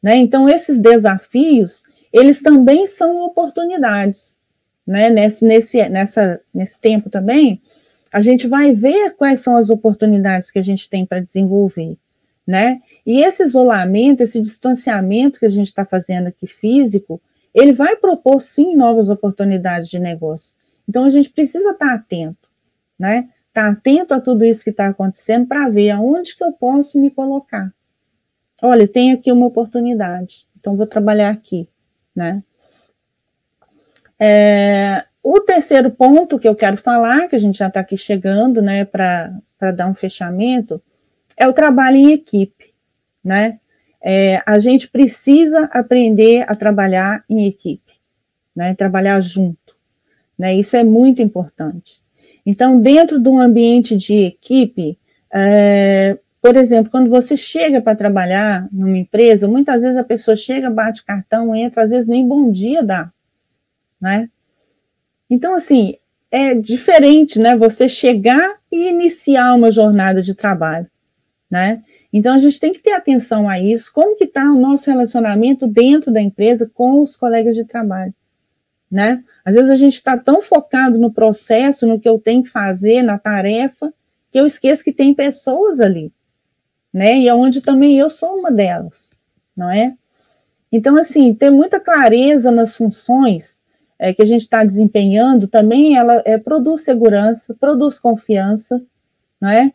né? 0.03 0.17
Então, 0.17 0.49
esses 0.49 0.81
desafios, 0.81 1.83
eles 2.13 2.41
também 2.41 2.87
são 2.87 3.23
oportunidades, 3.23 4.41
né? 4.87 5.11
Nesse, 5.11 5.45
nesse, 5.45 5.89
nessa, 5.89 6.41
nesse 6.53 6.81
tempo 6.81 7.09
também, 7.09 7.61
a 8.13 8.21
gente 8.21 8.47
vai 8.47 8.73
ver 8.73 9.15
quais 9.17 9.41
são 9.41 9.57
as 9.57 9.71
oportunidades 9.71 10.51
que 10.51 10.59
a 10.59 10.63
gente 10.63 10.89
tem 10.89 11.07
para 11.07 11.21
desenvolver, 11.21 11.97
né? 12.47 12.81
E 13.07 13.23
esse 13.23 13.43
isolamento, 13.43 14.23
esse 14.23 14.41
distanciamento 14.41 15.39
que 15.41 15.47
a 15.47 15.51
gente 15.51 15.69
está 15.69 15.85
fazendo 15.85 16.27
aqui 16.27 16.47
físico, 16.47 17.21
ele 17.55 17.73
vai 17.73 17.97
propor 17.97 18.41
sim 18.41 18.77
novas 18.77 19.09
oportunidades 19.11 19.89
de 19.89 19.99
negócio. 19.99 20.57
Então 20.89 21.05
a 21.05 21.09
gente 21.09 21.31
precisa 21.31 21.71
estar 21.71 21.89
tá 21.89 21.95
atento, 21.95 22.49
né? 22.99 23.29
estar 23.49 23.67
tá 23.67 23.69
atento 23.69 24.15
a 24.15 24.21
tudo 24.21 24.45
isso 24.45 24.65
que 24.65 24.71
está 24.71 24.89
acontecendo 24.89 25.47
para 25.47 25.69
ver 25.69 25.91
aonde 25.91 26.37
que 26.37 26.43
eu 26.43 26.53
posso 26.53 26.99
me 27.01 27.11
colocar. 27.11 27.73
Olha, 28.61 28.89
tem 28.89 29.13
aqui 29.13 29.31
uma 29.31 29.47
oportunidade, 29.47 30.47
então 30.59 30.77
vou 30.77 30.87
trabalhar 30.87 31.31
aqui, 31.31 31.69
né? 32.15 32.43
É, 34.25 35.05
o 35.21 35.41
terceiro 35.41 35.91
ponto 35.91 36.39
que 36.39 36.47
eu 36.47 36.55
quero 36.55 36.77
falar, 36.77 37.27
que 37.27 37.35
a 37.35 37.39
gente 37.41 37.59
já 37.59 37.67
está 37.67 37.81
aqui 37.81 37.99
chegando, 37.99 38.63
né, 38.63 38.85
para 38.85 39.33
dar 39.75 39.89
um 39.89 39.95
fechamento, 39.95 40.81
é 41.37 41.49
o 41.49 41.53
trabalho 41.53 41.97
em 41.97 42.13
equipe, 42.13 42.73
né? 43.25 43.59
É, 44.01 44.41
a 44.47 44.61
gente 44.61 44.89
precisa 44.89 45.69
aprender 45.73 46.45
a 46.47 46.55
trabalhar 46.55 47.25
em 47.29 47.49
equipe, 47.49 47.95
né? 48.55 48.75
Trabalhar 48.75 49.21
junto, 49.21 49.75
né? 50.39 50.55
Isso 50.55 50.77
é 50.77 50.85
muito 50.85 51.21
importante. 51.21 52.01
Então, 52.47 52.81
dentro 52.81 53.19
de 53.19 53.29
um 53.29 53.41
ambiente 53.41 53.97
de 53.97 54.15
equipe, 54.27 54.97
é, 55.33 56.17
por 56.41 56.55
exemplo, 56.55 56.93
quando 56.93 57.11
você 57.11 57.37
chega 57.37 57.81
para 57.81 57.97
trabalhar 57.97 58.69
numa 58.71 58.99
empresa, 58.99 59.49
muitas 59.49 59.83
vezes 59.83 59.99
a 59.99 60.05
pessoa 60.05 60.37
chega, 60.37 60.71
bate 60.71 61.05
cartão, 61.05 61.57
entra, 61.57 61.83
às 61.83 61.91
vezes 61.91 62.09
nem 62.09 62.27
bom 62.27 62.53
dia 62.53 62.85
dá, 62.85 63.11
né? 64.03 64.29
Então, 65.31 65.55
assim, 65.55 65.97
é 66.29 66.55
diferente, 66.55 67.39
né? 67.39 67.57
Você 67.57 67.89
chegar 67.89 68.57
e 68.71 68.89
iniciar 68.89 69.55
uma 69.55 69.71
jornada 69.71 70.21
de 70.21 70.35
trabalho, 70.35 70.89
né? 71.49 71.85
Então, 72.13 72.35
a 72.35 72.39
gente 72.39 72.59
tem 72.59 72.73
que 72.73 72.81
ter 72.81 72.93
atenção 72.93 73.49
a 73.49 73.61
isso, 73.61 73.93
como 73.93 74.17
que 74.17 74.25
está 74.25 74.45
o 74.45 74.59
nosso 74.59 74.91
relacionamento 74.91 75.69
dentro 75.69 76.13
da 76.13 76.21
empresa 76.21 76.69
com 76.75 77.01
os 77.01 77.17
colegas 77.17 77.55
de 77.55 77.65
trabalho, 77.65 78.13
né? 78.91 79.23
Às 79.45 79.55
vezes 79.55 79.71
a 79.71 79.77
gente 79.77 79.95
está 79.95 80.19
tão 80.19 80.43
focado 80.43 80.99
no 80.99 81.13
processo, 81.13 81.87
no 81.87 82.01
que 82.01 82.09
eu 82.09 82.19
tenho 82.19 82.43
que 82.43 82.51
fazer, 82.51 83.03
na 83.03 83.19
tarefa, 83.19 83.95
que 84.33 84.41
eu 84.41 84.47
esqueço 84.47 84.83
que 84.83 84.93
tem 84.93 85.15
pessoas 85.15 85.81
ali, 85.81 86.13
né? 86.93 87.19
E 87.19 87.29
é 87.29 87.35
onde 87.35 87.61
também 87.61 87.97
eu 87.99 88.11
sou 88.11 88.37
uma 88.37 88.51
delas, 88.51 89.11
não 89.57 89.71
é? 89.71 89.95
Então, 90.73 90.97
assim, 90.97 91.33
ter 91.35 91.51
muita 91.51 91.79
clareza 91.79 92.51
nas 92.51 92.75
funções 92.75 93.62
é, 94.03 94.13
que 94.13 94.21
a 94.21 94.27
gente 94.27 94.41
está 94.41 94.65
desempenhando 94.65 95.47
também, 95.47 95.97
ela 95.97 96.21
é, 96.25 96.37
produz 96.37 96.81
segurança, 96.81 97.55
produz 97.55 98.01
confiança, 98.01 98.83
não 99.41 99.49
é? 99.49 99.73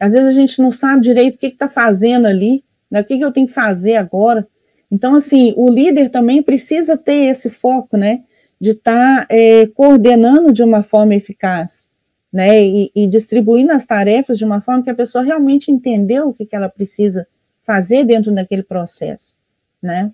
Às 0.00 0.14
vezes 0.14 0.28
a 0.28 0.32
gente 0.32 0.60
não 0.60 0.72
sabe 0.72 1.00
direito 1.02 1.36
o 1.36 1.38
que 1.38 1.46
está 1.46 1.68
fazendo 1.68 2.26
ali, 2.26 2.64
né? 2.90 3.00
o 3.00 3.04
que, 3.04 3.16
que 3.16 3.24
eu 3.24 3.30
tenho 3.30 3.46
que 3.46 3.52
fazer 3.52 3.94
agora. 3.94 4.48
Então, 4.90 5.14
assim, 5.14 5.54
o 5.56 5.70
líder 5.70 6.10
também 6.10 6.42
precisa 6.42 6.96
ter 6.96 7.26
esse 7.26 7.50
foco, 7.50 7.96
né? 7.96 8.24
De 8.60 8.70
estar 8.70 9.20
tá, 9.20 9.26
é, 9.32 9.68
coordenando 9.68 10.52
de 10.52 10.64
uma 10.64 10.82
forma 10.82 11.14
eficaz, 11.14 11.88
né? 12.32 12.60
E, 12.60 12.90
e, 12.92 13.06
distribuindo 13.06 13.70
as 13.70 13.86
tarefas 13.86 14.38
de 14.38 14.44
uma 14.44 14.60
forma 14.60 14.82
que 14.82 14.90
a 14.90 14.94
pessoa 14.94 15.22
realmente 15.22 15.70
entendeu 15.70 16.28
o 16.28 16.34
que, 16.34 16.44
que 16.44 16.56
ela 16.56 16.68
precisa 16.68 17.28
fazer 17.62 18.04
dentro 18.04 18.34
daquele 18.34 18.64
processo, 18.64 19.36
né? 19.80 20.10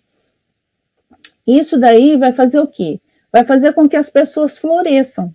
Isso 1.46 1.78
daí 1.78 2.18
vai 2.18 2.32
fazer 2.32 2.58
o 2.58 2.66
quê? 2.66 3.00
Vai 3.34 3.44
fazer 3.44 3.72
com 3.72 3.88
que 3.88 3.96
as 3.96 4.08
pessoas 4.08 4.56
floresçam, 4.56 5.34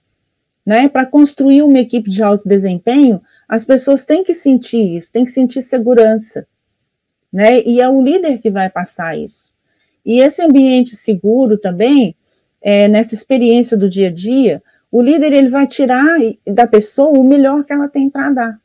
né? 0.66 0.88
Para 0.88 1.06
construir 1.06 1.64
uma 1.64 1.80
equipe 1.80 2.10
de 2.10 2.24
alto 2.24 2.48
desempenho, 2.48 3.22
as 3.46 3.66
pessoas 3.66 4.06
têm 4.06 4.24
que 4.24 4.34
sentir 4.34 4.96
isso, 4.96 5.12
têm 5.12 5.26
que 5.26 5.32
sentir 5.32 5.62
segurança, 5.62 6.48
né? 7.30 7.62
E 7.62 7.82
é 7.82 7.90
o 7.90 8.02
líder 8.02 8.40
que 8.40 8.50
vai 8.50 8.70
passar 8.70 9.18
isso. 9.18 9.54
E 10.06 10.22
esse 10.22 10.42
ambiente 10.42 10.96
seguro 10.96 11.58
também, 11.58 12.16
é, 12.62 12.88
nessa 12.88 13.14
experiência 13.14 13.76
do 13.76 13.90
dia 13.90 14.08
a 14.08 14.12
dia, 14.12 14.64
o 14.90 15.02
líder 15.02 15.34
ele 15.34 15.50
vai 15.50 15.68
tirar 15.68 16.20
da 16.48 16.66
pessoa 16.66 17.20
o 17.20 17.22
melhor 17.22 17.66
que 17.66 17.74
ela 17.74 17.90
tem 17.90 18.10
para 18.10 18.32
dar, 18.32 18.62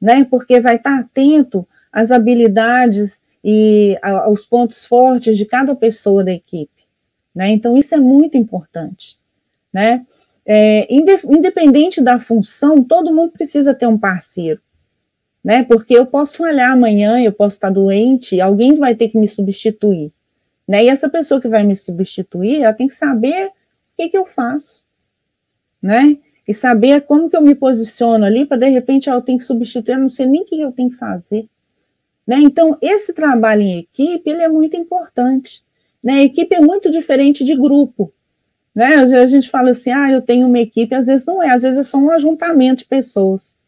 né? 0.00 0.24
Porque 0.30 0.60
vai 0.60 0.76
estar 0.76 0.96
atento 0.96 1.66
às 1.92 2.12
habilidades 2.12 3.20
e 3.42 3.98
aos 4.00 4.46
pontos 4.46 4.86
fortes 4.86 5.36
de 5.36 5.44
cada 5.44 5.74
pessoa 5.74 6.22
da 6.22 6.30
equipe, 6.30 6.81
né? 7.34 7.50
Então 7.50 7.76
isso 7.76 7.94
é 7.94 7.98
muito 7.98 8.36
importante, 8.36 9.18
né? 9.72 10.06
é, 10.44 10.92
independente 10.92 12.00
da 12.00 12.18
função, 12.18 12.82
todo 12.82 13.14
mundo 13.14 13.32
precisa 13.32 13.74
ter 13.74 13.86
um 13.86 13.98
parceiro, 13.98 14.60
né? 15.42 15.62
Porque 15.64 15.94
eu 15.94 16.06
posso 16.06 16.38
falhar 16.38 16.72
amanhã, 16.72 17.20
eu 17.20 17.32
posso 17.32 17.56
estar 17.56 17.70
doente, 17.70 18.40
alguém 18.40 18.74
vai 18.76 18.94
ter 18.94 19.08
que 19.08 19.18
me 19.18 19.28
substituir, 19.28 20.12
né? 20.66 20.84
E 20.84 20.88
essa 20.88 21.08
pessoa 21.08 21.40
que 21.40 21.48
vai 21.48 21.62
me 21.62 21.76
substituir, 21.76 22.62
ela 22.62 22.72
tem 22.72 22.88
que 22.88 22.94
saber 22.94 23.48
o 23.48 23.52
que, 23.96 24.08
que 24.08 24.18
eu 24.18 24.26
faço, 24.26 24.84
né? 25.80 26.18
E 26.46 26.52
saber 26.52 27.02
como 27.02 27.30
que 27.30 27.36
eu 27.36 27.42
me 27.42 27.54
posiciono 27.54 28.24
ali 28.24 28.44
para 28.44 28.58
de 28.58 28.68
repente 28.68 29.08
ela 29.08 29.22
tem 29.22 29.38
que 29.38 29.44
substituir, 29.44 29.94
eu 29.94 30.00
não 30.00 30.08
sei 30.08 30.26
nem 30.26 30.42
o 30.42 30.44
que 30.44 30.60
eu 30.60 30.72
tenho 30.72 30.90
que 30.90 30.96
fazer, 30.96 31.48
né? 32.26 32.38
Então 32.40 32.76
esse 32.82 33.12
trabalho 33.12 33.62
em 33.62 33.78
equipe 33.78 34.28
ele 34.28 34.42
é 34.42 34.48
muito 34.48 34.76
importante, 34.76 35.62
né? 36.02 36.22
Equipe 36.24 36.54
é 36.54 36.60
muito 36.60 36.90
diferente 36.90 37.44
de 37.44 37.54
grupo. 37.54 38.12
Né? 38.74 38.96
A 38.96 39.26
gente 39.26 39.48
fala 39.48 39.70
assim, 39.70 39.90
ah, 39.90 40.10
eu 40.10 40.20
tenho 40.20 40.46
uma 40.46 40.58
equipe, 40.58 40.94
às 40.94 41.06
vezes 41.06 41.24
não 41.24 41.42
é, 41.42 41.50
às 41.50 41.62
vezes 41.62 41.78
é 41.78 41.82
só 41.82 41.98
um 41.98 42.10
ajuntamento 42.10 42.78
de 42.78 42.86
pessoas. 42.86 43.58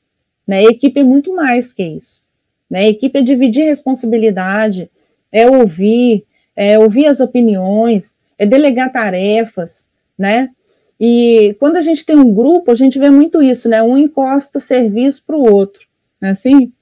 Né? 0.47 0.65
Equipe 0.65 1.01
é 1.01 1.05
muito 1.05 1.35
mais 1.35 1.73
que 1.73 1.83
isso. 1.83 2.27
Né? 2.69 2.89
Equipe 2.89 3.19
é 3.19 3.23
dividir 3.23 3.65
responsabilidade, 3.65 4.91
é 5.31 5.49
ouvir, 5.49 6.25
é 6.57 6.79
ouvir 6.79 7.07
as 7.07 7.21
opiniões, 7.21 8.19
é 8.39 8.47
delegar 8.47 8.93
tarefas, 8.93 9.93
né? 10.19 10.51
E 10.99 11.57
quando 11.59 11.77
a 11.77 11.83
gente 11.83 12.07
tem 12.07 12.17
um 12.17 12.33
grupo, 12.33 12.71
a 12.71 12.75
gente 12.75 12.99
vê 12.99 13.11
muito 13.11 13.43
isso, 13.43 13.69
né? 13.69 13.83
Um 13.83 13.99
encosta 13.99 14.61
serviço 14.61 15.25
para 15.27 15.37
o 15.37 15.43
outro, 15.43 15.87
é 16.21 16.29
assim? 16.31 16.73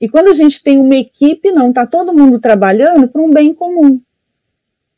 E 0.00 0.08
quando 0.08 0.28
a 0.28 0.34
gente 0.34 0.62
tem 0.62 0.78
uma 0.78 0.96
equipe, 0.96 1.52
não, 1.52 1.68
está 1.70 1.86
todo 1.86 2.12
mundo 2.12 2.40
trabalhando 2.40 3.08
para 3.08 3.22
um 3.22 3.30
bem 3.30 3.54
comum 3.54 4.00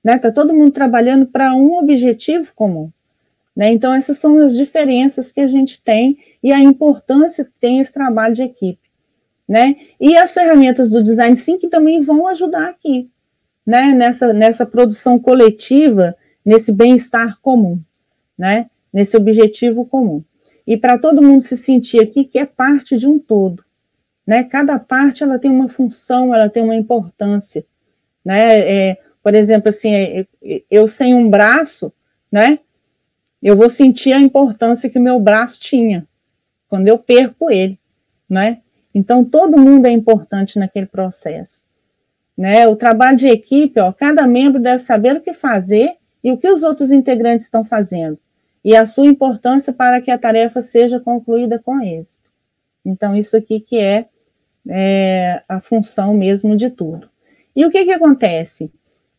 né? 0.05 0.19
Tá 0.19 0.31
todo 0.31 0.53
mundo 0.53 0.71
trabalhando 0.71 1.25
para 1.27 1.55
um 1.55 1.79
objetivo 1.79 2.53
comum, 2.55 2.91
né? 3.57 3.73
Então 3.73 3.95
essas 3.95 4.19
são 4.19 4.39
as 4.45 4.55
diferenças 4.55 5.33
que 5.33 5.41
a 5.41 5.49
gente 5.49 5.81
tem 5.81 6.19
e 6.43 6.53
a 6.53 6.61
importância 6.61 7.45
que 7.45 7.53
tem 7.59 7.81
esse 7.81 7.93
trabalho 7.93 8.35
de 8.35 8.43
equipe, 8.43 8.91
né? 9.49 9.77
E 9.99 10.15
as 10.17 10.35
ferramentas 10.35 10.91
do 10.91 11.03
design 11.03 11.35
thinking 11.35 11.71
também 11.71 12.03
vão 12.03 12.29
ajudar 12.29 12.69
aqui, 12.69 13.09
né? 13.67 13.95
Nessa 13.95 14.33
nessa 14.35 14.67
produção 14.67 15.19
coletiva, 15.19 16.15
nesse 16.45 16.71
bem-estar 16.71 17.39
comum, 17.41 17.81
né? 18.37 18.69
Nesse 18.93 19.17
objetivo 19.17 19.87
comum. 19.87 20.23
E 20.67 20.77
para 20.77 20.99
todo 20.99 21.23
mundo 21.23 21.43
se 21.43 21.57
sentir 21.57 22.01
aqui 22.01 22.25
que 22.25 22.39
é 22.39 22.45
parte 22.45 22.97
de 22.97 23.07
um 23.07 23.19
todo, 23.19 23.65
né? 24.27 24.45
Cada 24.45 24.79
parte 24.79 25.23
ela 25.23 25.39
tem 25.39 25.51
uma 25.51 25.69
função, 25.69 26.35
ela 26.35 26.49
tem 26.51 26.63
uma 26.63 26.77
importância, 26.77 27.65
né? 28.25 28.61
É, 28.61 28.99
por 29.25 29.35
exemplo, 29.35 29.71
assim, 29.71 29.95
é, 29.95 30.27
eu 30.71 30.87
sem 30.87 31.15
um 31.15 31.31
braço, 31.31 31.91
né? 32.31 32.59
Eu 33.43 33.57
vou 33.57 33.71
sentir 33.71 34.13
a 34.13 34.21
importância 34.21 34.91
que 34.91 34.99
meu 34.99 35.19
braço 35.19 35.59
tinha 35.59 36.07
quando 36.69 36.89
eu 36.89 36.99
perco 36.99 37.51
ele, 37.51 37.81
né? 38.29 38.61
Então 38.95 39.25
todo 39.25 39.59
mundo 39.59 39.87
é 39.87 39.91
importante 39.91 40.59
naquele 40.59 40.85
processo, 40.85 41.65
né? 42.37 42.69
O 42.69 42.77
trabalho 42.77 43.17
de 43.17 43.27
equipe, 43.27 43.81
ó, 43.81 43.95
cada 43.95 44.27
membro 44.27 44.61
deve 44.61 44.81
saber 44.81 45.17
o 45.17 45.23
que 45.23 45.33
fazer 45.33 45.97
e 46.23 46.31
o 46.31 46.37
que 46.37 46.49
os 46.49 46.63
outros 46.63 46.93
integrantes 46.93 47.47
estão 47.47 47.65
fazendo 47.65 48.19
e 48.63 48.77
a 48.77 48.85
sua 48.85 49.07
importância 49.07 49.73
para 49.73 50.03
que 50.03 50.11
a 50.11 50.19
tarefa 50.19 50.61
seja 50.61 51.01
concluída 51.01 51.59
com 51.59 51.81
êxito. 51.81 52.31
Então 52.85 53.17
isso 53.17 53.39
aqui 53.39 53.59
que 53.59 53.79
é, 53.79 54.07
é 54.69 55.43
a 55.49 55.63
função 55.63 56.13
mesmo 56.13 56.55
de 56.55 56.69
tudo. 56.69 57.09
E 57.57 57.65
o 57.65 57.71
que 57.71 57.85
que 57.85 57.93
acontece? 57.93 58.71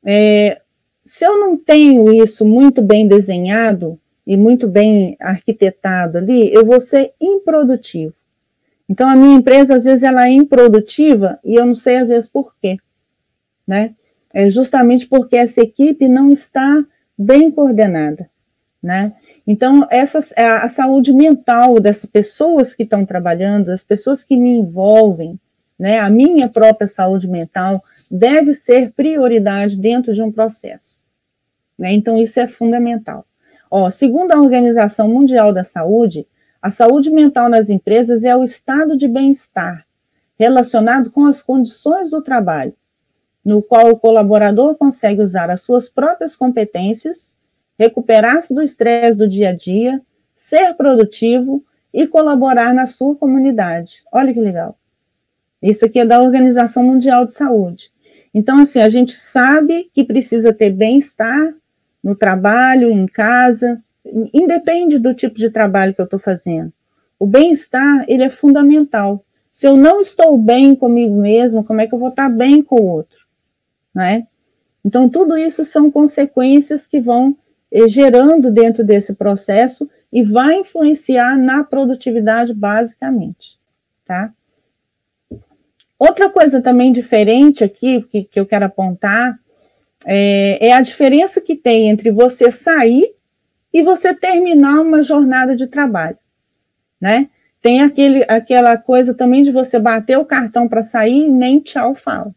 É, 0.05 0.61
se 1.03 1.25
eu 1.25 1.39
não 1.39 1.57
tenho 1.57 2.13
isso 2.13 2.45
muito 2.45 2.81
bem 2.81 3.07
desenhado 3.07 3.99
e 4.25 4.37
muito 4.37 4.67
bem 4.67 5.15
arquitetado 5.19 6.17
ali, 6.17 6.53
eu 6.53 6.65
vou 6.65 6.79
ser 6.79 7.13
improdutivo. 7.19 8.13
Então, 8.87 9.09
a 9.09 9.15
minha 9.15 9.35
empresa, 9.37 9.75
às 9.75 9.83
vezes, 9.83 10.03
ela 10.03 10.27
é 10.27 10.31
improdutiva 10.31 11.39
e 11.43 11.55
eu 11.55 11.65
não 11.65 11.75
sei, 11.75 11.97
às 11.97 12.09
vezes, 12.09 12.29
por 12.29 12.53
quê. 12.61 12.77
Né? 13.67 13.95
É 14.33 14.49
justamente 14.49 15.07
porque 15.07 15.35
essa 15.35 15.61
equipe 15.61 16.07
não 16.07 16.31
está 16.31 16.83
bem 17.17 17.49
coordenada. 17.49 18.29
Né? 18.81 19.13
Então, 19.47 19.87
essa, 19.89 20.19
a, 20.37 20.65
a 20.65 20.69
saúde 20.69 21.11
mental 21.11 21.79
das 21.79 22.05
pessoas 22.05 22.75
que 22.75 22.83
estão 22.83 23.05
trabalhando, 23.05 23.65
das 23.65 23.83
pessoas 23.83 24.23
que 24.23 24.37
me 24.37 24.49
envolvem, 24.49 25.39
né, 25.77 25.99
a 25.99 26.09
minha 26.09 26.47
própria 26.47 26.87
saúde 26.87 27.27
mental, 27.27 27.81
deve 28.15 28.53
ser 28.53 28.91
prioridade 28.93 29.77
dentro 29.77 30.13
de 30.13 30.21
um 30.21 30.31
processo. 30.31 31.03
Né? 31.77 31.93
Então, 31.93 32.17
isso 32.17 32.39
é 32.39 32.47
fundamental. 32.47 33.25
Ó, 33.69 33.89
segundo 33.89 34.31
a 34.31 34.39
Organização 34.39 35.07
Mundial 35.07 35.51
da 35.51 35.63
Saúde, 35.63 36.27
a 36.61 36.71
saúde 36.71 37.11
mental 37.11 37.49
nas 37.49 37.69
empresas 37.69 38.23
é 38.23 38.35
o 38.35 38.43
estado 38.43 38.97
de 38.97 39.07
bem-estar 39.07 39.85
relacionado 40.37 41.09
com 41.11 41.25
as 41.25 41.41
condições 41.41 42.09
do 42.09 42.21
trabalho, 42.21 42.73
no 43.43 43.61
qual 43.61 43.89
o 43.89 43.97
colaborador 43.97 44.75
consegue 44.75 45.21
usar 45.21 45.49
as 45.49 45.61
suas 45.61 45.87
próprias 45.87 46.35
competências, 46.35 47.33
recuperar-se 47.79 48.53
do 48.53 48.61
estresse 48.61 49.17
do 49.17 49.29
dia 49.29 49.49
a 49.49 49.55
dia, 49.55 50.01
ser 50.35 50.73
produtivo 50.73 51.63
e 51.93 52.05
colaborar 52.05 52.73
na 52.73 52.85
sua 52.85 53.15
comunidade. 53.15 54.03
Olha 54.11 54.33
que 54.33 54.39
legal. 54.39 54.77
Isso 55.61 55.85
aqui 55.85 55.99
é 55.99 56.05
da 56.05 56.21
Organização 56.21 56.83
Mundial 56.83 57.25
de 57.25 57.33
Saúde. 57.33 57.94
Então, 58.35 58.59
assim, 58.59 58.81
a 58.81 58.89
gente 58.89 59.13
sabe 59.13 59.89
que 59.93 60.03
precisa 60.03 60.51
ter 60.51 60.69
bem-estar 60.69 61.55
no 62.03 62.13
trabalho, 62.13 62.91
em 62.91 63.05
casa, 63.05 63.81
independe 64.33 64.99
do 64.99 65.13
tipo 65.13 65.37
de 65.37 65.49
trabalho 65.49 65.93
que 65.93 66.01
eu 66.01 66.05
estou 66.05 66.19
fazendo. 66.19 66.69
O 67.17 67.25
bem-estar, 67.25 68.03
ele 68.09 68.23
é 68.23 68.29
fundamental. 68.29 69.23
Se 69.53 69.65
eu 69.65 69.77
não 69.77 70.01
estou 70.01 70.37
bem 70.37 70.75
comigo 70.75 71.15
mesmo, 71.15 71.63
como 71.63 71.79
é 71.79 71.87
que 71.87 71.95
eu 71.95 71.99
vou 71.99 72.09
estar 72.09 72.29
bem 72.29 72.61
com 72.61 72.75
o 72.75 72.83
outro? 72.83 73.19
Né? 73.93 74.27
Então, 74.83 75.07
tudo 75.07 75.37
isso 75.37 75.63
são 75.63 75.89
consequências 75.89 76.85
que 76.85 76.99
vão 76.99 77.37
eh, 77.71 77.87
gerando 77.87 78.51
dentro 78.51 78.83
desse 78.83 79.13
processo 79.13 79.89
e 80.11 80.23
vai 80.23 80.55
influenciar 80.55 81.37
na 81.37 81.63
produtividade 81.63 82.53
basicamente, 82.53 83.57
tá? 84.05 84.33
Outra 85.97 86.29
coisa 86.29 86.61
também 86.61 86.91
diferente 86.91 87.63
aqui, 87.63 88.01
que, 88.01 88.23
que 88.23 88.39
eu 88.39 88.45
quero 88.45 88.65
apontar, 88.65 89.37
é, 90.05 90.67
é 90.67 90.73
a 90.73 90.81
diferença 90.81 91.41
que 91.41 91.55
tem 91.55 91.89
entre 91.89 92.11
você 92.11 92.51
sair 92.51 93.15
e 93.73 93.81
você 93.81 94.13
terminar 94.13 94.81
uma 94.81 95.03
jornada 95.03 95.55
de 95.55 95.67
trabalho, 95.67 96.17
né? 96.99 97.29
Tem 97.61 97.81
aquele, 97.81 98.23
aquela 98.27 98.77
coisa 98.77 99.13
também 99.13 99.41
de 99.41 99.51
você 99.51 99.79
bater 99.79 100.17
o 100.19 100.25
cartão 100.25 100.67
para 100.67 100.83
sair 100.83 101.25
e 101.25 101.29
nem 101.31 101.59
tchau 101.59 101.95
fala. 101.95 102.33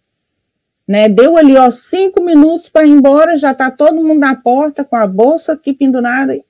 Né? 0.86 1.06
Deu 1.06 1.36
ali, 1.36 1.54
ó, 1.54 1.70
cinco 1.70 2.22
minutos 2.22 2.70
para 2.70 2.86
ir 2.86 2.92
embora, 2.92 3.36
já 3.36 3.50
está 3.50 3.70
todo 3.70 4.02
mundo 4.02 4.20
na 4.20 4.34
porta 4.34 4.82
com 4.82 4.96
a 4.96 5.06
bolsa 5.06 5.52
aqui 5.52 5.74
pendurada 5.74 6.34
e, 6.34 6.42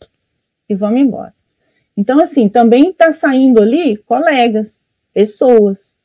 e 0.68 0.76
vamos 0.76 1.00
embora. 1.00 1.34
Então, 1.96 2.20
assim, 2.20 2.48
também 2.48 2.90
está 2.90 3.10
saindo 3.10 3.60
ali 3.60 3.96
colegas, 3.96 4.86
pessoas, 5.12 5.96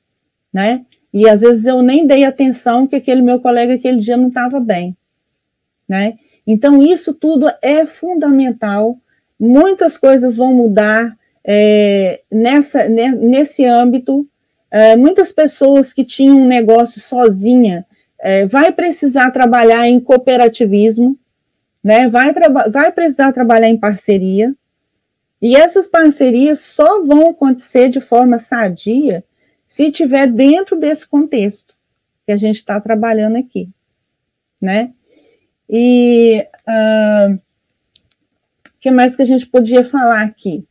né? 0.52 0.84
E 1.14 1.30
às 1.30 1.42
vezes 1.42 1.66
eu 1.66 1.82
nem 1.82 2.08
dei 2.08 2.26
atenção 2.26 2.88
que 2.88 2.96
aquele 2.96 3.22
meu 3.22 3.40
colega 3.40 3.76
aquele 3.76 4.00
dia 4.00 4.18
não 4.18 4.30
estava 4.30 4.60
bem, 4.60 4.98
né? 5.88 6.18
Então, 6.46 6.82
isso 6.82 7.14
tudo 7.14 7.50
é 7.62 7.86
fundamental. 7.86 8.98
Muitas 9.40 9.98
coisas 9.98 10.36
vão 10.36 10.54
mudar 10.54 11.16
é, 11.44 12.22
nessa, 12.32 12.88
né, 12.90 13.10
nesse 13.10 13.66
âmbito. 13.66 14.28
É, 14.70 14.96
muitas 14.96 15.32
pessoas 15.32 15.94
que 15.94 16.04
tinham 16.04 16.38
um 16.38 16.48
negócio 16.48 17.00
sozinha 17.00 17.86
é, 18.20 18.46
vai 18.46 18.72
precisar 18.72 19.32
trabalhar 19.32 19.88
em 19.88 20.00
cooperativismo, 20.00 21.18
né? 21.84 22.08
vai, 22.08 22.34
vai 22.72 22.92
precisar 22.92 23.32
trabalhar 23.32 23.70
em 23.70 23.78
parceria. 23.78 24.54
E 25.42 25.56
essas 25.56 25.86
parcerias 25.86 26.60
só 26.60 27.04
vão 27.04 27.30
acontecer 27.30 27.90
de 27.90 28.00
forma 28.00 28.40
sadia 28.40 29.24
se 29.74 29.86
estiver 29.86 30.28
dentro 30.28 30.76
desse 30.76 31.08
contexto 31.08 31.76
que 32.28 32.32
a 32.32 32.38
gente 32.38 32.58
está 32.58 32.80
trabalhando 32.80 33.38
aqui, 33.38 33.72
né? 34.62 34.94
E 35.68 36.46
o 36.68 37.34
uh, 37.34 37.42
que 38.80 38.92
mais 38.92 39.16
que 39.16 39.24
a 39.24 39.26
gente 39.26 39.48
podia 39.48 39.84
falar 39.84 40.22
aqui? 40.22 40.64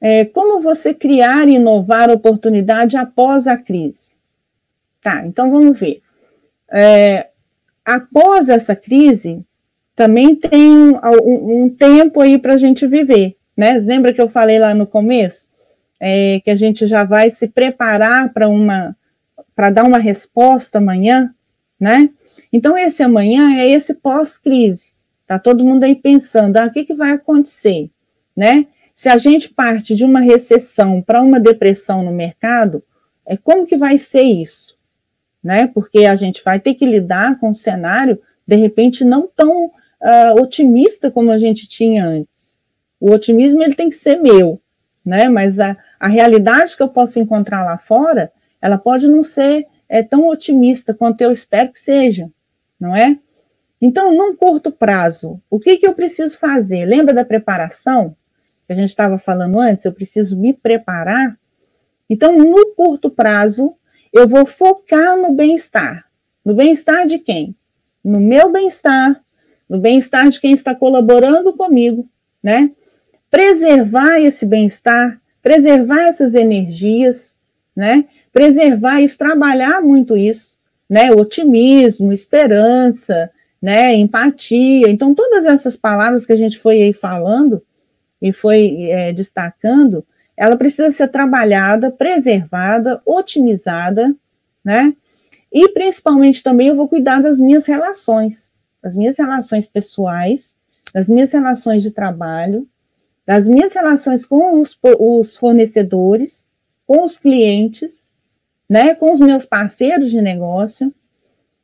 É, 0.00 0.24
como 0.24 0.62
você 0.62 0.94
criar 0.94 1.46
e 1.48 1.56
inovar 1.56 2.08
oportunidade 2.08 2.96
após 2.96 3.46
a 3.46 3.58
crise? 3.58 4.14
Tá, 5.02 5.26
então 5.26 5.50
vamos 5.50 5.78
ver. 5.78 6.00
É, 6.72 7.28
após 7.84 8.48
essa 8.48 8.74
crise, 8.74 9.44
também 9.94 10.34
tem 10.34 10.72
um, 10.72 11.64
um 11.64 11.68
tempo 11.68 12.22
aí 12.22 12.38
para 12.38 12.54
a 12.54 12.58
gente 12.58 12.86
viver, 12.86 13.36
né? 13.54 13.74
Lembra 13.80 14.14
que 14.14 14.22
eu 14.22 14.30
falei 14.30 14.58
lá 14.58 14.72
no 14.72 14.86
começo? 14.86 15.45
É, 15.98 16.40
que 16.40 16.50
a 16.50 16.56
gente 16.56 16.86
já 16.86 17.04
vai 17.04 17.30
se 17.30 17.48
preparar 17.48 18.32
para 18.32 18.48
uma 18.48 18.96
para 19.54 19.70
dar 19.70 19.84
uma 19.84 19.98
resposta 19.98 20.76
amanhã, 20.76 21.34
né? 21.80 22.10
Então, 22.52 22.76
esse 22.76 23.02
amanhã 23.02 23.56
é 23.58 23.70
esse 23.70 23.94
pós-crise. 23.94 24.92
Tá 25.26 25.38
todo 25.38 25.64
mundo 25.64 25.84
aí 25.84 25.96
pensando, 25.96 26.58
ah, 26.58 26.66
o 26.66 26.70
que, 26.70 26.84
que 26.84 26.94
vai 26.94 27.12
acontecer, 27.12 27.90
né? 28.36 28.66
Se 28.94 29.08
a 29.08 29.16
gente 29.16 29.48
parte 29.48 29.94
de 29.94 30.04
uma 30.04 30.20
recessão 30.20 31.02
para 31.02 31.22
uma 31.22 31.40
depressão 31.40 32.02
no 32.02 32.12
mercado, 32.12 32.82
é 33.26 33.36
como 33.36 33.66
que 33.66 33.76
vai 33.76 33.98
ser 33.98 34.22
isso, 34.22 34.78
né? 35.42 35.66
Porque 35.66 36.04
a 36.04 36.14
gente 36.16 36.42
vai 36.44 36.60
ter 36.60 36.74
que 36.74 36.86
lidar 36.86 37.38
com 37.40 37.50
um 37.50 37.54
cenário 37.54 38.20
de 38.46 38.56
repente 38.56 39.04
não 39.04 39.26
tão 39.26 39.66
uh, 39.66 40.40
otimista 40.40 41.10
como 41.10 41.32
a 41.32 41.38
gente 41.38 41.68
tinha 41.68 42.06
antes. 42.06 42.60
O 43.00 43.10
otimismo 43.10 43.62
ele 43.62 43.74
tem 43.74 43.88
que 43.88 43.96
ser 43.96 44.16
meu, 44.16 44.60
né? 45.06 45.28
Mas 45.28 45.60
a, 45.60 45.76
a 46.00 46.08
realidade 46.08 46.76
que 46.76 46.82
eu 46.82 46.88
posso 46.88 47.20
encontrar 47.20 47.64
lá 47.64 47.78
fora, 47.78 48.32
ela 48.60 48.76
pode 48.76 49.06
não 49.06 49.22
ser 49.22 49.66
é, 49.88 50.02
tão 50.02 50.26
otimista 50.26 50.92
quanto 50.92 51.20
eu 51.20 51.30
espero 51.30 51.70
que 51.70 51.78
seja, 51.78 52.28
não 52.78 52.94
é? 52.94 53.16
Então, 53.80 54.12
num 54.12 54.34
curto 54.34 54.72
prazo, 54.72 55.40
o 55.48 55.60
que, 55.60 55.76
que 55.76 55.86
eu 55.86 55.94
preciso 55.94 56.36
fazer? 56.38 56.84
Lembra 56.84 57.14
da 57.14 57.24
preparação 57.24 58.16
que 58.66 58.72
a 58.72 58.76
gente 58.76 58.88
estava 58.88 59.16
falando 59.16 59.60
antes? 59.60 59.84
Eu 59.84 59.92
preciso 59.92 60.36
me 60.36 60.52
preparar. 60.52 61.38
Então, 62.10 62.36
no 62.36 62.74
curto 62.74 63.08
prazo, 63.08 63.76
eu 64.12 64.26
vou 64.26 64.44
focar 64.44 65.16
no 65.16 65.32
bem-estar. 65.32 66.06
No 66.44 66.54
bem-estar 66.54 67.06
de 67.06 67.18
quem? 67.18 67.54
No 68.02 68.18
meu 68.18 68.50
bem-estar, 68.50 69.20
no 69.68 69.78
bem-estar 69.78 70.28
de 70.30 70.40
quem 70.40 70.52
está 70.52 70.74
colaborando 70.74 71.52
comigo, 71.52 72.08
né? 72.42 72.72
Preservar 73.30 74.20
esse 74.20 74.46
bem-estar, 74.46 75.20
preservar 75.42 76.08
essas 76.08 76.34
energias, 76.34 77.38
né? 77.74 78.04
Preservar 78.32 79.00
isso, 79.00 79.18
trabalhar 79.18 79.80
muito 79.82 80.16
isso 80.16 80.56
né? 80.88 81.10
Otimismo, 81.12 82.12
esperança, 82.12 83.30
né? 83.60 83.94
Empatia. 83.94 84.88
Então, 84.88 85.14
todas 85.14 85.44
essas 85.44 85.76
palavras 85.76 86.24
que 86.24 86.32
a 86.32 86.36
gente 86.36 86.58
foi 86.58 86.82
aí 86.82 86.92
falando 86.92 87.62
e 88.20 88.32
foi 88.32 88.84
é, 88.90 89.12
destacando, 89.12 90.06
ela 90.36 90.56
precisa 90.56 90.90
ser 90.90 91.08
trabalhada, 91.08 91.90
preservada, 91.90 93.00
otimizada, 93.04 94.14
né? 94.64 94.94
E 95.52 95.70
principalmente 95.70 96.42
também 96.42 96.68
eu 96.68 96.76
vou 96.76 96.88
cuidar 96.88 97.20
das 97.20 97.38
minhas 97.38 97.66
relações, 97.66 98.54
das 98.82 98.94
minhas 98.94 99.16
relações 99.16 99.66
pessoais, 99.66 100.56
das 100.92 101.08
minhas 101.08 101.32
relações 101.32 101.82
de 101.82 101.90
trabalho, 101.90 102.66
das 103.26 103.48
minhas 103.48 103.72
relações 103.72 104.24
com 104.24 104.60
os, 104.60 104.78
os 104.98 105.36
fornecedores, 105.36 106.52
com 106.86 107.04
os 107.04 107.18
clientes, 107.18 108.14
né, 108.68 108.94
com 108.94 109.12
os 109.12 109.20
meus 109.20 109.44
parceiros 109.44 110.10
de 110.10 110.22
negócio. 110.22 110.94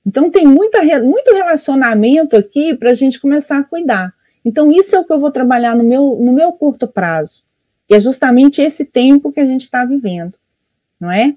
Então, 0.05 0.31
tem 0.31 0.45
muita, 0.45 0.83
muito 1.01 1.33
relacionamento 1.33 2.37
aqui 2.37 2.75
para 2.75 2.91
a 2.91 2.95
gente 2.95 3.21
começar 3.21 3.59
a 3.59 3.65
cuidar. 3.65 4.13
Então, 4.45 4.73
isso 4.73 4.97
é 4.97 4.99
o 4.99 5.05
que 5.05 5.13
eu 5.13 5.21
vou 5.21 5.31
trabalhar 5.31 5.77
no 5.77 5.85
meu, 5.85 6.19
no 6.21 6.33
meu 6.33 6.53
curto 6.53 6.89
prazo, 6.89 7.45
que 7.87 7.95
é 7.95 8.01
justamente 8.01 8.61
esse 8.61 8.85
tempo 8.85 9.33
que 9.33 9.39
a 9.39 9.47
gente 9.47 9.63
está 9.63 9.85
vivendo, 9.85 10.35
não 10.99 11.11
é? 11.11 11.37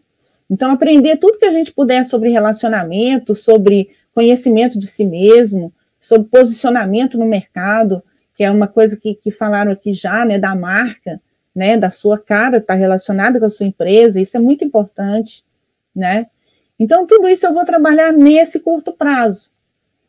Então, 0.49 0.71
aprender 0.71 1.17
tudo 1.17 1.37
que 1.37 1.45
a 1.45 1.51
gente 1.51 1.71
puder 1.71 2.05
sobre 2.05 2.29
relacionamento, 2.29 3.35
sobre 3.35 3.89
conhecimento 4.13 4.79
de 4.79 4.87
si 4.87 5.05
mesmo, 5.05 5.71
sobre 5.99 6.27
posicionamento 6.27 7.17
no 7.17 7.25
mercado, 7.25 8.03
que 8.35 8.43
é 8.43 8.51
uma 8.51 8.67
coisa 8.67 8.97
que, 8.97 9.15
que 9.15 9.31
falaram 9.31 9.71
aqui 9.71 9.93
já, 9.93 10.25
né, 10.25 10.37
da 10.37 10.53
marca, 10.55 11.21
né, 11.55 11.77
da 11.77 11.89
sua 11.89 12.19
cara, 12.19 12.57
está 12.57 12.73
relacionada 12.73 13.39
com 13.39 13.45
a 13.45 13.49
sua 13.49 13.65
empresa, 13.65 14.19
isso 14.19 14.35
é 14.35 14.39
muito 14.39 14.63
importante 14.63 15.45
né? 15.95 16.27
Então, 16.77 17.07
tudo 17.07 17.27
isso 17.29 17.45
eu 17.45 17.53
vou 17.53 17.63
trabalhar 17.63 18.11
nesse 18.11 18.59
curto 18.59 18.91
prazo. 18.91 19.49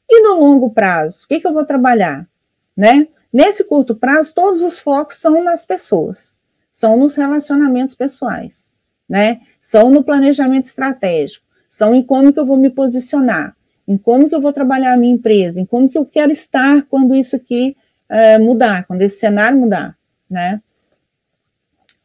E 0.09 0.20
no 0.20 0.41
longo 0.41 0.70
prazo, 0.70 1.24
o 1.24 1.29
que, 1.29 1.41
que 1.41 1.47
eu 1.47 1.53
vou 1.53 1.64
trabalhar? 1.64 2.29
Né? 2.77 3.07
Nesse 3.33 3.62
curto 3.64 3.95
prazo, 3.95 4.35
todos 4.35 4.62
os 4.62 4.79
focos 4.79 5.16
são 5.16 5.43
nas 5.45 5.64
pessoas, 5.64 6.37
são 6.72 6.97
nos 6.97 7.14
relacionamentos 7.14 7.95
pessoais, 7.95 8.74
né? 9.09 9.41
São 9.61 9.91
no 9.91 10.03
planejamento 10.03 10.64
estratégico, 10.64 11.45
são 11.68 11.95
em 11.95 12.03
como 12.03 12.33
que 12.33 12.39
eu 12.39 12.47
vou 12.47 12.57
me 12.57 12.70
posicionar, 12.70 13.57
em 13.87 13.97
como 13.97 14.29
que 14.29 14.35
eu 14.35 14.41
vou 14.41 14.53
trabalhar 14.53 14.95
a 14.95 14.97
minha 14.97 15.14
empresa, 15.14 15.61
em 15.61 15.66
como 15.66 15.89
que 15.89 15.99
eu 15.99 16.05
quero 16.05 16.33
estar 16.33 16.83
quando 16.89 17.14
isso 17.14 17.37
aqui 17.37 17.77
é, 18.09 18.38
mudar, 18.38 18.86
quando 18.86 19.02
esse 19.02 19.18
cenário 19.18 19.59
mudar, 19.59 19.96
né? 20.28 20.62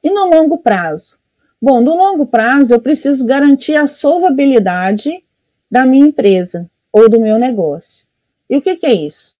E 0.04 0.10
no 0.10 0.26
longo 0.26 0.58
prazo, 0.58 1.22
Bom, 1.64 1.80
no 1.80 1.96
longo 1.96 2.26
prazo, 2.26 2.74
eu 2.74 2.82
preciso 2.82 3.24
garantir 3.24 3.76
a 3.76 3.86
solvabilidade 3.86 5.24
da 5.70 5.86
minha 5.86 6.08
empresa 6.08 6.68
ou 6.92 7.08
do 7.08 7.22
meu 7.22 7.38
negócio. 7.38 8.04
E 8.50 8.58
o 8.58 8.62
que, 8.62 8.76
que 8.78 8.86
é 8.88 8.94
isso? 8.94 9.36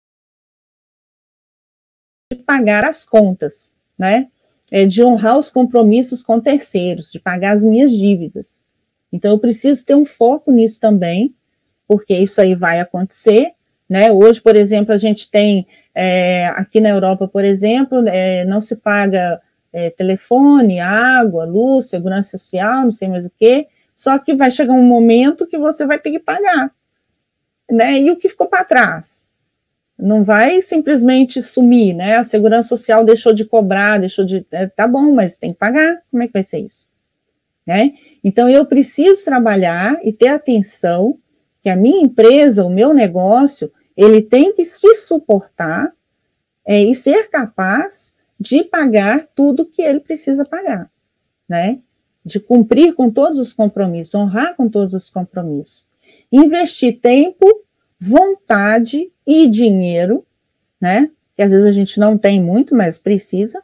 De 2.32 2.38
pagar 2.38 2.86
as 2.86 3.04
contas, 3.04 3.74
né? 3.98 4.30
É 4.70 4.86
de 4.86 5.04
honrar 5.04 5.40
os 5.40 5.50
compromissos 5.50 6.22
com 6.22 6.40
terceiros, 6.40 7.12
de 7.12 7.20
pagar 7.20 7.56
as 7.56 7.64
minhas 7.64 7.90
dívidas. 7.92 8.64
Então, 9.12 9.32
eu 9.32 9.40
preciso 9.40 9.84
ter 9.84 9.96
um 9.96 10.06
foco 10.06 10.52
nisso 10.52 10.80
também, 10.80 11.36
porque 11.88 12.14
isso 12.14 12.40
aí 12.40 12.54
vai 12.54 12.80
acontecer. 12.80 13.54
Né? 13.92 14.10
Hoje, 14.10 14.40
por 14.40 14.56
exemplo, 14.56 14.94
a 14.94 14.98
gente 14.98 15.30
tem, 15.30 15.68
é, 15.94 16.46
aqui 16.56 16.80
na 16.80 16.88
Europa, 16.88 17.28
por 17.28 17.44
exemplo, 17.44 18.08
é, 18.08 18.46
não 18.46 18.62
se 18.62 18.78
paga 18.78 19.42
é, 19.74 19.90
telefone, 19.90 20.80
água, 20.80 21.44
luz, 21.44 21.88
segurança 21.88 22.38
social, 22.38 22.86
não 22.86 22.92
sei 22.94 23.10
mais 23.10 23.26
o 23.26 23.30
que, 23.30 23.68
só 23.94 24.18
que 24.18 24.34
vai 24.34 24.50
chegar 24.50 24.72
um 24.72 24.88
momento 24.88 25.46
que 25.46 25.58
você 25.58 25.86
vai 25.86 26.00
ter 26.00 26.10
que 26.10 26.20
pagar. 26.20 26.72
Né? 27.70 28.00
E 28.00 28.10
o 28.10 28.16
que 28.16 28.30
ficou 28.30 28.48
para 28.48 28.64
trás? 28.64 29.28
Não 30.00 30.24
vai 30.24 30.62
simplesmente 30.62 31.42
sumir, 31.42 31.94
né? 31.94 32.16
A 32.16 32.24
segurança 32.24 32.70
social 32.70 33.04
deixou 33.04 33.34
de 33.34 33.44
cobrar, 33.44 34.00
deixou 34.00 34.24
de. 34.24 34.46
É, 34.52 34.68
tá 34.68 34.88
bom, 34.88 35.14
mas 35.14 35.36
tem 35.36 35.52
que 35.52 35.60
pagar. 35.60 36.02
Como 36.10 36.24
é 36.24 36.28
que 36.28 36.34
vai 36.34 36.44
ser 36.44 36.60
isso? 36.60 36.88
Né? 37.68 37.92
Então 38.24 38.50
eu 38.50 38.66
preciso 38.66 39.26
trabalhar 39.26 40.00
e 40.02 40.14
ter 40.14 40.30
atenção 40.30 41.20
que 41.62 41.70
a 41.70 41.76
minha 41.76 42.02
empresa, 42.02 42.66
o 42.66 42.70
meu 42.70 42.94
negócio, 42.94 43.72
ele 43.96 44.22
tem 44.22 44.54
que 44.54 44.64
se 44.64 44.96
suportar 44.96 45.94
é, 46.66 46.82
e 46.82 46.96
ser 46.96 47.30
capaz 47.30 48.16
de 48.40 48.64
pagar 48.64 49.28
tudo 49.36 49.66
que 49.66 49.82
ele 49.82 50.00
precisa 50.00 50.44
pagar, 50.44 50.90
né? 51.48 51.80
De 52.24 52.40
cumprir 52.40 52.94
com 52.94 53.10
todos 53.10 53.40
os 53.40 53.54
compromissos, 53.54 54.16
honrar 54.16 54.56
com 54.56 54.70
todos 54.70 54.94
os 54.94 55.10
compromissos. 55.10 55.86
Investir 56.32 57.00
tempo, 57.00 57.46
vontade 58.00 59.12
e 59.26 59.48
dinheiro, 59.48 60.26
né? 60.80 61.10
Que 61.36 61.44
às 61.44 61.52
vezes 61.52 61.68
a 61.68 61.72
gente 61.72 62.00
não 62.00 62.18
tem 62.18 62.42
muito, 62.42 62.76
mas 62.76 62.98
precisa. 62.98 63.62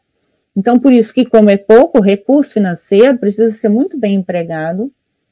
Então, 0.56 0.80
por 0.80 0.92
isso 0.92 1.14
que, 1.14 1.26
como 1.26 1.50
é 1.50 1.58
pouco 1.58 2.00
recurso 2.00 2.54
financeiro, 2.54 3.18
precisa 3.18 3.52
ser 3.56 3.70
muito 3.70 3.98
bem 3.98 4.16
empregado, 4.16 4.92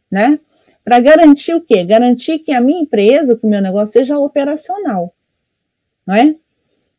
né? 0.10 0.40
Para 0.86 1.00
garantir 1.00 1.56
o 1.56 1.62
quê? 1.62 1.84
Garantir 1.84 2.40
que 2.40 2.54
a 2.54 2.62
minha 2.62 2.80
empresa, 2.80 3.36
que 3.36 3.44
o 3.44 3.50
meu 3.50 3.60
negócio 3.60 3.94
seja 3.94 4.20
operacional, 4.20 5.16
não 6.06 6.14
é? 6.14 6.36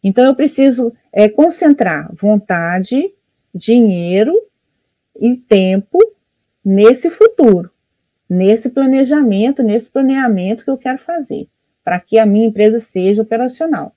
Então, 0.03 0.25
eu 0.25 0.35
preciso 0.35 0.93
é, 1.13 1.29
concentrar 1.29 2.13
vontade, 2.13 3.13
dinheiro 3.55 4.35
e 5.21 5.37
tempo 5.37 5.99
nesse 6.65 7.11
futuro, 7.11 7.71
nesse 8.29 8.71
planejamento, 8.71 9.63
nesse 9.63 9.89
planeamento 9.89 10.65
que 10.65 10.71
eu 10.71 10.77
quero 10.77 10.99
fazer, 10.99 11.49
para 11.85 12.01
que 12.01 12.19
a 12.19 12.27
minha 12.27 12.47
empresa 12.47 12.81
seja 12.81 13.23
operacional, 13.23 13.95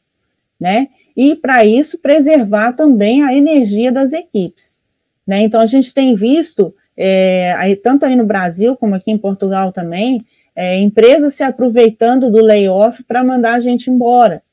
né? 0.60 0.90
E 1.18 1.36
para 1.36 1.66
isso 1.66 1.98
preservar 1.98 2.74
também 2.74 3.24
a 3.24 3.34
energia 3.34 3.92
das 3.92 4.14
equipes, 4.14 4.80
né? 5.26 5.42
Então 5.42 5.60
a 5.60 5.66
gente 5.66 5.92
tem 5.94 6.16
visto, 6.16 6.74
é, 7.02 7.54
aí, 7.58 7.78
tanto 7.78 8.06
aí 8.06 8.14
no 8.14 8.26
Brasil 8.26 8.76
como 8.76 8.94
aqui 8.94 9.10
em 9.10 9.18
Portugal 9.18 9.72
também, 9.72 10.26
é, 10.54 10.78
empresas 10.78 11.34
se 11.34 11.42
aproveitando 11.42 12.30
do 12.30 12.44
layoff 12.44 13.02
para 13.06 13.24
mandar 13.24 13.54
a 13.54 13.60
gente 13.62 13.90
embora, 13.90 14.44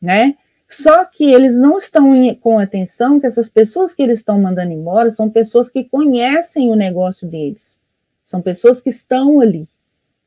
né? 0.00 0.34
Só 0.68 1.02
que 1.06 1.32
eles 1.32 1.58
não 1.58 1.78
estão 1.78 2.12
com 2.34 2.58
atenção 2.58 3.18
que 3.18 3.26
essas 3.26 3.48
pessoas 3.48 3.94
que 3.94 4.02
eles 4.02 4.18
estão 4.18 4.38
mandando 4.38 4.72
embora 4.72 5.10
são 5.10 5.30
pessoas 5.30 5.70
que 5.70 5.84
conhecem 5.84 6.70
o 6.70 6.76
negócio 6.76 7.26
deles. 7.26 7.80
São 8.22 8.42
pessoas 8.42 8.82
que 8.82 8.90
estão 8.90 9.40
ali, 9.40 9.66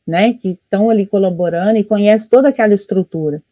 né? 0.05 0.33
Que 0.33 0.49
estão 0.49 0.89
ali 0.89 1.05
colaborando 1.05 1.77
e 1.77 1.83
conhecem 1.83 2.27
toda 2.27 2.49
aquela 2.49 2.73
estrutura. 2.73 3.43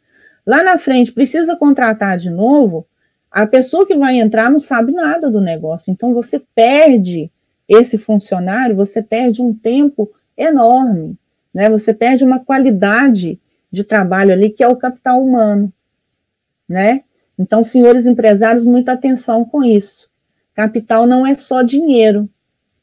Lá 0.43 0.63
na 0.63 0.79
frente, 0.79 1.11
precisa 1.11 1.55
contratar 1.55 2.17
de 2.17 2.31
novo, 2.31 2.87
a 3.29 3.45
pessoa 3.45 3.85
que 3.85 3.95
vai 3.95 4.19
entrar 4.19 4.49
não 4.49 4.59
sabe 4.59 4.91
nada 4.91 5.29
do 5.29 5.39
negócio. 5.39 5.91
Então, 5.91 6.11
você 6.11 6.41
perde 6.55 7.31
esse 7.67 7.97
funcionário, 7.97 8.75
você 8.75 9.01
perde 9.01 9.41
um 9.41 9.53
tempo 9.53 10.11
enorme, 10.37 11.17
né? 11.53 11.69
Você 11.69 11.93
perde 11.93 12.23
uma 12.23 12.39
qualidade 12.39 13.39
de 13.71 13.83
trabalho 13.83 14.33
ali 14.33 14.49
que 14.49 14.63
é 14.63 14.67
o 14.67 14.75
capital 14.75 15.23
humano 15.23 15.71
né? 16.67 17.03
Então, 17.37 17.63
senhores 17.63 18.05
empresários, 18.05 18.63
muita 18.63 18.93
atenção 18.93 19.43
com 19.43 19.63
isso. 19.63 20.09
Capital 20.53 21.05
não 21.05 21.25
é 21.25 21.35
só 21.35 21.61
dinheiro, 21.61 22.29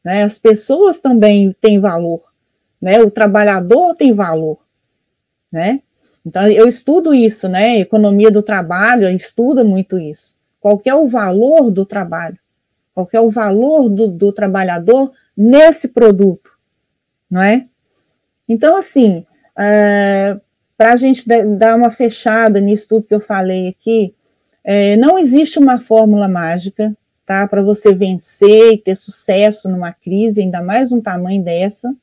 né? 0.05 0.23
As 0.23 0.39
pessoas 0.39 1.01
também 1.01 1.55
têm 1.61 1.79
valor, 1.79 2.23
né? 2.81 3.01
O 3.01 3.11
trabalhador 3.11 3.95
tem 3.95 4.13
valor, 4.13 4.59
né? 5.51 5.81
Então, 6.25 6.47
eu 6.49 6.69
estudo 6.69 7.15
isso, 7.15 7.49
né? 7.49 7.79
Economia 7.79 8.31
do 8.31 8.43
trabalho 8.43 9.09
estuda 9.09 9.65
muito 9.65 9.99
isso. 9.99 10.39
Qual 10.61 10.81
é 10.85 10.95
o 10.95 11.09
valor 11.09 11.71
do 11.71 11.87
trabalho? 11.87 12.39
Qual 12.95 13.09
é 13.13 13.21
o 13.21 13.31
valor 13.31 13.89
do, 13.89 14.09
do 14.09 14.33
trabalhador 14.33 15.13
nesse 15.37 15.89
produto, 15.89 16.51
não 17.31 17.43
é? 17.43 17.67
Então, 18.49 18.77
assim, 18.77 19.25
é, 19.57 20.37
para 20.77 20.93
a 20.93 20.97
gente 20.97 21.25
dar 21.59 21.77
uma 21.77 21.91
fechada 21.91 22.61
nisso 22.61 22.89
tudo 22.89 23.07
que 23.07 23.15
eu 23.15 23.21
falei 23.21 23.69
aqui, 23.69 24.15
é, 24.65 24.97
não 24.97 25.19
existe 25.19 25.59
uma 25.59 25.79
fórmula 25.79 26.27
mágica, 26.27 26.97
tá? 27.25 27.47
Para 27.47 27.63
você 27.63 27.95
vencer 27.95 28.73
e 28.73 28.79
ter 28.79 28.97
sucesso 28.97 29.69
numa 29.69 29.93
crise, 29.93 30.43
ainda 30.43 30.63
mais 30.63 30.91
um 30.91 31.01
tamanho 31.01 31.43
dessa, 31.43 31.95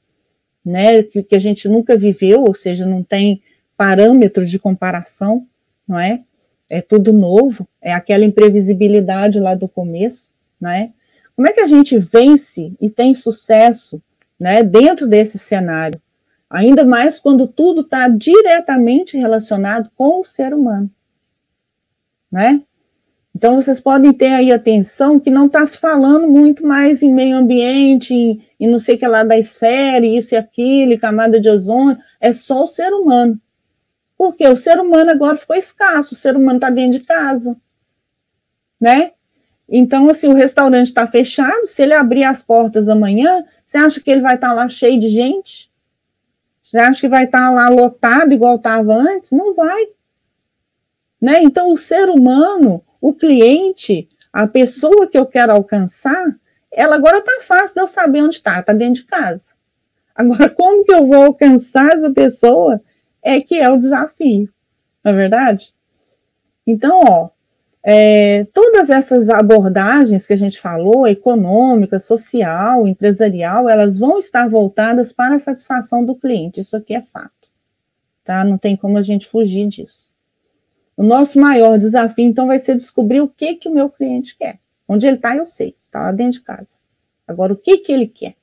né? 0.63 1.03
Que, 1.03 1.21
que 1.21 1.35
a 1.35 1.39
gente 1.39 1.67
nunca 1.67 1.97
viveu, 1.97 2.43
ou 2.43 2.53
seja, 2.53 2.85
não 2.85 3.03
tem 3.03 3.41
parâmetro 3.75 4.45
de 4.45 4.57
comparação, 4.57 5.45
não 5.88 5.99
é? 5.99 6.21
É 6.69 6.81
tudo 6.81 7.11
novo, 7.11 7.67
é 7.81 7.93
aquela 7.93 8.25
imprevisibilidade 8.25 9.39
lá 9.39 9.55
do 9.55 9.67
começo, 9.67 10.33
não 10.60 10.70
é? 10.70 10.91
Como 11.36 11.47
é 11.47 11.53
que 11.53 11.60
a 11.60 11.68
gente 11.68 11.97
vence 11.99 12.76
e 12.82 12.89
tem 12.89 13.14
sucesso, 13.14 14.01
né? 14.39 14.64
Dentro 14.64 15.08
desse 15.08 15.38
cenário? 15.38 16.01
Ainda 16.49 16.86
mais 16.86 17.20
quando 17.20 17.47
tudo 17.47 17.82
está 17.82 18.08
diretamente 18.08 19.18
relacionado 19.18 19.91
com 19.95 20.22
o 20.22 20.26
ser 20.26 20.53
humano. 20.53 20.89
Né? 22.32 22.62
Então, 23.36 23.55
vocês 23.55 23.80
podem 23.80 24.12
ter 24.14 24.34
aí 24.34 24.51
atenção 24.51 25.20
que 25.20 25.30
não 25.30 25.45
está 25.45 25.64
se 25.66 25.78
falando 25.78 26.28
muito 26.28 26.66
mais 26.66 27.03
em 27.03 27.14
meio 27.14 27.38
ambiente, 27.38 28.14
em 28.60 28.68
não 28.68 28.80
sei 28.80 28.95
o 28.95 28.97
que 28.97 29.08
lá 29.08 29.24
da 29.24 29.38
esfera, 29.38 30.05
isso 30.05 30.34
e 30.34 30.38
aquilo, 30.38 30.97
camada 30.97 31.39
de 31.39 31.47
ozônio, 31.47 31.99
é 32.20 32.34
só 32.34 32.64
o 32.64 32.68
ser 32.68 32.91
humano. 32.93 33.39
Porque 34.18 34.47
o 34.47 34.58
ser 34.58 34.80
humano 34.80 35.12
agora 35.12 35.38
ficou 35.38 35.55
escasso, 35.55 36.16
o 36.16 36.18
ser 36.18 36.36
humano 36.36 36.58
está 36.58 36.72
dentro 36.72 36.99
de 36.99 37.05
casa. 37.05 37.55
Né? 38.82 39.12
Então, 39.70 40.09
assim, 40.09 40.28
o 40.28 40.34
restaurante 40.34 40.88
está 40.88 41.05
fechado, 41.05 41.68
se 41.68 41.82
ele 41.82 41.93
abrir 41.93 42.24
as 42.24 42.41
portas 42.41 42.88
amanhã, 42.88 43.43
você 43.65 43.78
acha 43.78 43.99
que 43.99 44.09
ele 44.09 44.22
vai 44.22 44.36
estar 44.36 44.49
tá 44.49 44.53
lá 44.53 44.70
cheio 44.70 44.99
de 44.99 45.09
gente? 45.09 45.70
Você 46.63 46.78
acha 46.78 47.01
que 47.01 47.09
vai 47.09 47.26
estar 47.26 47.49
lá 47.49 47.68
lotado 47.68 48.34
igual 48.34 48.55
estava 48.55 48.93
antes? 48.93 49.32
Não 49.32 49.53
vai. 49.53 49.88
Né? 51.20 51.41
Então, 51.43 51.72
o 51.72 51.78
ser 51.78 52.09
humano, 52.09 52.84
o 53.01 53.13
cliente, 53.13 54.07
a 54.32 54.47
pessoa 54.47 55.07
que 55.07 55.18
eu 55.18 55.26
quero 55.26 55.51
alcançar, 55.51 56.36
ela 56.72 56.95
agora 56.95 57.20
está 57.20 57.41
fácil 57.41 57.76
de 57.76 57.82
eu 57.82 57.88
saber 57.88 58.22
onde 58.22 58.36
está, 58.36 58.59
está 58.59 58.72
dentro 58.72 59.01
de 59.01 59.07
casa. 59.07 59.53
Agora, 60.15 60.49
como 60.49 60.84
que 60.84 60.93
eu 60.93 61.05
vou 61.05 61.24
alcançar 61.24 61.93
essa 61.93 62.09
pessoa 62.11 62.82
é 63.22 63.41
que 63.41 63.55
é 63.55 63.70
o 63.70 63.78
desafio, 63.78 64.49
não 65.03 65.11
é 65.11 65.15
verdade? 65.15 65.74
Então, 66.65 67.01
ó, 67.03 67.30
é, 67.84 68.45
todas 68.53 68.89
essas 68.89 69.30
abordagens 69.30 70.25
que 70.25 70.34
a 70.34 70.38
gente 70.38 70.59
falou, 70.59 71.07
econômica, 71.07 71.99
social, 71.99 72.88
empresarial, 72.88 73.69
elas 73.69 73.97
vão 73.97 74.19
estar 74.19 74.49
voltadas 74.49 75.13
para 75.13 75.36
a 75.36 75.39
satisfação 75.39 76.03
do 76.03 76.15
cliente, 76.15 76.59
isso 76.59 76.75
aqui 76.75 76.95
é 76.95 77.01
fato, 77.01 77.47
tá? 78.23 78.43
Não 78.43 78.57
tem 78.57 78.75
como 78.75 78.97
a 78.97 79.01
gente 79.01 79.28
fugir 79.28 79.67
disso. 79.67 80.07
O 80.97 81.03
nosso 81.03 81.39
maior 81.39 81.78
desafio, 81.78 82.25
então, 82.25 82.47
vai 82.47 82.57
ser 82.57 82.75
descobrir 82.75 83.21
o 83.21 83.28
que, 83.28 83.53
que 83.53 83.69
o 83.69 83.73
meu 83.73 83.88
cliente 83.88 84.36
quer. 84.36 84.59
Onde 84.88 85.05
ele 85.05 85.17
está, 85.17 85.36
eu 85.36 85.45
sei, 85.45 85.75
está 85.86 86.01
lá 86.01 86.11
dentro 86.11 86.39
de 86.39 86.41
casa. 86.41 86.80
Agora, 87.28 87.53
o 87.53 87.57
que, 87.57 87.78
que 87.78 87.91
ele 87.91 88.07
quer? 88.07 88.36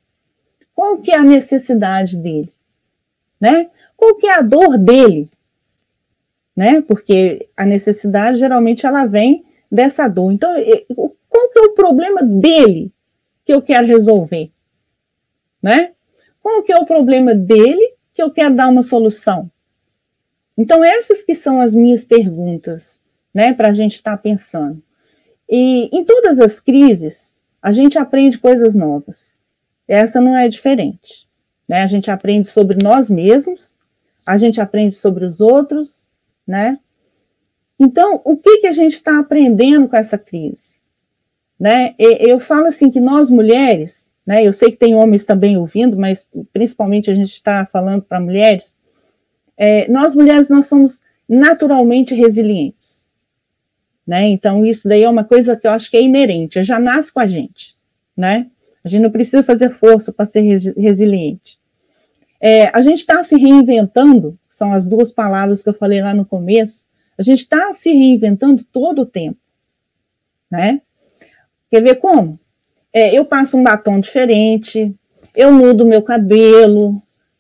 Qual 0.73 0.99
que 0.99 1.11
é 1.11 1.17
a 1.17 1.25
necessidade 1.25 2.17
dele? 2.17 2.53
Né? 3.41 3.71
Qual 3.97 4.15
que 4.17 4.29
é 4.29 4.35
a 4.35 4.41
dor 4.41 4.79
dele? 4.79 5.29
Né? 6.57 6.81
Porque 6.81 7.49
a 7.57 7.65
necessidade 7.65 8.39
geralmente 8.39 8.87
ela 8.87 9.07
vem 9.07 9.45
dessa 9.71 10.07
dor. 10.09 10.33
Então, 10.33 10.53
qual 11.29 11.49
que 11.51 11.59
é 11.59 11.63
o 11.63 11.75
problema 11.75 12.23
dele 12.23 12.93
que 13.45 13.53
eu 13.53 13.61
quero 13.61 13.87
resolver? 13.87 14.51
Né? 15.63 15.93
Qual 16.41 16.63
que 16.63 16.73
é 16.73 16.77
o 16.77 16.87
problema 16.87 17.35
dele 17.35 17.95
que 18.13 18.23
eu 18.23 18.31
quero 18.31 18.55
dar 18.55 18.69
uma 18.69 18.83
solução? 18.83 19.51
Então, 20.57 20.85
essas 20.85 21.25
que 21.25 21.35
são 21.35 21.61
as 21.61 21.75
minhas 21.75 22.05
perguntas, 22.05 23.03
né, 23.33 23.53
para 23.53 23.71
a 23.71 23.75
gente 23.75 23.95
estar 23.95 24.13
tá 24.13 24.23
pensando. 24.23 24.81
E 25.49 25.89
em 25.93 26.05
todas 26.05 26.39
as 26.39 26.61
crises, 26.61 27.41
a 27.61 27.73
gente 27.73 27.99
aprende 27.99 28.39
coisas 28.39 28.75
novas. 28.75 29.37
Essa 29.89 30.21
não 30.21 30.37
é 30.37 30.49
diferente. 30.49 31.27
Né? 31.69 31.83
A 31.83 31.87
gente 31.87 32.11
aprende 32.11 32.49
sobre 32.49 32.83
nós 32.83 33.11
mesmos, 33.11 33.75
a 34.27 34.39
gente 34.39 34.61
aprende 34.61 34.97
sobre 34.97 35.25
os 35.25 35.41
outros, 35.41 36.04
né? 36.47 36.79
Então, 37.79 38.21
o 38.25 38.37
que, 38.37 38.59
que 38.59 38.67
a 38.67 38.73
gente 38.73 38.95
está 38.95 39.19
aprendendo 39.19 39.89
com 39.89 39.97
essa 39.97 40.17
crise? 40.17 40.77
Né? 41.59 41.95
Eu 41.99 42.39
falo 42.41 42.67
assim 42.67 42.91
que 42.91 43.01
nós 43.01 43.31
mulheres, 43.31 44.13
né, 44.27 44.45
eu 44.45 44.53
sei 44.53 44.71
que 44.71 44.77
tem 44.77 44.95
homens 44.95 45.25
também 45.25 45.57
ouvindo, 45.57 45.97
mas 45.97 46.29
principalmente 46.53 47.11
a 47.11 47.15
gente 47.15 47.33
está 47.33 47.67
falando 47.67 48.03
para 48.03 48.21
mulheres, 48.21 48.77
é, 49.57 49.89
nós 49.89 50.15
mulheres 50.15 50.49
nós 50.49 50.67
somos 50.67 51.03
naturalmente 51.29 52.15
resilientes. 52.15 53.07
né? 54.07 54.29
Então, 54.29 54.65
isso 54.67 54.89
daí 54.89 55.03
é 55.03 55.09
uma 55.09 55.25
coisa 55.25 55.57
que 55.57 55.67
eu 55.67 55.71
acho 55.71 55.91
que 55.91 55.97
é 55.97 56.03
inerente, 56.03 56.63
já 56.63 56.79
nasce 56.79 57.13
com 57.13 57.21
a 57.21 57.27
gente, 57.27 57.77
né? 58.17 58.51
A 58.85 58.89
gente 58.89 59.03
não 59.03 59.11
precisa 59.11 59.43
fazer 59.43 59.71
força 59.71 60.13
para 60.13 60.27
ser 60.27 60.43
resiliente. 60.77 61.59
É, 62.39 62.69
a 62.77 62.83
gente 62.83 62.99
está 62.99 63.23
se 63.23 63.35
reinventando, 63.37 64.39
são 64.55 64.73
as 64.73 64.87
duas 64.87 65.11
palavras 65.11 65.63
que 65.63 65.69
eu 65.69 65.75
falei 65.75 66.01
lá 66.01 66.15
no 66.15 66.25
começo, 66.25 66.87
a 67.19 67.23
gente 67.23 67.41
está 67.41 67.73
se 67.73 67.91
reinventando 67.91 68.65
todo 68.65 69.03
o 69.03 69.07
tempo, 69.07 69.39
né? 70.51 70.81
Quer 71.71 71.83
ver 71.83 71.97
como? 71.97 72.39
É, 72.93 73.13
eu 73.17 73.25
passo 73.25 73.57
um 73.57 73.63
batom 73.63 73.99
diferente, 73.99 74.95
eu 75.35 75.53
mudo 75.53 75.85
meu 75.85 76.03
cabelo, 76.03 76.95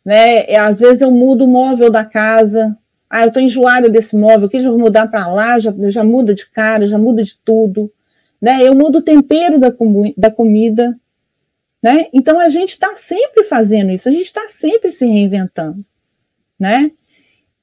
né? 0.05 0.45
É, 0.51 0.57
às 0.57 0.81
vezes 0.81 1.03
eu 1.03 1.11
mudo 1.11 1.45
o 1.45 1.49
móvel 1.49 1.91
da 1.91 2.05
casa, 2.05 2.77
ah, 3.09 3.23
eu 3.23 3.29
estou 3.29 3.41
enjoada 3.41 3.89
desse 3.89 4.17
móvel, 4.17 4.49
que 4.49 4.59
já 4.59 4.69
vou 4.69 4.79
mudar 4.79 5.07
para 5.07 5.29
lá, 5.29 5.57
já, 5.61 5.73
já 5.89 6.03
muda 6.03 6.35
de 6.35 6.51
cara, 6.51 6.89
já 6.89 6.99
muda 6.99 7.23
de 7.23 7.39
tudo. 7.45 7.93
Né? 8.43 8.59
Eu 8.61 8.75
mudo 8.75 8.99
o 8.99 9.03
tempero 9.03 9.61
da, 9.61 9.71
com, 9.71 10.13
da 10.17 10.33
comida. 10.33 10.99
Né? 11.81 12.07
Então 12.13 12.41
a 12.41 12.49
gente 12.49 12.71
está 12.71 12.97
sempre 12.97 13.45
fazendo 13.45 13.93
isso, 13.93 14.09
a 14.09 14.13
gente 14.13 14.25
está 14.25 14.49
sempre 14.49 14.91
se 14.91 15.07
reinventando. 15.07 15.85
Né? 16.59 16.91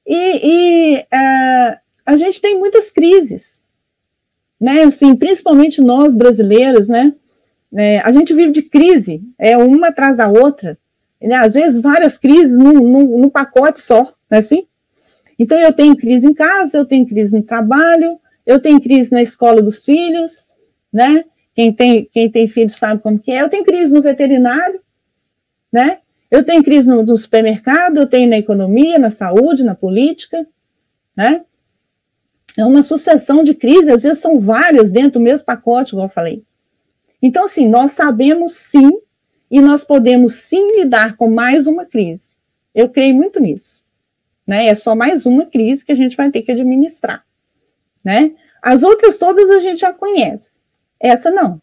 E, 0.06 0.40
e 0.42 0.98
uh, 0.98 1.78
a 2.04 2.16
gente 2.16 2.40
tem 2.40 2.58
muitas 2.58 2.90
crises. 2.90 3.62
Né? 4.60 4.82
Assim, 4.82 5.16
principalmente 5.16 5.80
nós 5.80 6.14
brasileiros, 6.14 6.88
né? 6.88 7.12
É, 7.74 8.00
a 8.00 8.12
gente 8.12 8.34
vive 8.34 8.52
de 8.52 8.62
crise, 8.62 9.22
é 9.38 9.56
uma 9.56 9.88
atrás 9.88 10.18
da 10.18 10.28
outra. 10.28 10.78
Né? 11.20 11.34
Às 11.34 11.54
vezes 11.54 11.80
várias 11.80 12.18
crises 12.18 12.58
num, 12.58 12.72
num, 12.72 13.18
num 13.18 13.30
pacote 13.30 13.80
só, 13.80 14.02
não 14.02 14.36
é 14.36 14.38
assim? 14.38 14.66
Então, 15.38 15.58
eu 15.58 15.72
tenho 15.72 15.96
crise 15.96 16.26
em 16.26 16.34
casa, 16.34 16.78
eu 16.78 16.84
tenho 16.84 17.06
crise 17.06 17.34
no 17.34 17.42
trabalho, 17.42 18.20
eu 18.44 18.60
tenho 18.60 18.80
crise 18.80 19.10
na 19.10 19.22
escola 19.22 19.62
dos 19.62 19.84
filhos, 19.84 20.52
né? 20.92 21.24
Quem 21.54 21.72
tem, 21.72 22.04
quem 22.04 22.30
tem 22.30 22.48
filho 22.48 22.70
sabe 22.70 23.02
como 23.02 23.18
que 23.18 23.30
é. 23.30 23.42
Eu 23.42 23.48
tenho 23.48 23.64
crise 23.64 23.92
no 23.92 24.02
veterinário, 24.02 24.80
né? 25.72 25.98
Eu 26.32 26.42
tenho 26.42 26.64
crise 26.64 26.88
no, 26.88 27.04
no 27.04 27.16
supermercado, 27.16 27.98
eu 27.98 28.06
tenho 28.06 28.28
na 28.28 28.38
economia, 28.38 28.98
na 28.98 29.10
saúde, 29.10 29.62
na 29.62 29.76
política, 29.76 30.44
né? 31.16 31.44
É 32.56 32.64
uma 32.64 32.82
sucessão 32.82 33.44
de 33.44 33.54
crises, 33.54 33.88
às 33.88 34.02
vezes 34.02 34.18
são 34.18 34.40
várias 34.40 34.90
dentro 34.90 35.12
do 35.12 35.20
mesmo 35.20 35.46
pacote, 35.46 35.92
igual 35.92 36.06
eu 36.06 36.12
falei. 36.12 36.42
Então, 37.22 37.44
assim, 37.44 37.68
nós 37.68 37.92
sabemos 37.92 38.56
sim, 38.56 38.90
e 39.50 39.60
nós 39.60 39.84
podemos 39.84 40.34
sim 40.34 40.80
lidar 40.80 41.16
com 41.16 41.30
mais 41.30 41.66
uma 41.66 41.84
crise. 41.84 42.36
Eu 42.74 42.88
creio 42.88 43.14
muito 43.14 43.38
nisso 43.38 43.82
né? 44.46 44.66
É 44.66 44.74
só 44.74 44.94
mais 44.94 45.26
uma 45.26 45.46
crise 45.46 45.84
que 45.84 45.92
a 45.92 45.96
gente 45.96 46.16
vai 46.16 46.30
ter 46.30 46.42
que 46.42 46.52
administrar, 46.52 47.24
né? 48.04 48.32
As 48.60 48.82
outras 48.82 49.18
todas 49.18 49.50
a 49.50 49.60
gente 49.60 49.80
já 49.80 49.92
conhece, 49.92 50.60
essa 51.00 51.30
não. 51.30 51.60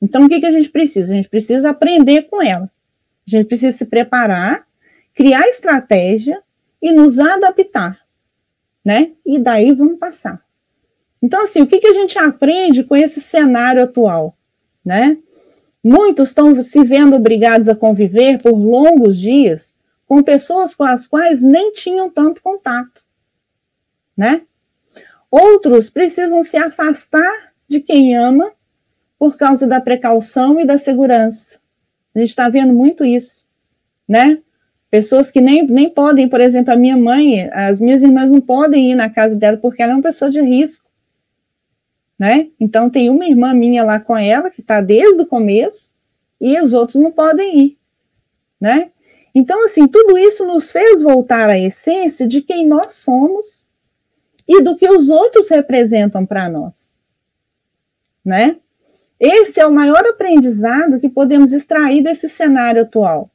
Então, 0.00 0.24
o 0.24 0.28
que, 0.28 0.40
que 0.40 0.46
a 0.46 0.50
gente 0.50 0.68
precisa? 0.68 1.12
A 1.12 1.16
gente 1.16 1.28
precisa 1.28 1.70
aprender 1.70 2.22
com 2.22 2.42
ela. 2.42 2.70
A 3.26 3.30
gente 3.30 3.46
precisa 3.46 3.76
se 3.76 3.84
preparar, 3.84 4.66
criar 5.14 5.48
estratégia 5.48 6.40
e 6.80 6.92
nos 6.92 7.18
adaptar, 7.18 8.00
né? 8.84 9.12
E 9.24 9.38
daí 9.38 9.72
vamos 9.72 9.98
passar. 9.98 10.40
Então, 11.20 11.42
assim, 11.42 11.60
o 11.60 11.66
que, 11.66 11.80
que 11.80 11.88
a 11.88 11.92
gente 11.92 12.18
aprende 12.18 12.84
com 12.84 12.94
esse 12.94 13.20
cenário 13.20 13.82
atual, 13.82 14.36
né? 14.84 15.16
Muitos 15.82 16.28
estão 16.28 16.62
se 16.62 16.84
vendo 16.84 17.16
obrigados 17.16 17.68
a 17.68 17.74
conviver 17.74 18.40
por 18.42 18.52
longos 18.52 19.16
dias 19.16 19.74
com 20.06 20.22
pessoas 20.22 20.74
com 20.74 20.84
as 20.84 21.06
quais 21.06 21.42
nem 21.42 21.72
tinham 21.72 22.10
tanto 22.10 22.42
contato, 22.42 23.02
né? 24.16 24.42
Outros 25.30 25.90
precisam 25.90 26.42
se 26.42 26.56
afastar 26.56 27.52
de 27.68 27.80
quem 27.80 28.16
ama 28.16 28.52
por 29.18 29.36
causa 29.36 29.66
da 29.66 29.80
precaução 29.80 30.60
e 30.60 30.66
da 30.66 30.78
segurança. 30.78 31.58
A 32.16 32.20
gente 32.20 32.30
está 32.30 32.48
vendo 32.48 32.72
muito 32.72 33.04
isso, 33.04 33.46
né? 34.08 34.38
Pessoas 34.90 35.30
que 35.30 35.38
nem, 35.38 35.66
nem 35.66 35.90
podem, 35.90 36.26
por 36.26 36.40
exemplo, 36.40 36.72
a 36.72 36.76
minha 36.76 36.96
mãe, 36.96 37.50
as 37.52 37.78
minhas 37.78 38.02
irmãs 38.02 38.30
não 38.30 38.40
podem 38.40 38.92
ir 38.92 38.94
na 38.94 39.10
casa 39.10 39.36
dela 39.36 39.58
porque 39.58 39.82
ela 39.82 39.92
é 39.92 39.94
uma 39.94 40.02
pessoa 40.02 40.30
de 40.30 40.40
risco, 40.40 40.88
né? 42.18 42.48
Então 42.58 42.88
tem 42.88 43.10
uma 43.10 43.26
irmã 43.26 43.52
minha 43.52 43.84
lá 43.84 44.00
com 44.00 44.16
ela 44.16 44.48
que 44.48 44.62
está 44.62 44.80
desde 44.80 45.20
o 45.20 45.26
começo 45.26 45.92
e 46.40 46.58
os 46.58 46.72
outros 46.72 47.02
não 47.02 47.12
podem 47.12 47.58
ir, 47.58 47.78
né? 48.58 48.90
Então, 49.34 49.66
assim, 49.66 49.86
tudo 49.86 50.16
isso 50.16 50.46
nos 50.46 50.72
fez 50.72 51.02
voltar 51.02 51.50
à 51.50 51.58
essência 51.58 52.26
de 52.26 52.40
quem 52.40 52.66
nós 52.66 52.94
somos 52.94 53.68
e 54.48 54.62
do 54.62 54.74
que 54.74 54.88
os 54.88 55.10
outros 55.10 55.50
representam 55.50 56.24
para 56.24 56.48
nós. 56.48 56.98
Né? 58.24 58.56
Esse 59.18 59.60
é 59.60 59.66
o 59.66 59.72
maior 59.72 60.04
aprendizado 60.06 61.00
que 61.00 61.08
podemos 61.08 61.52
extrair 61.52 62.02
desse 62.02 62.28
cenário 62.28 62.82
atual, 62.82 63.30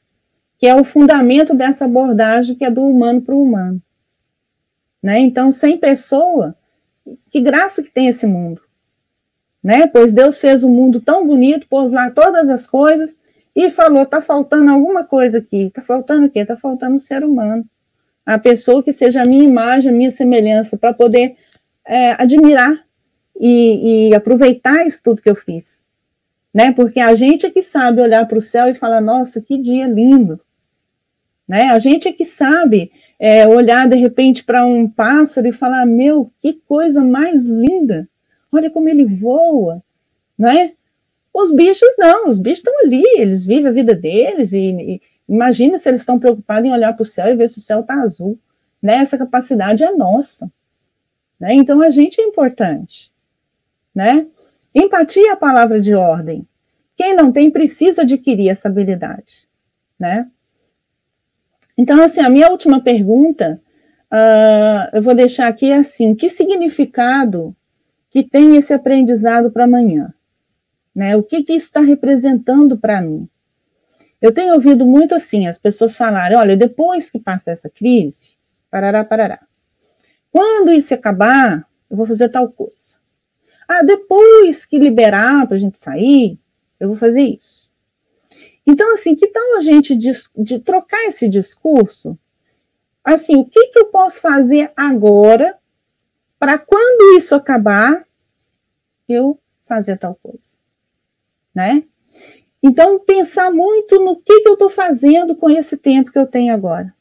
que 0.57 0.67
é 0.67 0.75
o 0.75 0.83
fundamento 0.83 1.55
dessa 1.55 1.85
abordagem 1.85 2.55
que 2.55 2.63
é 2.63 2.69
do 2.69 2.83
humano 2.83 3.21
para 3.21 3.35
o 3.35 3.41
humano. 3.41 3.81
Né? 5.01 5.19
Então, 5.19 5.51
sem 5.51 5.77
pessoa, 5.77 6.55
que 7.29 7.41
graça 7.41 7.81
que 7.81 7.89
tem 7.89 8.07
esse 8.07 8.27
mundo. 8.27 8.61
Né? 9.63 9.87
Pois 9.87 10.13
Deus 10.13 10.39
fez 10.39 10.63
o 10.63 10.67
um 10.67 10.71
mundo 10.71 11.01
tão 11.01 11.25
bonito, 11.25 11.67
pôs 11.67 11.91
lá 11.91 12.11
todas 12.11 12.49
as 12.49 12.67
coisas, 12.67 13.19
e 13.55 13.71
falou: 13.71 14.03
está 14.03 14.21
faltando 14.21 14.69
alguma 14.69 15.03
coisa 15.03 15.39
aqui. 15.39 15.63
Está 15.63 15.81
faltando 15.81 16.27
o 16.27 16.29
quê? 16.29 16.39
Está 16.39 16.55
faltando 16.55 16.95
o 16.95 16.99
ser 16.99 17.23
humano. 17.23 17.65
A 18.25 18.37
pessoa 18.37 18.83
que 18.83 18.93
seja 18.93 19.23
a 19.23 19.25
minha 19.25 19.43
imagem, 19.43 19.89
a 19.89 19.93
minha 19.93 20.11
semelhança, 20.11 20.77
para 20.77 20.93
poder 20.93 21.35
é, 21.85 22.11
admirar 22.21 22.85
e, 23.43 24.09
e, 24.09 24.15
aproveitar 24.15 24.85
isso 24.85 25.01
tudo 25.03 25.21
que 25.21 25.29
eu 25.29 25.35
fiz. 25.35 25.83
Né? 26.53 26.71
Porque 26.71 26.99
a 26.99 27.15
gente 27.15 27.43
é 27.43 27.49
que 27.49 27.63
sabe 27.63 27.99
olhar 27.99 28.27
para 28.27 28.37
o 28.37 28.41
céu 28.41 28.69
e 28.69 28.75
falar: 28.75 29.01
nossa, 29.01 29.41
que 29.41 29.57
dia 29.57 29.87
lindo. 29.87 30.39
Né? 31.47 31.69
A 31.69 31.79
gente 31.79 32.07
é 32.07 32.13
que 32.13 32.23
sabe 32.23 32.91
é, 33.19 33.47
olhar 33.47 33.89
de 33.89 33.95
repente 33.95 34.43
para 34.43 34.63
um 34.63 34.87
pássaro 34.87 35.47
e 35.47 35.51
falar: 35.51 35.87
meu, 35.87 36.31
que 36.39 36.53
coisa 36.53 37.03
mais 37.03 37.47
linda. 37.47 38.07
Olha 38.51 38.69
como 38.69 38.87
ele 38.87 39.05
voa. 39.05 39.81
Né? 40.37 40.73
Os 41.33 41.51
bichos 41.51 41.95
não, 41.97 42.27
os 42.27 42.37
bichos 42.37 42.59
estão 42.59 42.79
ali, 42.83 43.03
eles 43.17 43.45
vivem 43.45 43.67
a 43.67 43.71
vida 43.71 43.95
deles 43.95 44.51
e, 44.51 44.59
e 44.59 45.01
imagina 45.27 45.77
se 45.77 45.89
eles 45.89 46.01
estão 46.01 46.19
preocupados 46.19 46.69
em 46.69 46.73
olhar 46.73 46.93
para 46.93 47.03
o 47.03 47.05
céu 47.05 47.27
e 47.27 47.35
ver 47.35 47.49
se 47.49 47.57
o 47.57 47.61
céu 47.61 47.79
está 47.79 47.95
azul. 47.95 48.37
Né? 48.81 48.97
Essa 48.97 49.17
capacidade 49.17 49.83
é 49.83 49.91
nossa. 49.91 50.51
Né? 51.39 51.55
Então 51.55 51.81
a 51.81 51.89
gente 51.89 52.21
é 52.21 52.23
importante. 52.23 53.10
Né? 53.93 54.27
Empatia 54.73 55.29
é 55.29 55.31
a 55.31 55.37
palavra 55.37 55.79
de 55.79 55.93
ordem. 55.93 56.47
Quem 56.95 57.15
não 57.15 57.31
tem 57.31 57.49
precisa 57.49 58.03
adquirir 58.03 58.49
essa 58.49 58.67
habilidade. 58.67 59.47
Né? 59.99 60.27
Então, 61.77 62.01
assim, 62.01 62.21
a 62.21 62.29
minha 62.29 62.49
última 62.49 62.81
pergunta, 62.81 63.61
uh, 64.11 64.95
eu 64.95 65.01
vou 65.01 65.15
deixar 65.15 65.47
aqui 65.47 65.71
assim: 65.71 66.13
que 66.15 66.29
significado 66.29 67.55
que 68.09 68.23
tem 68.23 68.55
esse 68.55 68.73
aprendizado 68.73 69.51
para 69.51 69.63
amanhã? 69.63 70.13
Né? 70.93 71.15
O 71.15 71.23
que, 71.23 71.43
que 71.43 71.53
isso 71.53 71.67
está 71.67 71.81
representando 71.81 72.77
para 72.77 73.01
mim? 73.01 73.27
Eu 74.21 74.31
tenho 74.31 74.53
ouvido 74.53 74.85
muito 74.85 75.15
assim, 75.15 75.47
as 75.47 75.57
pessoas 75.57 75.95
falarem, 75.95 76.37
olha, 76.37 76.55
depois 76.55 77.09
que 77.09 77.19
passar 77.19 77.53
essa 77.53 77.69
crise, 77.69 78.33
parará, 78.69 79.03
parará. 79.03 79.39
Quando 80.31 80.71
isso 80.71 80.93
acabar, 80.93 81.67
eu 81.89 81.97
vou 81.97 82.05
fazer 82.05 82.29
tal 82.29 82.47
coisa. 82.47 83.00
Ah, 83.73 83.83
depois 83.83 84.65
que 84.65 84.79
liberar 84.79 85.47
para 85.47 85.55
a 85.55 85.59
gente 85.59 85.79
sair, 85.79 86.39
eu 86.79 86.89
vou 86.89 86.97
fazer 86.97 87.21
isso. 87.21 87.69
Então, 88.65 88.93
assim, 88.93 89.15
que 89.15 89.27
tal 89.27 89.57
a 89.57 89.61
gente 89.61 89.95
de, 89.95 90.11
de 90.37 90.59
trocar 90.59 91.05
esse 91.05 91.29
discurso? 91.29 92.17
Assim, 93.03 93.37
o 93.37 93.45
que, 93.45 93.67
que 93.67 93.79
eu 93.79 93.85
posso 93.85 94.19
fazer 94.19 94.71
agora 94.75 95.57
para 96.37 96.57
quando 96.57 97.17
isso 97.17 97.33
acabar, 97.33 98.05
eu 99.07 99.39
fazer 99.65 99.97
tal 99.97 100.15
coisa? 100.15 100.51
né? 101.53 101.83
Então, 102.63 102.99
pensar 102.99 103.51
muito 103.51 103.99
no 104.03 104.17
que, 104.17 104.41
que 104.41 104.47
eu 104.47 104.53
estou 104.53 104.69
fazendo 104.69 105.35
com 105.35 105.49
esse 105.49 105.77
tempo 105.77 106.11
que 106.11 106.19
eu 106.19 106.27
tenho 106.27 106.53
agora. 106.53 106.93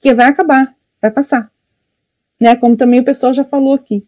Que 0.00 0.14
vai 0.14 0.26
acabar, 0.26 0.74
vai 1.00 1.10
passar. 1.10 1.50
Né? 2.40 2.56
Como 2.56 2.76
também 2.76 3.00
o 3.00 3.04
pessoal 3.04 3.32
já 3.32 3.44
falou 3.44 3.74
aqui. 3.74 4.06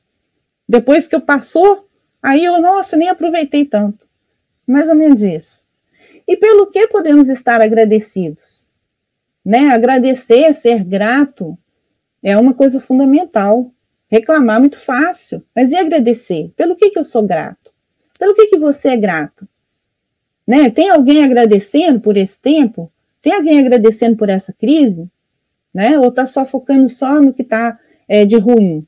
Depois 0.68 1.07
que 1.07 1.14
eu 1.14 1.20
passou, 1.20 1.88
aí 2.23 2.45
eu, 2.45 2.61
nossa, 2.61 2.97
nem 2.97 3.09
aproveitei 3.09 3.64
tanto. 3.64 4.09
Mais 4.66 4.89
ou 4.89 4.95
menos 4.95 5.23
isso. 5.23 5.64
E 6.27 6.37
pelo 6.37 6.71
que 6.71 6.87
podemos 6.87 7.29
estar 7.29 7.61
agradecidos? 7.61 8.71
Né? 9.45 9.68
Agradecer, 9.68 10.55
ser 10.55 10.85
grato, 10.85 11.59
é 12.23 12.37
uma 12.37 12.55
coisa 12.55 12.81
fundamental. 12.81 13.73
Reclamar 14.09 14.57
é 14.57 14.61
muito 14.61 14.79
fácil, 14.79 15.43
mas 15.55 15.73
e 15.73 15.77
agradecer? 15.77 16.53
Pelo 16.57 16.77
que, 16.77 16.91
que 16.91 16.99
eu 16.99 17.05
sou 17.05 17.23
grato? 17.23 17.73
Pelo 18.18 18.35
que, 18.35 18.47
que 18.47 18.59
você 18.59 18.91
é 18.91 18.97
grato? 18.97 19.49
Né? 20.47 20.71
Tem 20.71 20.91
alguém 20.91 21.25
agradecendo 21.25 22.01
por 22.01 22.16
esse 22.16 22.41
tempo? 22.41 22.93
Tem 23.23 23.33
alguém 23.33 23.59
agradecendo 23.59 24.16
por 24.16 24.29
essa 24.29 24.53
crise? 24.53 25.11
Né? 25.73 25.99
Ou 25.99 26.09
está 26.09 26.27
só 26.27 26.45
focando 26.45 26.89
só 26.89 27.21
no 27.21 27.33
que 27.33 27.43
está 27.43 27.79
é, 28.09 28.25
de 28.25 28.37
ruim? 28.37 28.87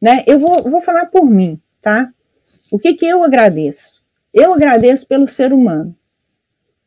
Né? 0.00 0.22
Eu 0.26 0.38
vou, 0.38 0.62
vou 0.62 0.80
falar 0.80 1.06
por 1.06 1.24
mim, 1.24 1.60
tá? 1.82 2.13
O 2.74 2.78
que, 2.80 2.94
que 2.94 3.06
eu 3.06 3.22
agradeço? 3.22 4.02
Eu 4.32 4.52
agradeço 4.52 5.06
pelo 5.06 5.28
ser 5.28 5.52
humano. 5.52 5.96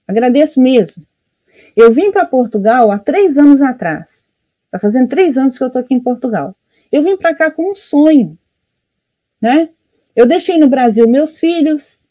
Agradeço 0.05 0.59
mesmo. 0.59 1.01
Eu 1.77 1.93
vim 1.93 2.11
para 2.11 2.25
Portugal 2.25 2.91
há 2.91 2.99
três 2.99 3.37
anos 3.37 3.61
atrás. 3.61 4.35
Está 4.65 4.79
fazendo 4.79 5.07
três 5.07 5.37
anos 5.37 5.57
que 5.57 5.63
eu 5.63 5.67
estou 5.67 5.79
aqui 5.79 5.93
em 5.93 5.99
Portugal. 6.01 6.53
Eu 6.91 7.03
vim 7.03 7.15
para 7.15 7.33
cá 7.33 7.49
com 7.49 7.71
um 7.71 7.73
sonho, 7.73 8.37
né? 9.41 9.69
Eu 10.13 10.25
deixei 10.25 10.57
no 10.57 10.67
Brasil 10.67 11.07
meus 11.07 11.39
filhos, 11.39 12.09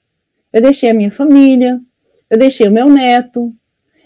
eu 0.55 0.63
deixei 0.63 0.89
a 0.89 0.95
minha 0.95 1.11
família, 1.11 1.79
eu 2.31 2.39
deixei 2.39 2.67
o 2.69 2.73
meu 2.73 2.89
neto, 2.89 3.55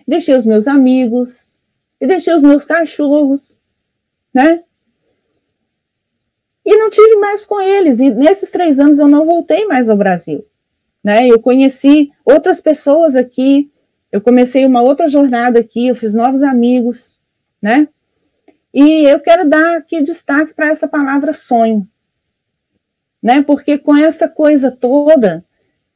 deixei 0.04 0.34
os 0.34 0.44
meus 0.44 0.66
amigos, 0.66 1.60
e 2.00 2.08
deixei 2.08 2.34
os 2.34 2.42
meus 2.42 2.64
cachorros, 2.64 3.60
né? 4.34 4.64
E 6.70 6.76
não 6.76 6.88
tive 6.88 7.16
mais 7.16 7.44
com 7.44 7.60
eles. 7.60 7.98
E 7.98 8.10
nesses 8.10 8.48
três 8.48 8.78
anos 8.78 9.00
eu 9.00 9.08
não 9.08 9.26
voltei 9.26 9.66
mais 9.66 9.90
ao 9.90 9.96
Brasil, 9.96 10.46
né? 11.02 11.26
Eu 11.26 11.40
conheci 11.40 12.12
outras 12.24 12.60
pessoas 12.60 13.16
aqui, 13.16 13.68
eu 14.12 14.20
comecei 14.20 14.64
uma 14.64 14.80
outra 14.80 15.08
jornada 15.08 15.58
aqui, 15.58 15.88
eu 15.88 15.96
fiz 15.96 16.14
novos 16.14 16.44
amigos, 16.44 17.18
né? 17.60 17.88
E 18.72 19.02
eu 19.02 19.18
quero 19.18 19.48
dar 19.48 19.78
aqui 19.78 20.00
destaque 20.00 20.54
para 20.54 20.68
essa 20.68 20.86
palavra 20.86 21.32
sonho, 21.32 21.88
né? 23.20 23.42
Porque 23.42 23.76
com 23.76 23.96
essa 23.96 24.28
coisa 24.28 24.70
toda, 24.70 25.44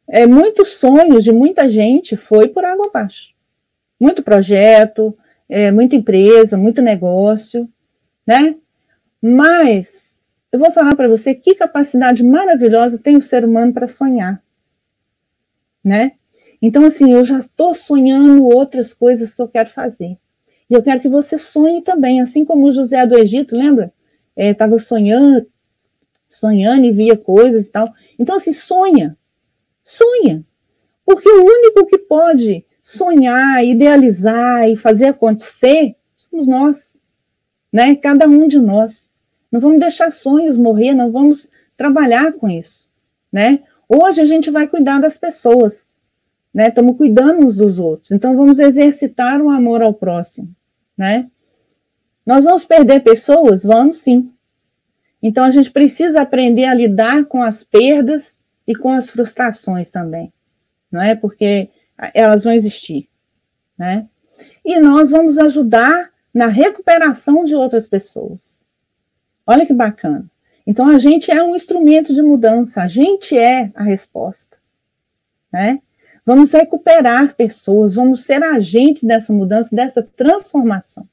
é, 0.09 0.27
muitos 0.27 0.71
sonhos 0.71 1.23
de 1.23 1.31
muita 1.31 1.71
gente 1.71 2.17
foi 2.17 2.49
por 2.49 2.65
água 2.65 2.89
abaixo. 2.89 3.33
Muito 4.01 4.25
projeto, 4.25 5.17
é, 5.49 5.71
muita 5.71 5.95
empresa, 5.95 6.59
muito 6.59 6.83
negócio, 6.83 7.69
né? 8.27 8.57
Mas 9.23 10.14
eu 10.55 10.61
vou 10.61 10.71
falar 10.71 10.95
para 10.95 11.09
você 11.09 11.35
que 11.35 11.57
capacidade 11.57 12.23
maravilhosa 12.23 12.97
tem 12.97 13.17
o 13.17 13.21
ser 13.21 13.45
humano 13.45 13.73
para 13.73 13.89
sonhar, 13.89 14.41
né? 15.83 16.13
Então, 16.63 16.85
assim, 16.85 17.13
eu 17.13 17.25
já 17.25 17.41
estou 17.41 17.75
sonhando 17.75 18.47
outras 18.47 18.95
coisas 18.95 19.35
que 19.35 19.43
eu 19.43 19.49
quero 19.49 19.71
fazer. 19.71 20.17
E 20.71 20.75
eu 20.75 20.81
quero 20.81 21.01
que 21.01 21.09
você 21.09 21.37
sonhe 21.37 21.83
também, 21.83 22.21
assim 22.21 22.45
como 22.45 22.69
o 22.69 22.73
José 22.73 23.05
do 23.05 23.19
Egito, 23.19 23.57
lembra? 23.57 23.93
Estava 24.37 24.77
é, 24.77 24.79
sonhando, 24.79 25.45
sonhando 26.31 26.85
e 26.85 26.93
via 26.93 27.17
coisas 27.17 27.67
e 27.67 27.73
tal. 27.73 27.93
Então, 28.17 28.37
assim, 28.37 28.53
sonha. 28.53 29.19
Sonha. 29.83 30.45
Porque 31.05 31.29
o 31.29 31.45
único 31.45 31.85
que 31.87 31.99
pode 31.99 32.65
sonhar, 32.81 33.65
idealizar 33.65 34.71
e 34.71 34.77
fazer 34.77 35.07
acontecer 35.07 35.97
somos 36.17 36.47
nós, 36.47 37.03
né? 37.73 37.97
Cada 37.97 38.29
um 38.29 38.47
de 38.47 38.61
nós. 38.61 39.13
Não 39.55 39.61
vamos 39.61 39.79
deixar 39.79 40.11
sonhos 40.11 40.57
morrer, 40.57 40.95
não 40.95 41.13
vamos 41.13 41.49
trabalhar 41.77 42.33
com 42.33 42.49
isso, 42.49 42.93
né? 43.33 43.63
Hoje 43.89 44.21
a 44.21 44.25
gente 44.25 44.51
vai 44.51 44.67
cuidar 44.67 45.01
das 45.01 45.17
pessoas, 45.17 45.97
né? 46.53 46.71
Estamos 46.71 46.97
cuidando 46.97 47.47
uns 47.47 47.57
dos 47.57 47.79
outros. 47.79 48.11
Então 48.11 48.37
vamos 48.37 48.59
exercitar 48.59 49.41
o 49.41 49.49
amor 49.49 49.81
ao 49.81 49.95
próximo, 49.95 50.53
né? 50.99 51.31
Nós 52.27 52.43
vamos 52.43 52.65
perder 52.65 53.05
pessoas? 53.05 53.63
Vamos 53.63 53.99
sim. 53.99 54.29
Então 55.23 55.45
a 55.45 55.53
gente 55.53 55.71
precisa 55.71 56.23
aprender 56.23 56.65
a 56.65 56.75
lidar 56.75 57.25
com 57.27 57.41
as 57.41 57.63
perdas 57.63 58.43
e 58.67 58.75
com 58.75 58.91
as 58.91 59.09
frustrações 59.09 59.93
também, 59.93 60.33
não 60.91 61.01
é? 61.01 61.15
Porque 61.15 61.69
elas 62.13 62.43
vão 62.43 62.53
existir, 62.53 63.09
né? 63.79 64.09
E 64.65 64.81
nós 64.81 65.11
vamos 65.11 65.39
ajudar 65.39 66.11
na 66.35 66.49
recuperação 66.49 67.45
de 67.45 67.55
outras 67.55 67.87
pessoas. 67.87 68.54
Olha 69.47 69.67
que 69.67 69.75
bacana. 69.75 70.27
Então 70.67 70.89
a 70.89 70.99
gente 70.99 71.31
é 71.31 71.43
um 71.43 71.55
instrumento 71.55 72.15
de 72.15 72.23
mudança, 72.23 72.83
a 72.83 72.87
gente 72.87 73.37
é 73.37 73.71
a 73.75 73.83
resposta, 73.83 74.57
né? 75.53 75.81
Vamos 76.27 76.53
recuperar 76.53 77.35
pessoas, 77.35 77.95
vamos 77.95 78.25
ser 78.25 78.43
agentes 78.43 79.05
dessa 79.05 79.33
mudança, 79.33 79.75
dessa 79.75 80.03
transformação. 80.03 81.07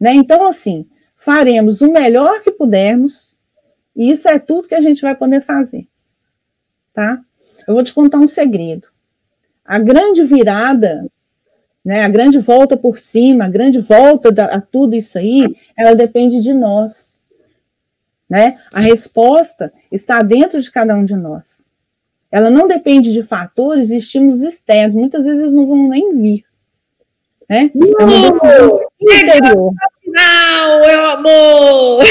Né? 0.00 0.14
Então, 0.14 0.46
assim, 0.46 0.86
faremos 1.14 1.82
o 1.82 1.92
melhor 1.92 2.40
que 2.40 2.50
pudermos, 2.50 3.36
e 3.94 4.10
isso 4.10 4.26
é 4.28 4.38
tudo 4.38 4.68
que 4.68 4.74
a 4.74 4.80
gente 4.80 5.02
vai 5.02 5.14
poder 5.14 5.42
fazer. 5.42 5.86
Tá? 6.94 7.20
Eu 7.66 7.74
vou 7.74 7.84
te 7.84 7.92
contar 7.92 8.18
um 8.18 8.26
segredo. 8.26 8.88
A 9.62 9.78
grande 9.78 10.24
virada, 10.24 11.06
né, 11.84 12.02
a 12.02 12.08
grande 12.08 12.38
volta 12.38 12.78
por 12.78 12.98
cima, 12.98 13.44
a 13.44 13.50
grande 13.50 13.78
volta 13.78 14.32
da, 14.32 14.46
a 14.46 14.60
tudo 14.60 14.94
isso 14.94 15.18
aí, 15.18 15.54
ela 15.76 15.94
depende 15.94 16.40
de 16.40 16.54
nós. 16.54 17.17
Né? 18.28 18.58
A 18.72 18.80
resposta 18.80 19.72
está 19.90 20.22
dentro 20.22 20.60
de 20.60 20.70
cada 20.70 20.94
um 20.94 21.04
de 21.04 21.16
nós. 21.16 21.68
Ela 22.30 22.50
não 22.50 22.68
depende 22.68 23.12
de 23.12 23.22
fatores 23.22 23.90
e 23.90 23.96
estímulos 23.96 24.42
externos. 24.42 24.94
Muitas 24.94 25.24
vezes 25.24 25.40
eles 25.40 25.54
não 25.54 25.66
vão 25.66 25.88
nem 25.88 26.14
vir. 26.14 26.44
Né? 27.48 27.70
É 29.00 29.14
interior. 29.14 29.72
Final, 30.02 30.80
meu 30.80 31.06
amor! 31.06 32.04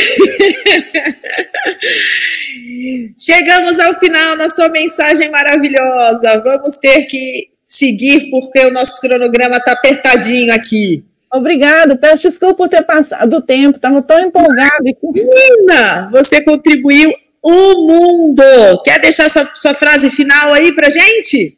Chegamos 3.18 3.80
ao 3.80 4.00
final 4.00 4.36
na 4.36 4.50
sua 4.50 4.70
mensagem 4.70 5.30
maravilhosa. 5.30 6.40
Vamos 6.40 6.78
ter 6.78 7.06
que 7.06 7.52
seguir 7.68 8.32
porque 8.32 8.66
o 8.66 8.72
nosso 8.72 9.00
cronograma 9.00 9.58
está 9.58 9.74
apertadinho 9.74 10.52
aqui. 10.54 11.06
Obrigada, 11.32 11.96
peço 11.98 12.30
desculpa 12.30 12.56
por 12.56 12.70
ter 12.70 12.84
passado 12.84 13.38
o 13.38 13.42
tempo, 13.42 13.78
estava 13.78 14.02
tão 14.02 14.20
empolgada. 14.20 14.84
Menina, 15.04 16.10
você 16.12 16.42
contribuiu 16.42 17.14
o 17.42 17.88
mundo. 17.88 18.44
Quer 18.84 19.00
deixar 19.00 19.30
sua, 19.30 19.50
sua 19.54 19.74
frase 19.74 20.10
final 20.10 20.54
aí 20.54 20.74
para 20.74 20.90
gente? 20.90 21.58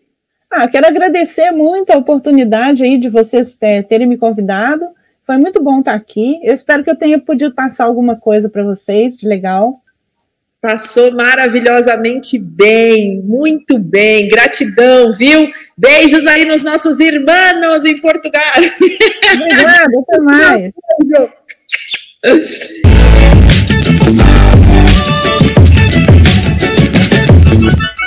Ah, 0.51 0.67
quero 0.67 0.88
agradecer 0.88 1.51
muito 1.51 1.91
a 1.91 1.97
oportunidade 1.97 2.84
aí 2.84 2.97
de 2.97 3.09
vocês 3.09 3.55
é, 3.61 3.84
terem 3.84 4.07
me 4.07 4.17
convidado. 4.17 4.84
Foi 5.24 5.38
muito 5.38 5.61
bom 5.61 5.80
estar 5.80 5.93
aqui. 5.93 6.39
Eu 6.43 6.55
espero 6.55 6.84
que 6.84 6.89
eu 6.89 6.95
tenha 6.95 7.20
podido 7.20 7.53
passar 7.53 7.84
alguma 7.84 8.20
coisa 8.20 8.49
para 8.49 8.63
vocês 8.63 9.15
de 9.15 9.28
legal. 9.28 9.80
Passou 10.62 11.14
maravilhosamente 11.14 12.38
bem, 12.38 13.22
muito 13.24 13.80
bem. 13.80 14.28
Gratidão, 14.28 15.16
viu? 15.16 15.49
Beijos 15.78 16.28
aí 16.28 16.43
nos 16.43 16.64
nossos 16.64 16.99
irmãos 16.99 17.86
em 17.86 17.97
Portugal. 18.01 18.43
Beijão, 18.57 20.01
até 20.01 20.20
mais. 20.22 20.74
Beijo. 21.01 21.30